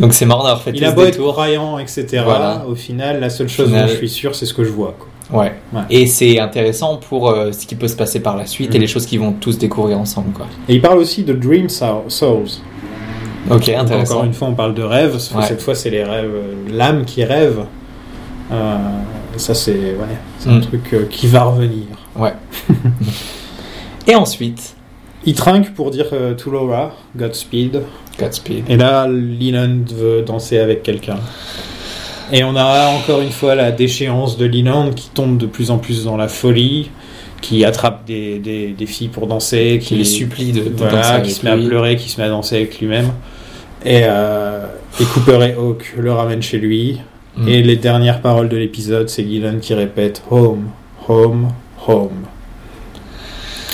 [0.00, 2.06] Donc c'est marrant d'avoir fait Il a beau être croyant, etc.
[2.24, 2.64] Voilà.
[2.68, 3.86] Au final, la seule chose Final.
[3.86, 4.94] dont je suis sûr, c'est ce que je vois.
[4.98, 5.40] Quoi.
[5.40, 5.54] Ouais.
[5.72, 5.80] Ouais.
[5.90, 8.82] Et c'est intéressant pour euh, ce qui peut se passer par la suite et Mhm.
[8.82, 10.46] les choses qu'ils vont tous découvrir ensemble, quoi.
[10.68, 12.44] Et il parle aussi de Dream Sou- Souls.
[13.50, 14.14] Ok, Donc, intéressant.
[14.14, 15.18] Encore une fois, on parle de rêves.
[15.18, 15.46] sauf que Ouais.
[15.48, 17.60] Cette fois, c'est les rêves, euh, l'âme qui rêve.
[18.52, 18.76] Euh,
[19.36, 20.60] ça, c'est ouais, c'est un Mm.
[20.62, 21.84] truc euh, qui va revenir.
[22.16, 22.32] Ouais.
[24.06, 24.74] et ensuite,
[25.28, 27.82] Il trinque pour dire euh, to Laura, Godspeed.
[28.16, 28.64] Godspeed.
[28.70, 31.16] Et là, Leland veut danser avec quelqu'un.
[32.32, 35.78] Et on a encore une fois la déchéance de Leland qui tombe de plus en
[35.78, 36.90] plus dans la folie,
[37.40, 41.24] qui attrape des, des, des filles pour danser, Qui les supplie de, de danser avec
[41.24, 43.10] qui se met à pleurer, qui se met à danser avec lui-même.
[43.84, 44.66] Et, euh,
[45.00, 47.00] et Cooper et Hawk le ramènent chez lui.
[47.36, 47.48] Mm.
[47.48, 50.68] Et les dernières paroles de l'épisode, c'est Leland qui répète Home,
[51.08, 51.48] home,
[51.86, 52.24] home.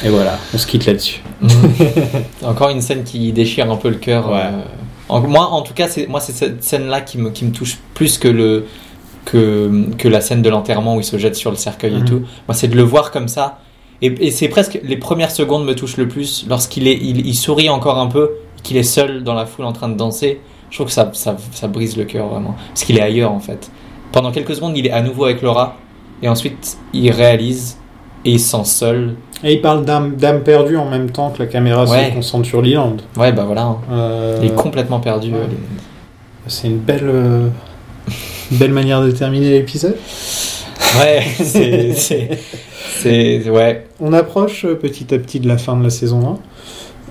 [0.05, 1.21] Et voilà, on se quitte là-dessus.
[1.41, 1.51] Mhm.
[2.43, 4.29] Encore une scène qui déchire un peu le cœur.
[4.31, 4.41] Ouais.
[4.43, 4.63] euh.
[5.09, 7.79] En- moi, en tout cas, c'est moi c'est cette scène-là qui me, qui me touche
[7.95, 8.65] plus que le
[9.25, 12.05] que, que la scène de l'enterrement où il se jette sur le cercueil et Mhm.
[12.05, 12.23] tout.
[12.49, 13.61] Moi, c'est de le voir comme ça.
[14.01, 17.35] Et, et c'est presque les premières secondes me touchent le plus lorsqu'il est il, il
[17.35, 18.31] sourit encore un peu,
[18.63, 20.41] qu'il est seul dans la foule en train de danser.
[20.71, 23.41] Je trouve que ça, ça, ça brise le cœur vraiment, parce qu'il est ailleurs en
[23.41, 23.71] fait.
[24.11, 25.77] Pendant quelques secondes, il est à nouveau avec Laura,
[26.23, 27.79] et ensuite il réalise
[28.25, 29.15] et il se sent seul.
[29.45, 32.11] Et il parle d'âme perdue en même temps que la caméra Ouais.
[32.11, 32.97] se concentre sur Leland.
[33.17, 33.63] Ouais, bah voilà.
[33.63, 33.79] hein.
[33.91, 35.33] Euh, Il est complètement perdu.
[35.33, 35.39] ouais.
[35.41, 35.47] euh,
[36.47, 37.49] C'est une belle, euh,
[38.53, 39.97] belle manière de terminer l'épisode.
[41.01, 42.39] Ouais, c'est.
[43.51, 43.87] Ouais.
[44.01, 46.39] On approche petit à petit de la fin de la saison 1.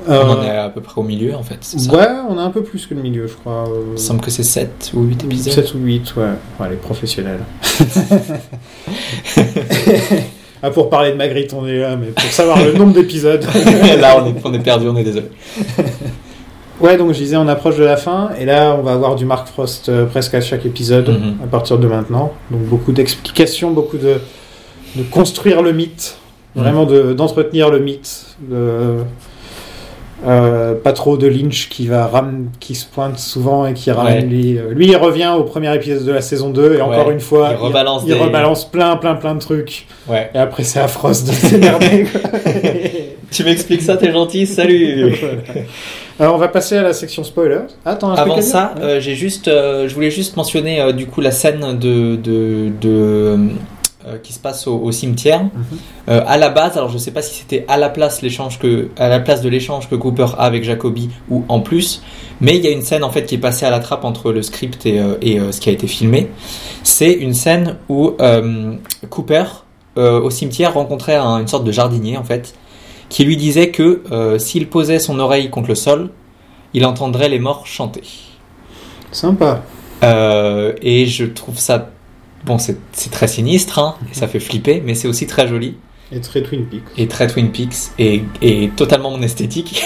[0.08, 1.58] On en est à peu près au milieu en fait.
[1.62, 3.66] ça Ouais, on a un peu plus que le milieu, je crois.
[3.70, 5.54] euh, Il me semble que c'est 7 ou 8 épisodes.
[5.54, 6.24] 7 ou 8, ouais.
[6.60, 7.39] Ouais, les professionnels.
[10.64, 13.43] ah, pour parler de Magritte, on est là, mais pour savoir le nombre d'épisodes.
[13.99, 15.28] Là, on est, on est perdu, on est désolé.
[16.80, 19.24] Ouais, donc je disais, on approche de la fin, et là, on va avoir du
[19.24, 21.36] Mark Frost euh, presque à chaque épisode, Mhm.
[21.43, 22.34] à partir de maintenant.
[22.49, 24.16] Donc beaucoup d'explications, beaucoup de,
[24.95, 26.18] de construire le mythe,
[26.56, 26.64] Mhm.
[26.64, 28.26] vraiment de- d'entretenir le mythe.
[28.49, 28.95] de-
[30.28, 34.15] euh, pas trop de Lynch qui va ram qui se pointe souvent et qui ramène
[34.17, 34.22] Ouais.
[34.22, 37.13] lui, euh, lui il revient au premier épisode de la saison 2 et encore Ouais,
[37.13, 40.30] une fois il rebalance il, des- rebalance plein plein plein de trucs Ouais.
[40.36, 42.05] et après c'est à Frost de s'énerver.
[43.32, 45.15] Tu m'expliques ça, t'es gentil, salut
[46.19, 49.47] alors on va passer à la section spoilers attends un Avant ça, euh, j'ai juste,
[49.47, 53.39] euh, je voulais juste mentionner du coup la scène de, de, de
[54.08, 55.41] euh, qui se passe au, au cimetière.
[56.10, 58.89] Euh, à la base, alors je sais pas si c'était à la place l'échange que,
[58.97, 62.02] à la place de l'échange que Cooper a avec Jacoby ou en plus,
[62.39, 64.32] mais il y a une scène en fait qui est passée à la trappe entre
[64.32, 66.28] le script et, euh, et ce qui a été filmé.
[66.84, 68.12] C'est une scène où
[69.10, 69.43] Cooper
[69.95, 72.54] au cimetière rencontrait un- une sorte de jardinier en fait,
[73.10, 74.02] qui lui disait que
[74.39, 76.10] s'il posait son oreille contre le sol,
[76.74, 78.04] il entendrait les morts chanter.
[79.12, 79.62] sympa
[80.82, 81.89] et je trouve ça.
[82.46, 82.78] Bon, c'est
[83.12, 85.76] très sinistre, hein, et ça fait flipper, mais c'est aussi très joli,
[86.14, 89.82] et très Twin Peaks et très Twin Peaks, et, et totalement mon esthétique.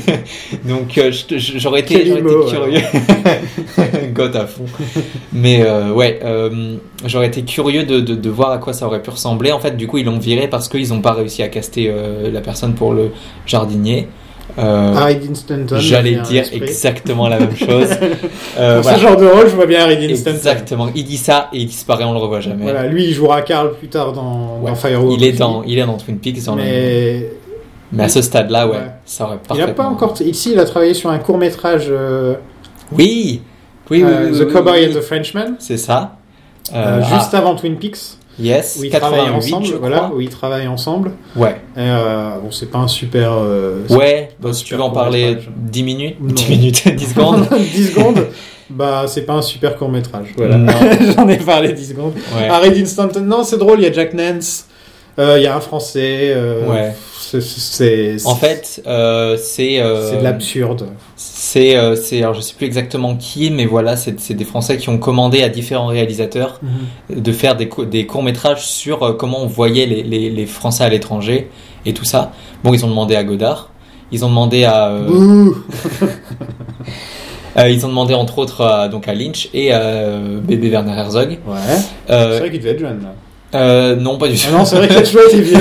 [0.68, 2.82] Donc, euh, j'aurais été, été curieux.
[4.12, 4.66] Goth à fond.
[5.32, 6.76] Mais euh, ouais, euh,
[7.06, 9.52] j'aurais été curieux de, de, de voir à quoi ça aurait pu ressembler.
[9.52, 11.90] En fait, du coup, ils l'ont viré parce qu'ils n'ont pas réussi à caster
[12.30, 13.10] la personne pour le
[13.46, 14.06] jardinier.
[14.58, 14.92] Euh,
[15.50, 17.88] me J'allais dire exactement la même chose.
[18.58, 18.98] Euh, Pour voilà.
[18.98, 20.36] ce genre de rôle, je vois bien Harry Stanton.
[20.36, 20.88] Exactement.
[20.96, 22.62] Il dit ça et il disparaît, on le revoit jamais.
[22.64, 24.70] Voilà, lui, il jouera Carl plus tard dans, Ouais.
[24.70, 25.12] dans Firewalk.
[25.16, 26.44] il est dans, il est dans Twin Peaks.
[26.44, 26.62] Dans le-
[27.92, 28.82] Mais à ce stade-là, ouais, Ouais.
[29.04, 29.74] ça aurait il a parfaitement.
[29.84, 30.14] pas encore.
[30.22, 31.88] Ici, il a travaillé sur un court métrage,
[32.92, 33.40] Oui,
[33.90, 36.16] oui, oui, euh, oui, The Cowboy and the Frenchman, C'est ça.
[36.74, 39.66] euh, Euh, juste ah, avant Twin Peaks, yes, où ils travaillent 88, ensemble.
[39.66, 41.12] je Voilà, où ils travaillent ensemble.
[41.36, 43.32] Ouais, Et, euh, bon, c'est pas un super.
[43.34, 44.30] euh, ouais.
[44.40, 45.50] bah, si tu veux en parler court-métrage.
[45.56, 46.28] 10 minutes, Non.
[46.34, 47.46] 10 minutes, 10 secondes?
[47.74, 48.26] 10 secondes?
[48.70, 50.28] Bah, c'est pas un super court métrage.
[50.36, 50.58] Voilà.
[51.16, 52.12] J'en ai parlé 10 secondes.
[52.36, 52.48] Ouais.
[52.48, 53.78] Harry Dean Stanton, non, c'est drôle.
[53.80, 54.66] Il y a Jack Nance.
[55.18, 56.32] euh, Il y a un Français.
[56.36, 56.94] euh, Ouais.
[57.40, 59.80] c'est- En fait, euh, c'est.
[59.80, 60.86] euh, c'est de l'absurde.
[61.20, 64.76] C'est, euh, c'est, alors je sais plus exactement qui, mais voilà, c'est, c'est des Français
[64.76, 66.60] qui ont commandé à différents réalisateurs
[67.10, 70.84] de faire des, des courts métrages sur euh, comment on voyait les, les, les Français
[70.84, 71.50] à l'étranger
[71.84, 72.30] et tout ça.
[72.62, 73.70] Bon, ils ont demandé à Godard,
[74.12, 75.56] ils ont demandé à, euh, Ouh.
[77.58, 80.12] euh, ils ont demandé entre autres à, donc à Lynch et à
[80.42, 81.38] bébé Werner Herzog.
[81.48, 81.56] Ouais.
[82.06, 83.58] C'est vrai qu'il devait être jeune là.
[83.58, 84.46] euh, non, pas du tout.
[84.50, 85.58] Ah non, c'est vrai qu'il a toujours été vieux.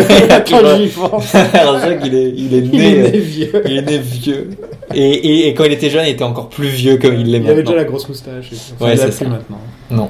[0.77, 1.33] J'y pense.
[1.33, 3.63] Herzog, il est, il est Il est né vieux.
[3.65, 4.49] il est né vieux.
[4.93, 7.37] Et, et, et quand il était jeune, il était encore plus vieux comme il l'est
[7.37, 7.51] Il maintenant.
[7.53, 8.49] avait déjà la grosse moustache.
[8.75, 9.25] Enfin, Ouais, il c'est ça.
[9.25, 9.59] maintenant.
[9.91, 10.09] Non.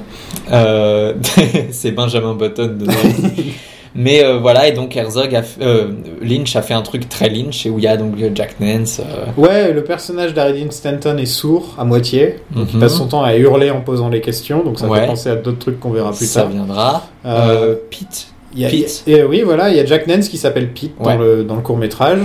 [0.51, 1.13] Euh,
[1.71, 2.93] c'est Benjamin Button dedans.
[3.95, 5.87] Mais euh, voilà, et donc Herzog a euh,
[6.21, 8.99] Lynch a fait un truc très Lynch et où il y a donc Jack Nance.
[8.99, 12.35] euh, Ouais, le personnage d'Harry Stanton est sourd à moitié.
[12.51, 12.81] Donc il Mhm.
[12.81, 14.63] passe son temps à hurler en posant les questions.
[14.63, 14.99] Donc ça Ouais.
[15.01, 16.51] fait penser à d'autres trucs qu'on verra plus ça tard.
[16.51, 17.07] viendra.
[17.25, 18.27] Euh, Euh, Pete.
[18.53, 19.03] Il y a, Pete.
[19.07, 21.13] et, oui, voilà, il y a Jack Nance qui s'appelle Pete Ouais.
[21.15, 22.19] dans le, dans le court métrage.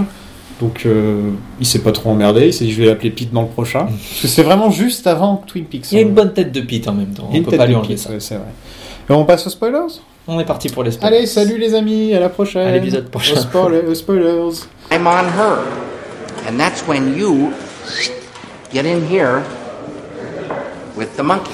[0.62, 2.46] Donc euh, il s'est pas trop emmerdé.
[2.46, 3.86] Il s'est dit je vais l'appeler Pete dans le prochain.
[3.86, 5.90] Parce que c'est vraiment juste avant Twin Peaks.
[5.90, 6.12] Il y a une hein.
[6.12, 7.28] bonne tête de Pete en même temps.
[7.30, 8.10] On une peut tête pas de lui enlever Pete, ça.
[8.10, 8.46] ouais, c'est vrai.
[9.10, 10.00] Et on passe aux spoilers?
[10.28, 11.16] On est parti pour les spoilers.
[11.16, 12.68] Allez, salut les amis, à la prochaine.
[12.68, 13.34] À l'épisode prochain.
[13.34, 13.88] Aux spoilers.
[13.88, 14.68] aux spoilers.
[14.92, 15.58] I'm on her.
[16.48, 17.52] And that's when you
[18.72, 19.42] get in here
[20.96, 21.50] with the monkey.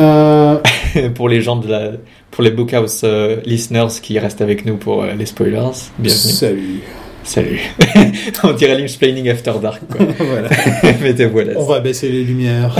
[0.00, 0.58] Euh,
[1.14, 1.92] pour les gens de la,
[2.32, 5.70] pour les Bookhouse euh, listeners qui restent avec nous pour euh, les spoilers.
[5.98, 6.32] Bienvenue.
[6.32, 6.82] salut.
[7.24, 7.60] Salut.
[8.44, 9.80] On dirait Lynch Planning After Dark.
[9.90, 10.06] Quoi.
[10.18, 10.48] voilà.
[11.02, 11.52] Mettez voilà.
[11.56, 12.74] On va baisser les lumières.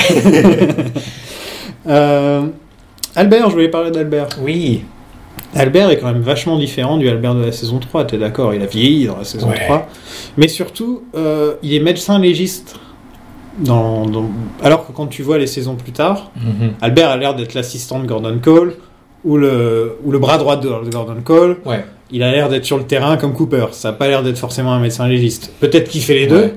[1.86, 2.42] Euh,
[3.16, 4.28] Albert, je voulais parler d'Albert.
[4.40, 4.82] Oui.
[5.54, 8.62] Albert est quand même vachement différent du Albert de la saison 3, t'es d'accord Il
[8.62, 9.64] a vieilli dans la saison Ouais.
[9.66, 9.88] 3.
[10.36, 12.76] Mais surtout, euh, il est médecin légiste.
[13.58, 14.30] Dans, dans-
[14.62, 16.72] Alors que quand tu vois les saisons plus tard, Mhm.
[16.80, 18.76] Albert a l'air d'être l'assistant de Gordon Cole
[19.24, 21.58] ou le, ou le bras droit de Gordon Cole.
[21.66, 21.84] Ouais.
[22.12, 23.66] Il a l'air d'être sur le terrain comme Cooper.
[23.72, 25.50] Ça n'a pas l'air d'être forcément un médecin légiste.
[25.60, 26.36] Peut-être qu'il fait les deux.
[26.36, 26.54] Ouais.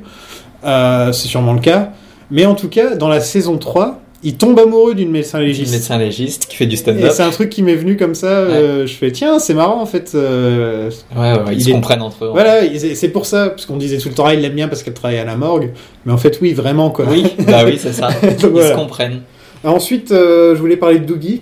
[0.66, 1.92] Euh, c'est sûrement le cas.
[2.32, 5.72] Mais en tout cas, dans la saison 3, il tombe amoureux d'une médecin légiste.
[5.72, 7.12] médecin légiste qui fait du Et stand-up.
[7.14, 8.28] c'est un truc qui m'est venu comme ça.
[8.28, 10.12] euh, je fais tiens, c'est marrant en fait.
[10.16, 12.30] euh, Ouais, ils Il se est- comprennent entre eux.
[12.30, 12.62] voilà,
[12.96, 14.96] c'est pour ça, parce qu'on disait tout le temps, ah, il l'aime bien parce qu'elle
[14.96, 15.70] travaille à la morgue.
[16.06, 17.06] Mais en fait, oui, vraiment quoi.
[17.08, 18.08] Oui, bah oui, c'est ça.
[18.24, 18.72] Donc, Ils voilà.
[18.72, 19.22] se comprennent.
[19.64, 21.42] Ensuite, euh, je voulais parler de Doogie,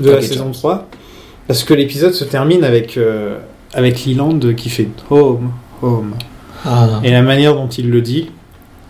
[0.00, 0.86] de la saison 3.
[1.46, 3.38] Parce que l'épisode se termine avec, euh,
[3.72, 5.50] avec Leland qui fait Home,
[5.82, 6.14] Home.
[6.64, 7.00] Ah.
[7.04, 8.30] Et la manière dont il le dit,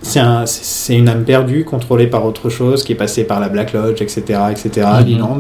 [0.03, 0.45] c'est un,
[0.91, 4.23] une âme perdue, contrôlée par autre chose, qui est passée par la Black Lodge, etc.,
[4.53, 5.07] etc., Mhm.
[5.09, 5.39] Leland.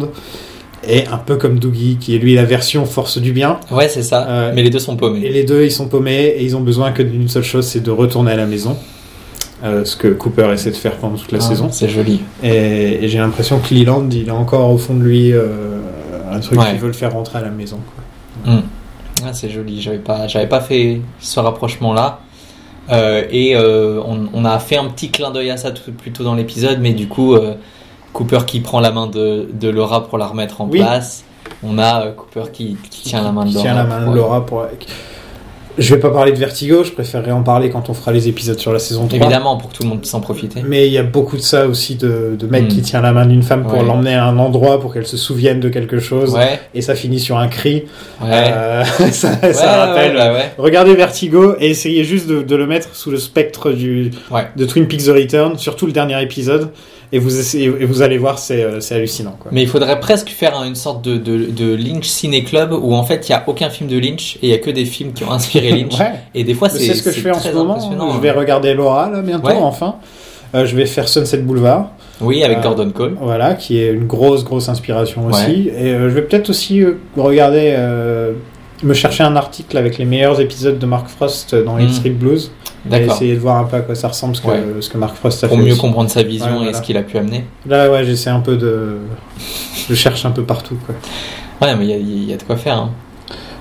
[0.86, 3.58] Et un peu comme Doogie, qui est lui la version force du bien.
[3.70, 4.26] Ouais, c'est ça.
[4.28, 5.20] Euh, Mais les deux sont paumés.
[5.24, 7.82] Et les deux, ils sont paumés, et ils ont besoin que d'une seule chose, c'est
[7.82, 8.76] de retourner à la maison.
[9.64, 11.68] Euh, ce que Cooper essaie de faire pendant toute la Ah, saison.
[11.70, 12.20] C'est joli.
[12.42, 15.78] Et, et j'ai l'impression que Leland, il a encore au fond de lui euh,
[16.30, 16.72] un truc Ouais.
[16.72, 17.78] qui veut le faire rentrer à la maison.
[18.46, 19.80] Ah, c'est joli.
[19.80, 22.20] J'avais pas, j'avais pas fait ce rapprochement-là.
[22.90, 26.12] Euh, et euh, on, on a fait un petit clin d'œil à ça tout, plus
[26.12, 27.54] tôt dans l'épisode, mais du coup, euh,
[28.12, 30.80] Cooper qui prend la main de, de Laura pour la remettre en Oui.
[30.80, 31.24] place.
[31.62, 33.64] On a Cooper qui, qui tient la main de Qui Laura.
[33.66, 34.66] tient la main de Laura pour.
[35.76, 38.58] Je vais pas parler de Vertigo, je préférerais en parler quand on fera les épisodes
[38.60, 39.18] sur la saison 3.
[39.18, 40.62] Évidemment, pour que tout le monde puisse en profiter.
[40.64, 43.26] Mais il y a beaucoup de ça aussi, de, de mec qui tient la main
[43.26, 43.82] d'une femme pour Ouais.
[43.84, 46.32] l'emmener à un endroit pour qu'elle se souvienne de quelque chose.
[46.34, 47.84] Ouais, Et ça finit sur un cri.
[48.22, 48.28] ouais.
[48.30, 50.14] Euh, ça, ça rappelle.
[50.14, 50.52] bah ouais.
[50.58, 54.12] Regardez Vertigo et essayez juste de, de le mettre sous le spectre du,
[54.56, 56.68] de Twin Peaks The Return, surtout le dernier épisode.
[57.12, 59.36] Et vous, essayez, et vous allez voir, c'est euh, hallucinant.
[59.38, 59.50] Quoi.
[59.52, 63.04] Mais il faudrait presque faire une sorte de, de, de Lynch Ciné Club où en
[63.04, 65.12] fait il n'y a aucun film de Lynch et il n'y a que des films
[65.12, 65.98] qui ont inspiré Lynch.
[65.98, 66.12] Ouais.
[66.34, 67.78] Et des fois c'est C'est ce que je fais en ce moment.
[67.78, 68.18] Je hein.
[68.20, 69.54] vais regarder Laura là bientôt, Ouais.
[69.60, 69.96] enfin.
[70.54, 73.16] Euh, je vais faire Sunset Boulevard, Oui, avec Euh, Gordon Cole.
[73.20, 75.32] voilà, qui est une grosse grosse inspiration Ouais.
[75.32, 75.68] aussi.
[75.68, 76.84] Et euh, je vais peut-être aussi
[77.16, 77.76] regarder,
[78.82, 81.80] me chercher un article avec les meilleurs épisodes de Mark Frost dans Mm.
[81.80, 82.50] Hill Street Blues,
[82.86, 83.14] et D'accord.
[83.14, 84.62] essayer de voir un peu à quoi ça ressemble, ce que, Ouais.
[84.80, 85.62] ce que Mark Frost a Pour fait.
[85.64, 85.80] mieux aussi.
[85.80, 87.44] comprendre sa vision Ouais, et ce qu'il a pu amener.
[87.66, 88.96] Là, ouais, j'essaie un peu de,
[89.88, 90.76] je cherche un peu partout.
[90.86, 90.94] Quoi.
[91.66, 92.76] Ouais, mais il y a, il y a de quoi faire.
[92.78, 92.90] hein.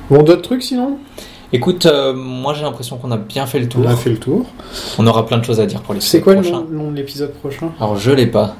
[0.09, 0.97] Bon, d'autres trucs sinon?
[1.53, 3.83] Écoute, euh, moi j'ai l'impression qu'on a bien fait le tour.
[3.85, 4.45] On a fait le tour.
[4.97, 7.31] On aura plein de choses à dire pour les C'est quoi le nom, de l'épisode
[7.33, 7.69] prochain?
[7.79, 8.55] Alors je l'ai pas.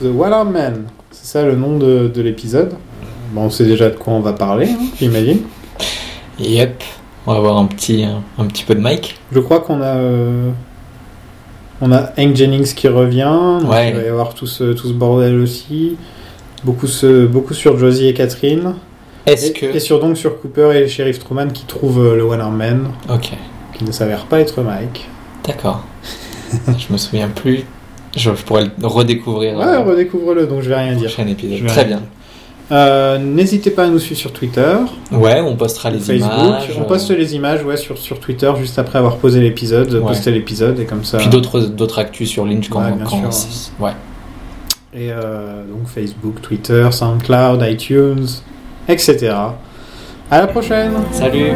[0.00, 0.84] The Waterman.
[1.10, 2.74] C'est ça le nom de, de l'épisode?
[3.32, 5.40] Bon, on sait déjà de quoi on va parler, hein, j'imagine.
[6.38, 6.82] Yep.
[7.26, 8.04] On va avoir un petit,
[8.38, 9.18] un, petit peu de Mike.
[9.32, 9.96] Je crois qu'on a.
[9.96, 10.50] euh,
[11.80, 13.58] On a Hank Jennings qui revient.
[13.60, 13.90] donc Ouais.
[13.90, 15.96] Il va y avoir tout ce, tout ce bordel aussi.
[16.64, 18.74] Beaucoup, ce, beaucoup sur Josie et Catherine.
[19.26, 19.66] Est-ce Et, que.
[19.66, 23.30] et sur donc sur Cooper et le shérif Truman qui trouvent euh, le Waterman, Ok.
[23.74, 25.08] qui ne s'avère pas être Mike.
[25.46, 25.82] D'accord.
[26.66, 27.64] je me souviens plus.
[28.16, 31.10] Je, je pourrais le redécouvrir Ouais, euh, redécouvre-le, donc je vais rien dire.
[31.10, 31.66] prochain épisode.
[31.66, 32.02] Très rien bien.
[32.72, 34.76] Euh, N'hésitez pas à nous suivre sur Twitter,
[35.12, 36.32] Ouais, on postera les Facebook.
[36.32, 36.70] images.
[36.78, 39.92] on euh, poste les images ouais, sur, sur Twitter juste après avoir posé l'épisode.
[39.92, 40.00] Ouais.
[40.00, 41.18] Poster l'épisode et comme ça.
[41.18, 43.32] Puis d'autres d'autres actus sur Lynch quand, Ouais, bien quand sûr.
[43.32, 43.92] c'est- ouais.
[44.94, 48.26] Et euh, donc Facebook, Twitter, SoundCloud, iTunes,
[48.88, 49.34] etc.
[50.30, 51.52] À la prochaine Salut.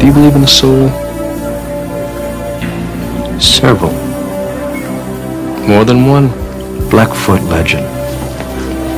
[0.00, 0.88] Do you believe in the soul?
[3.44, 3.92] Several.
[5.68, 6.28] More than one?
[6.88, 7.86] Blackfoot legend.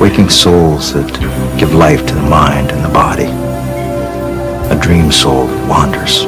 [0.01, 1.10] Waking souls that
[1.59, 3.27] give life to the mind and the body.
[4.73, 6.23] A dream soul that wanders.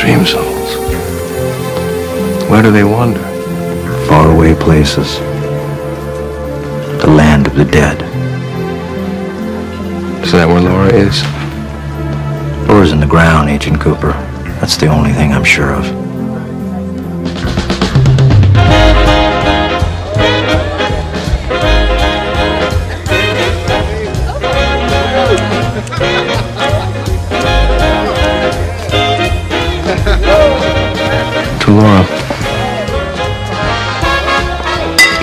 [0.00, 0.76] Dream souls.
[2.50, 3.20] Where do they wander?
[4.08, 5.18] Far away places.
[7.02, 8.00] The land of the dead.
[10.24, 11.22] Is that where Laura is?
[12.66, 14.12] Doors in the ground, Agent Cooper.
[14.58, 16.05] That's the only thing I'm sure of.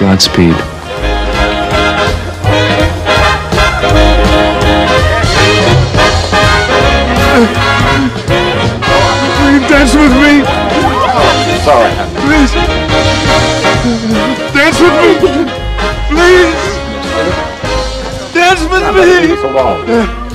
[0.04, 0.56] Godspeed.
[9.40, 10.44] Will you dance with me?
[11.64, 11.92] Sorry.
[12.20, 12.52] Please.
[14.52, 15.12] Dance with me.
[16.12, 16.62] Please.
[18.34, 19.04] Dance with me.
[19.40, 20.34] Please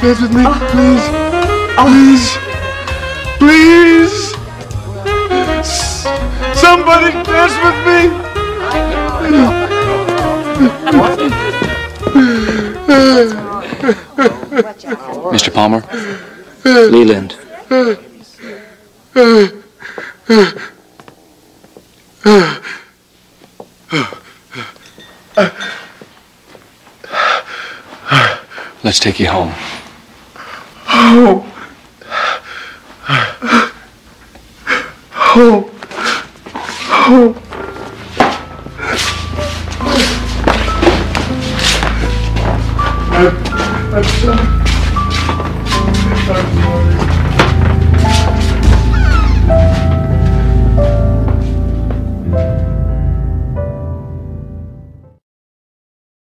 [0.00, 0.42] dance with me.
[0.46, 0.58] Ah.
[0.72, 1.06] Please.
[1.76, 1.84] Ah.
[1.84, 2.38] Please.
[3.42, 4.16] Please.
[6.58, 8.15] Somebody dance with me.
[15.56, 15.82] Palmer?
[16.66, 17.34] Leland.
[28.84, 29.54] Let's take you home.